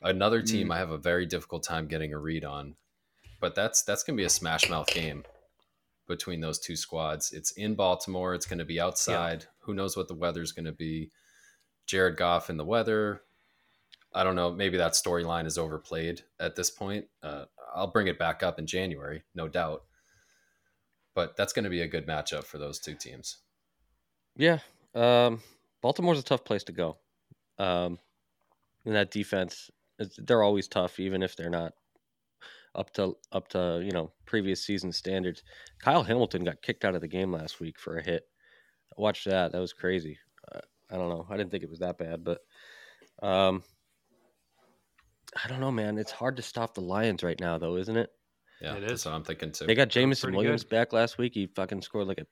[0.00, 2.76] Another team I have a very difficult time getting a read on.
[3.40, 5.24] But that's that's going to be a smash mouth game
[6.06, 7.32] between those two squads.
[7.32, 8.34] It's in Baltimore.
[8.34, 9.46] It's going to be outside.
[9.60, 11.10] Who knows what the weather's going to be?
[11.86, 13.22] Jared Goff in the weather.
[14.16, 14.50] I don't know.
[14.50, 17.06] Maybe that storyline is overplayed at this point.
[17.22, 17.44] Uh,
[17.74, 19.82] I'll bring it back up in January, no doubt.
[21.14, 23.38] But that's going to be a good matchup for those two teams.
[24.36, 24.58] Yeah.
[24.94, 25.40] Um,
[25.82, 26.96] Baltimore's a tough place to go.
[27.58, 27.98] Um,
[28.84, 29.70] and that defense
[30.18, 31.72] they're always tough, even if they're not
[32.74, 35.42] up to up to you know previous season standards.
[35.80, 38.24] Kyle Hamilton got kicked out of the game last week for a hit.
[38.96, 39.52] Watch that.
[39.52, 40.18] That was crazy.
[40.52, 40.60] Uh,
[40.90, 41.26] I don't know.
[41.28, 42.40] I didn't think it was that bad, but
[43.22, 43.62] um,
[45.44, 45.98] I don't know, man.
[45.98, 48.10] It's hard to stop the Lions right now, though, isn't it?
[48.60, 48.88] Yeah, it is.
[48.88, 49.66] that's what I'm thinking too.
[49.66, 50.70] They got Jameson Williams good.
[50.70, 51.34] back last week.
[51.34, 52.26] He fucking scored like a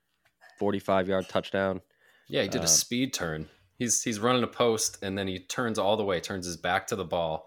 [0.58, 1.80] 45 yard touchdown.
[2.28, 3.46] yeah, he did um, a speed turn.
[3.78, 6.86] He's he's running a post and then he turns all the way, turns his back
[6.86, 7.46] to the ball,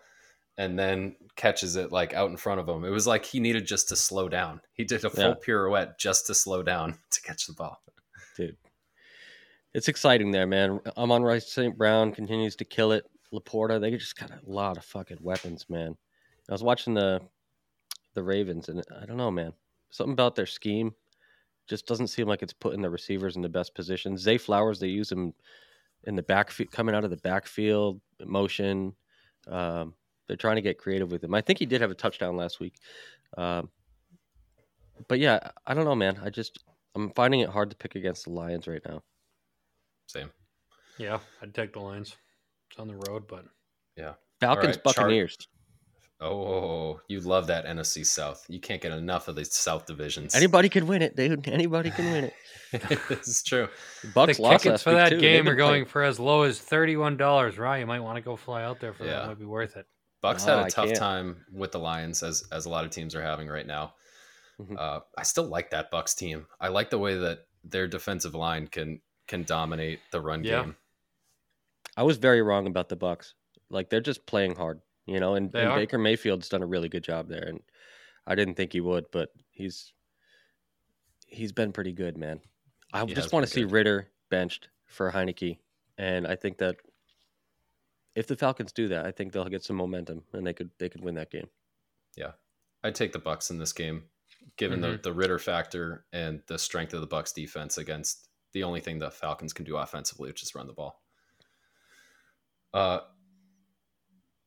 [0.57, 2.83] and then catches it like out in front of him.
[2.85, 4.61] It was like he needed just to slow down.
[4.73, 5.33] He did a full Yeah.
[5.43, 7.81] pirouette just to slow down to catch the ball.
[8.35, 8.57] dude.
[9.73, 10.79] It's exciting there, man.
[10.97, 11.77] Amon-Ra St.
[11.77, 13.05] Brown continues to kill it.
[13.33, 15.95] LaPorta, they just got a lot of fucking weapons, man.
[16.49, 17.21] I was watching the
[18.13, 19.53] the Ravens, and I don't know, man.
[19.91, 20.93] Something about their scheme
[21.67, 24.17] just doesn't seem like it's putting the receivers in the best position.
[24.17, 25.33] Zay Flowers, they use him
[26.05, 28.93] in the backfield, coming out of the backfield, motion.
[29.47, 29.93] Um,
[30.27, 31.33] they're trying to get creative with him.
[31.33, 32.75] I think he did have a touchdown last week.
[33.37, 33.69] Um,
[35.07, 36.19] but yeah, I don't know, man.
[36.23, 36.59] I just
[36.95, 39.03] I'm finding it hard to pick against the Lions right now.
[40.07, 40.31] Same.
[40.97, 42.15] Yeah, I'd take the Lions.
[42.69, 43.45] It's on the road, but
[43.95, 44.13] Yeah.
[44.39, 45.37] Falcons, right, Char- Buccaneers.
[46.19, 48.43] Oh, you love that NFC South.
[48.49, 50.33] You can't get enough of these South divisions.
[50.33, 51.47] Anybody can win it, dude.
[51.47, 52.33] Anybody can win it.
[53.09, 53.67] this is true.
[54.15, 55.19] Bucks the lost tickets for that too.
[55.19, 57.57] Game been are going playing- for as low as thirty-one dollars.
[57.59, 59.09] Right, you might want to go fly out there for that.
[59.11, 59.23] Yeah.
[59.25, 59.85] It might be worth it.
[60.21, 60.97] Bucks No, had a I tough can't.
[60.97, 63.93] time with the Lions, as as a lot of teams are having right now.
[64.59, 64.75] Mhm.
[64.77, 66.47] Uh, I still like that Bucks team.
[66.59, 70.61] I like the way that their defensive line can can dominate the run Yeah.
[70.63, 70.75] game.
[71.97, 73.33] I was very wrong about the Bucks.
[73.69, 75.35] Like they're just playing hard, you know.
[75.35, 75.75] And, and.
[75.75, 77.59] Baker Mayfield's done a really good job there, and
[78.25, 79.91] I didn't think he would, but he's
[81.25, 82.39] he's been pretty good, man.
[82.93, 83.71] I just want to see good.
[83.71, 85.57] Ridder benched for Heinicke,
[85.97, 86.75] and I think that
[88.15, 90.89] if the Falcons do that, I think they'll get some momentum, and they could they
[90.89, 91.49] could win that game.
[92.15, 92.31] Yeah,
[92.83, 94.03] I'd take the Bucks in this game,
[94.55, 94.91] given Mm-hmm.
[94.93, 98.99] the the Ridder factor and the strength of the Bucks defense against the only thing
[98.99, 101.01] the Falcons can do offensively, which is run the ball.
[102.73, 102.99] Uh,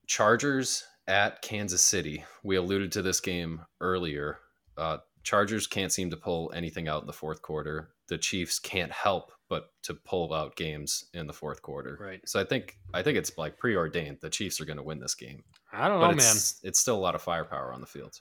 [0.06, 2.24] Chargers at Kansas City.
[2.42, 4.38] We alluded to this game earlier.
[4.76, 7.90] Uh, Chargers can't seem to pull anything out in the fourth quarter.
[8.08, 11.98] The Chiefs can't help but to pull out games in the fourth quarter.
[12.00, 12.20] Right.
[12.26, 14.18] So I think I think it's like preordained.
[14.22, 15.42] The Chiefs are going to win this game,
[15.72, 16.18] I don't but know, man.
[16.18, 18.14] it's it's still a lot of firepower on the field.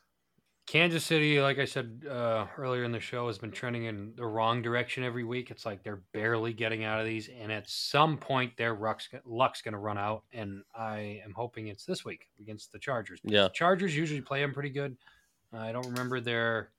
[0.70, 4.26] Kansas City, like I said uh, earlier in the show, has been trending in the
[4.28, 5.50] wrong direction every week.
[5.50, 9.64] It's like they're barely getting out of these, and at some point, their luck's, luck's
[9.64, 10.26] going to run out.
[10.32, 13.20] And I am hoping it's this week against the Chargers.
[13.24, 13.48] Yeah.
[13.52, 14.96] Chargers usually play them pretty good.
[15.52, 16.70] I don't remember their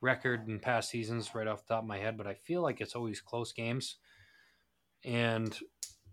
[0.00, 2.80] record in past seasons right off the top of my head, but I feel like
[2.80, 3.96] it's always close games.
[5.04, 5.58] And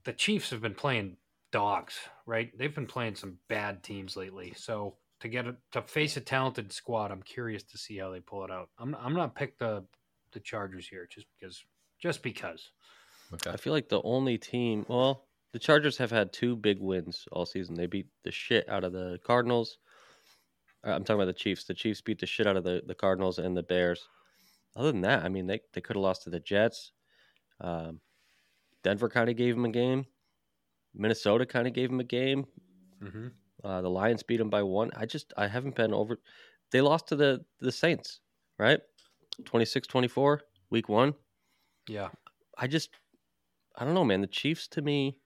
[0.03, 1.17] the Chiefs have been playing
[1.51, 1.93] dogs,
[2.25, 2.49] right?
[2.57, 4.55] They've been playing some bad teams lately.
[4.57, 8.19] So to get a, to face a talented squad, I'm curious to see how they
[8.19, 8.69] pull it out.
[8.77, 9.85] I'm I'm not pick the
[10.33, 11.63] the Chargers here just because
[11.97, 12.71] just because.
[13.33, 13.49] Okay.
[13.49, 14.85] I feel like the only team.
[14.89, 15.23] Well,
[15.53, 17.75] the Chargers have had two big wins all season.
[17.75, 19.77] They beat the shit out of the Cardinals.
[20.85, 21.63] Uh, I'm talking about the Chiefs.
[21.63, 24.05] The Chiefs beat the shit out of the, the Cardinals and the Bears.
[24.75, 26.91] Other than that, I mean, they, they could have lost to the Jets.
[27.61, 28.01] Um,
[28.83, 30.05] Denver kind of gave them a game.
[30.93, 32.45] Minnesota kind of gave them a game.
[33.01, 33.27] Mm-hmm.
[33.63, 34.91] Uh, the Lions beat them by one.
[34.95, 36.19] I just I haven't been over.
[36.71, 38.19] They lost to the the Saints,
[38.59, 38.79] right?
[39.43, 41.13] 26-24, week one.
[41.87, 42.09] Yeah,
[42.57, 42.89] I just
[43.75, 44.21] I don't know, man.
[44.21, 45.17] The Chiefs to me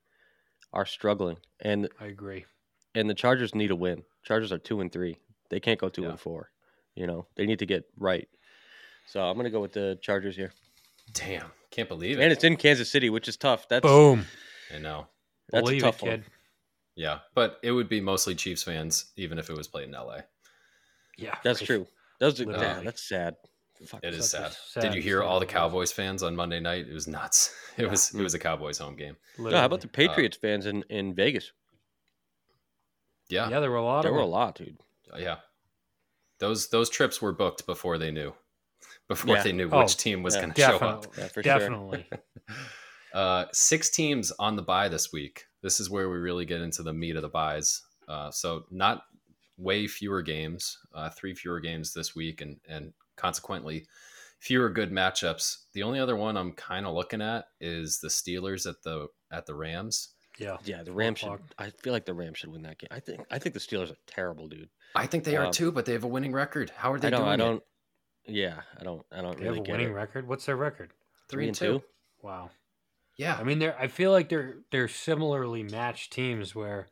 [0.73, 2.45] are struggling, and I agree.
[2.95, 4.03] and the Chargers need a win.
[4.23, 5.18] Chargers are two and three.
[5.49, 6.09] They can't go two Yeah.
[6.09, 6.51] and four.
[6.95, 8.27] You know, they need to get right.
[9.07, 10.51] So I'm gonna go with the Chargers here,
[11.14, 12.23] Damn, can't believe it.
[12.23, 13.68] and it's in Kansas City, which is tough.
[13.69, 14.26] That's Boom.
[14.73, 15.07] I know.
[15.49, 16.23] that's Believe a tough it, kid.
[16.97, 17.03] One.
[17.03, 20.19] Yeah, but it would be mostly Chiefs fans, even if it was played in LA.
[21.17, 21.87] Yeah, That's true.
[22.19, 22.59] That's Literally.
[22.65, 23.35] yeah, that's sad.
[23.87, 23.99] Fuck.
[24.03, 24.51] It is sad.
[24.53, 25.45] sad Did you hear state all the.
[25.45, 26.87] Cowboys fans on Monday night?
[26.89, 27.53] It was nuts.
[27.77, 27.89] It Yeah.
[27.91, 29.15] was it was a Cowboys home game.
[29.37, 30.07] No, how about the Literally.
[30.09, 31.51] Patriots fans in in Vegas?
[33.29, 34.77] Yeah, Yeah, there were a lot There of were a lot, dude.
[35.17, 35.37] yeah.
[36.39, 38.33] Those those trips were booked before they knew,
[39.07, 39.43] before Yeah.
[39.43, 40.41] they knew Oh, which team was yeah.
[40.41, 41.15] going to show up.
[41.43, 42.63] Definitely, Yeah, for sure.
[43.13, 45.46] Uh, six teams on the bye this week.
[45.61, 47.81] This is where we really get into the meat of the byes.
[48.07, 49.03] Uh, so not
[49.57, 53.85] way fewer games, uh, three fewer games this week, and and consequently
[54.39, 55.63] fewer good matchups.
[55.73, 59.45] The only other one I'm kind of looking at is the Steelers at the at
[59.45, 60.09] the Rams.
[60.39, 61.39] Yeah, Yeah, the Rams should.
[61.57, 62.89] I feel like the Rams should win that game.
[62.91, 63.25] I think.
[63.31, 64.69] I think the Steelers are terrible, dude.
[64.95, 66.69] I think they are Um, too, but they have a winning record.
[66.69, 67.21] How are they I don't.
[67.21, 67.63] doing I don't.
[68.27, 69.03] Yeah, I don't.
[69.11, 69.93] I don't they really have a get winning it.
[69.93, 70.27] record.
[70.27, 70.91] What's their record?
[71.27, 71.81] Three and two.
[72.21, 72.51] Wow.
[73.18, 73.77] Yeah, I mean, they're.
[73.80, 76.53] I feel like they're they're similarly matched teams.
[76.53, 76.88] Where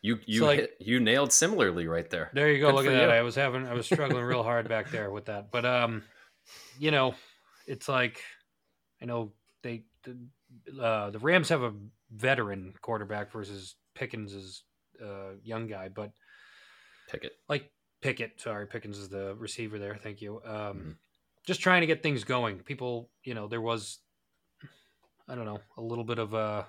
[0.00, 2.30] you you like- hit, you nailed similarly right there.
[2.32, 2.68] there you go.
[2.68, 3.08] Good look at that.
[3.08, 3.14] you.
[3.14, 3.66] I was having.
[3.66, 5.50] I was struggling real hard back there with that.
[5.50, 6.02] But um,
[6.78, 7.14] you know,
[7.66, 8.20] it's like
[9.00, 10.16] I know they the,
[10.82, 11.72] uh, the Rams have a
[12.12, 14.62] veteran quarterback versus Pickens is
[15.02, 16.12] uh, young guy, but
[17.10, 17.32] Pick it.
[17.48, 17.70] like
[18.02, 18.40] Pickett.
[18.40, 19.96] Sorry, Pickens is the receiver there.
[19.96, 20.40] Thank you.
[20.44, 20.96] Um, Mhm.
[21.44, 22.60] Just trying to get things going.
[22.60, 23.98] People, you know, there was,
[25.28, 26.66] I don't know, a little bit of a,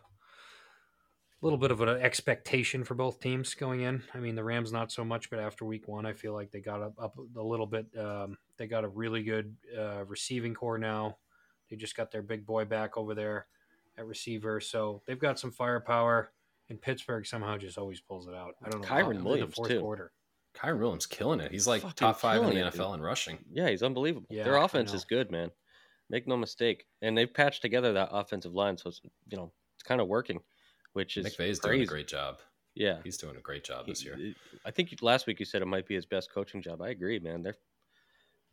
[1.42, 4.02] little bit of an expectation for both teams going in.
[4.14, 6.62] I mean, the Rams not so much, but after Week One, I feel like they
[6.62, 7.86] got up, up a little bit.
[8.00, 11.18] Um, they got a really good uh, receiving corps now.
[11.70, 13.48] They just got their big boy back over there
[13.98, 16.32] at receiver, so they've got some firepower.
[16.70, 18.56] And Pittsburgh somehow just always pulls it out.
[18.64, 18.88] I don't know.
[18.88, 19.82] Kyren in the Williams, fourth too.
[19.82, 20.14] quarter.
[20.56, 21.52] Kyren Williams killing it.
[21.52, 23.40] He's like Fucking top five in the killing it, NFL in rushing.
[23.52, 24.28] Yeah, he's unbelievable.
[24.30, 25.52] Yeah, Their offense is good, man.
[26.14, 26.86] Make no mistake.
[27.02, 30.40] And they've patched together that offensive line, so it's you know it's kind of working,
[30.94, 31.62] which is McVay's crazy.
[31.62, 32.38] doing a great job.
[32.76, 34.18] Yeah, He's doing a great job this year.
[34.64, 36.84] I think last week you said it might be his best coaching job.
[36.84, 37.42] I agree, man.
[37.42, 37.58] They're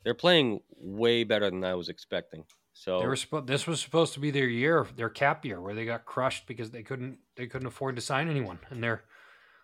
[0.05, 2.45] they're playing way better than I was expecting.
[2.73, 5.85] So They were this was supposed to be their year, their cap year, where they
[5.85, 9.05] got crushed because they couldn't they couldn't afford to sign anyone, and they're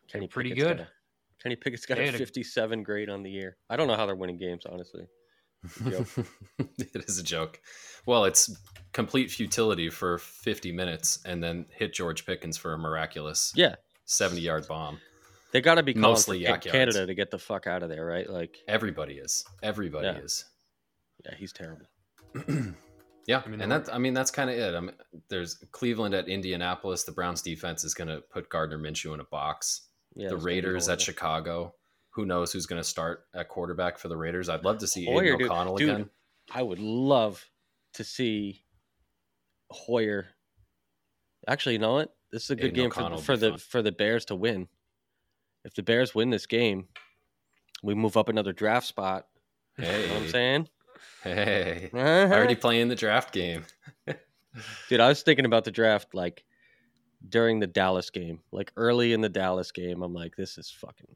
[0.06, 0.76] Kenny pretty Pickett's good.
[0.78, 0.90] got a-
[1.42, 3.56] Kenny Pickett's got They a 57 grade on the year.
[3.70, 5.06] I don't know how they're winning games, honestly.
[5.90, 6.08] Joke.
[6.78, 7.60] it is a joke.
[8.06, 8.56] Well, it's
[8.92, 13.74] complete futility for 50 minutes and then hit George Pickens for a miraculous Yeah,
[14.06, 14.98] 70 yard bomb.
[15.52, 16.94] they got to be calling Mostly for yak Ca- yards.
[16.94, 18.28] Canada to get the fuck out of there, right?
[18.28, 19.44] Like, Everybody is.
[19.62, 20.18] Everybody Yeah.
[20.24, 20.44] is.
[21.24, 21.86] yeah, he's terrible.
[23.26, 24.74] yeah, I mean, and they that I mean that's kind of it.
[24.74, 24.94] I mean,
[25.28, 27.04] there's Cleveland at Indianapolis.
[27.04, 29.82] The Browns defense is going to put Gardner Minshew in a box.
[30.14, 31.04] Yeah, the it's gonna be Raiders at horrible.
[31.04, 31.74] Chicago.
[32.16, 34.48] Who knows who's going to start at quarterback for the Raiders?
[34.48, 35.50] I'd love to see Hoyer, Aidan dude.
[35.50, 36.10] O'Connell Dude, again.
[36.50, 37.44] I would love
[37.92, 38.64] to see
[39.70, 40.28] Hoyer.
[41.46, 42.16] Actually, you know what?
[42.32, 43.58] This is a good Aidan game for, O'Connell for the fun.
[43.58, 44.66] for the Bears to win.
[45.66, 46.88] If the Bears win this game,
[47.82, 49.26] we move up another draft spot.
[49.76, 50.00] Hey.
[50.00, 50.68] You know what I'm saying?
[51.22, 52.34] hey, uh-huh.
[52.34, 53.66] already playing the draft game.
[54.88, 56.44] Dude, I was thinking about the draft like
[57.28, 60.02] during the Dallas game, like early in the Dallas game.
[60.02, 61.14] I'm like, this is fucking.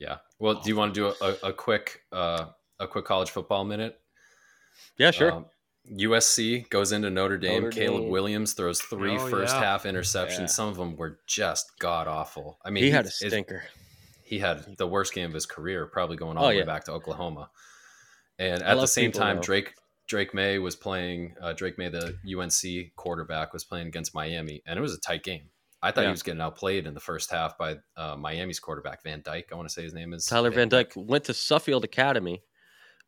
[0.00, 0.16] Yeah.
[0.40, 2.46] Well, do you want to do a, a, a quick uh,
[2.80, 4.00] a quick college football minute?
[4.98, 5.30] Yeah, sure.
[5.32, 5.46] Um,
[5.90, 7.62] USC goes into Notre Dame.
[7.64, 8.10] Notre Caleb Dame.
[8.10, 9.60] Williams throws three Oh, first yeah.
[9.62, 10.38] half interceptions.
[10.40, 10.46] Yeah.
[10.46, 12.58] Some of them were just god awful.
[12.64, 13.62] I mean, he had a it- stinker.
[14.24, 16.64] he had the worst game of his career, probably going all Oh, the way yeah.
[16.64, 17.50] back to Oklahoma.
[18.38, 19.42] And at the same people, time, though.
[19.42, 19.74] Drake
[20.06, 21.34] Drake Maye was playing.
[21.40, 25.22] Uh, Drake Maye, the UNC quarterback, was playing against Miami, and it was a tight
[25.22, 25.50] game.
[25.82, 26.08] I thought Yeah.
[26.08, 29.48] he was getting outplayed in the first half by uh, Miami's quarterback Van Dyke.
[29.50, 32.42] I want to say his name is Tyler Van Dyke went to Suffield Academy,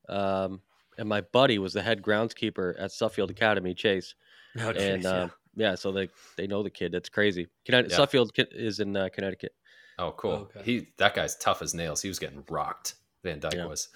[0.09, 0.61] um,
[0.99, 4.15] and my buddy was the head groundskeeper at Suffield Academy, Chase.
[4.59, 6.93] Oh, and jeez, uh, yeah, so they they know the kid.
[6.93, 7.49] That's crazy.
[7.65, 7.97] Connecticut, Yeah.
[7.97, 9.53] Suffield is in uh, Connecticut.
[9.99, 10.51] Oh, cool.
[10.57, 10.63] Okay.
[10.65, 12.01] He that guy's tough as nails.
[12.03, 12.95] He was getting rocked.
[13.23, 13.67] Van Dyke Yeah.
[13.67, 13.89] was.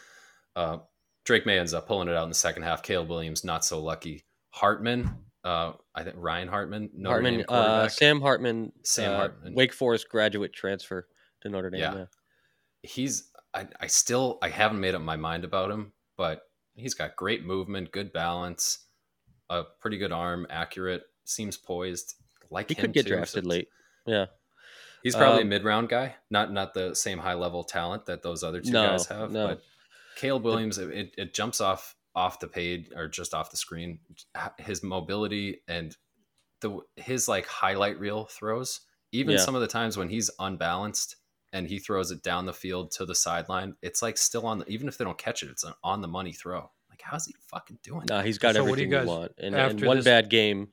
[0.55, 0.78] Uh,
[1.24, 2.82] Drake Maye ends up pulling it out in the second half.
[2.82, 4.24] Caleb Williams not so lucky.
[4.51, 5.11] Hartman,
[5.47, 7.89] uh, I think Ryan Hartman, Notre Hartman, uh.
[7.89, 9.55] Sam Hartman, Sam uh, Hartman.
[9.55, 11.06] Wake Forest graduate transfer
[11.43, 11.81] to Notre Dame.
[11.81, 11.94] Yeah.
[11.94, 12.05] Yeah.
[12.82, 16.43] he's I, I still I haven't made up my mind about him, but
[16.74, 18.78] he's got great movement, good balance,
[19.48, 22.14] a pretty good arm, accurate, seems poised.
[22.51, 23.68] Like He could get too, drafted it's- late.
[24.06, 24.27] Yeah.
[25.02, 28.23] He's probably Um, a mid round guy, not not the same high level talent that
[28.23, 29.31] those other two No, guys have.
[29.32, 29.48] no.
[29.48, 29.62] But
[30.16, 34.01] Caleb Williams, it, it jumps off off the page or just off the screen.
[34.59, 35.97] His mobility and
[36.62, 38.80] the his like highlight reel throws,
[39.12, 39.38] even Yeah.
[39.44, 41.16] some of the times when he's unbalanced
[41.52, 44.66] and he throws it down the field to the sideline, it's like still on the
[44.66, 46.70] even if they don't catch it, it's an on the money throw.
[46.90, 48.06] Like how's he fucking doing?
[48.09, 48.24] No, that?
[48.26, 49.32] he's got So what do you everything guys- you want.
[49.38, 50.68] And, and one this- bad game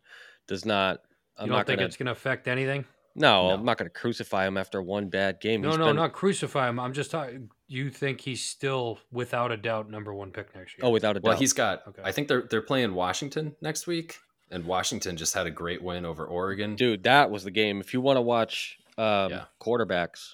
[0.48, 1.02] does not.
[1.38, 1.88] I'm you don't not think gonna.
[1.88, 2.86] it's going to affect anything?
[3.15, 3.53] no, No.
[3.56, 5.61] I'm not going to crucify him after one bad game.
[5.61, 6.80] No, He's no, been- not crucify him.
[6.80, 7.49] I'm just talking.
[7.74, 10.86] You think he's still, without a doubt, number one pick next year?
[10.86, 11.30] Oh, without a doubt.
[11.30, 11.88] Well, he's got.
[11.88, 12.04] Okay.
[12.06, 14.20] I think they're they're playing Washington next week,
[14.52, 16.76] and Washington just had a great win over Oregon.
[16.76, 17.02] dude.
[17.02, 17.82] That was the game.
[17.82, 19.45] If you want to watch um, Yeah.
[19.60, 20.34] quarterbacks,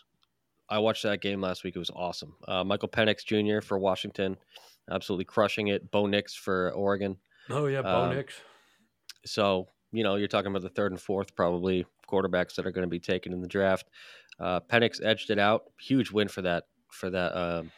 [0.67, 1.77] I watched that game last week.
[1.77, 2.35] It was awesome.
[2.45, 3.65] Uh, Michael Penix Jr.
[3.65, 4.35] for Washington,
[4.91, 5.89] absolutely crushing it.
[5.91, 7.15] Bo Nix for Oregon.
[7.49, 8.35] Oh yeah, Bo um, Nix.
[9.25, 12.85] So you know you're talking about the third and fourth probably quarterbacks that are going
[12.85, 13.87] to be taken in the draft.
[14.37, 15.71] Uh, Penix edged it out.
[15.79, 17.71] Huge win for that for that um,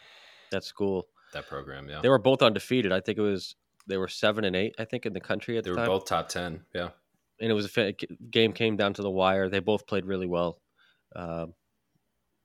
[0.50, 1.06] that school.
[1.32, 2.00] that program, yeah.
[2.02, 2.92] They were both undefeated.
[2.92, 3.54] I think it was
[3.86, 4.74] they were seven and eight.
[4.78, 6.62] I think in the country at They the were both top ten.
[6.74, 6.90] Yeah,
[7.40, 7.94] and it was a fa-
[8.30, 9.48] game came down to the wire.
[9.48, 10.60] They both played really well.
[11.16, 11.54] Um,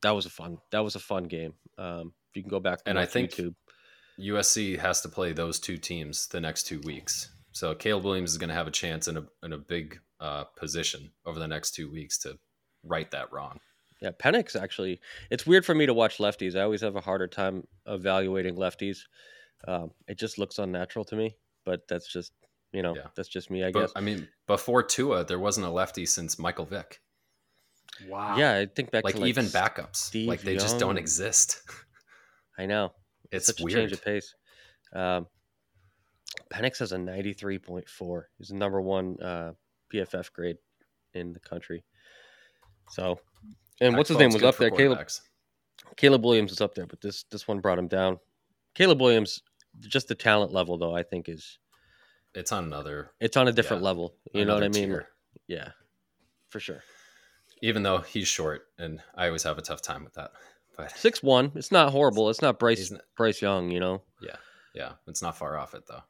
[0.02, 0.57] that was a fun.
[0.72, 1.53] That was a fun game.
[1.77, 3.56] Um, if you can go back And I think- YouTube.
[4.19, 7.30] USC has to play those two teams the next two weeks.
[7.52, 10.45] So Caleb Williams is going to have a chance in a in a big uh,
[10.57, 12.38] position over the next two weeks to
[12.84, 13.60] right that wrong.
[14.02, 14.99] Yeah, Penix actually.
[15.32, 16.56] It's weird for me to watch lefties.
[16.56, 18.99] I always have a harder time evaluating lefties.
[19.68, 21.36] Um, it just looks unnatural to me.
[21.65, 22.32] But that's just
[22.72, 23.07] you know Yeah.
[23.15, 23.64] that's just me.
[23.64, 23.91] I But guess.
[23.95, 27.02] I mean, before Tua, there wasn't a lefty since Michael Vick.
[28.07, 28.38] Wow.
[28.38, 31.61] yeah, I think back Like, to like even backups, Steve like they just don't exist.
[32.57, 32.94] I know.
[33.32, 33.76] It's such a weird.
[33.78, 34.36] change of pace.
[34.94, 35.28] Um,
[36.53, 38.24] Penix has a 93.4.
[38.38, 39.52] He's the number one uh,
[39.94, 40.56] PFF grade
[41.14, 41.84] in the country.
[42.91, 43.19] So,
[43.81, 44.71] and what's his name was up there?
[44.71, 45.07] Caleb.
[45.95, 48.19] Caleb Williams is up there, but this this one brought him down.
[48.75, 49.41] Caleb Williams,
[49.79, 51.57] just the talent level though, I think is
[52.35, 53.11] It's on another.
[53.19, 54.15] it's on a different Yeah, level.
[54.33, 54.89] You know what I mean?
[54.89, 55.07] tier.
[55.47, 55.69] Yeah,
[56.49, 56.83] for sure.
[57.63, 60.31] Even though he's short, and I always have a tough time with that.
[60.77, 61.51] But Six one.
[61.55, 62.29] It's not horrible.
[62.29, 63.71] It's not Bryce not- Bryce Young.
[63.71, 64.03] You know.
[64.21, 64.35] Yeah,
[64.75, 66.03] yeah, it's not far off it though.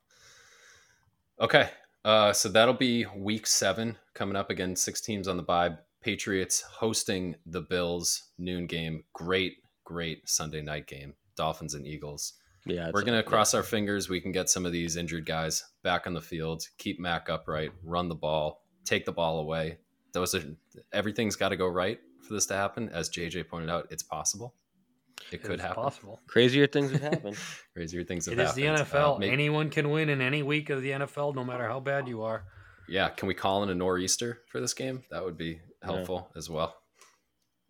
[1.39, 1.69] Okay,
[2.03, 4.75] uh, so that'll be week seven coming up again.
[4.75, 5.77] Six teams on the bye.
[6.01, 9.03] Patriots hosting the Bills noon game.
[9.13, 9.53] Great,
[9.83, 11.13] great Sunday night game.
[11.35, 12.33] Dolphins and Eagles.
[12.65, 13.21] Yeah, We're gonna yeah.
[13.23, 14.09] cross our fingers.
[14.09, 16.63] We can get some of these injured guys back on the field.
[16.77, 17.71] Keep Mac upright.
[17.83, 18.63] Run the ball.
[18.83, 19.77] Take the ball away.
[20.13, 20.43] Those are
[20.91, 22.89] everything's got to go right for this to happen.
[22.89, 24.53] As JJ pointed out, it's possible.
[25.31, 25.75] It could happen.
[25.83, 26.19] possible.
[26.27, 27.37] Crazier things have happened.
[27.73, 28.63] Crazier things have It is the.
[28.63, 29.15] NFL.
[29.15, 32.07] Uh, may- Anyone can win in any week of the NFL, no matter how bad
[32.07, 32.45] you are.
[32.87, 35.03] Yeah, can we call in a nor'easter for this game?
[35.11, 36.75] That would be helpful as well.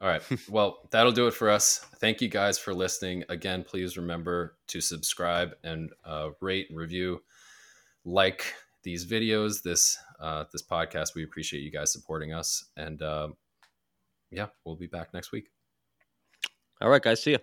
[0.01, 0.21] All right.
[0.49, 1.79] Well, that'll do it for us.
[1.99, 3.23] Thank you guys for listening.
[3.29, 7.23] Again, please remember to subscribe and uh, rate and review,
[8.05, 8.53] like
[8.83, 11.15] these videos, this uh, this podcast.
[11.15, 13.29] We appreciate you guys supporting us, and uh,
[14.31, 15.49] yeah, we'll be back next week.
[16.79, 17.23] All right, guys.
[17.23, 17.39] See ya.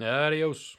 [0.00, 0.76] Adios.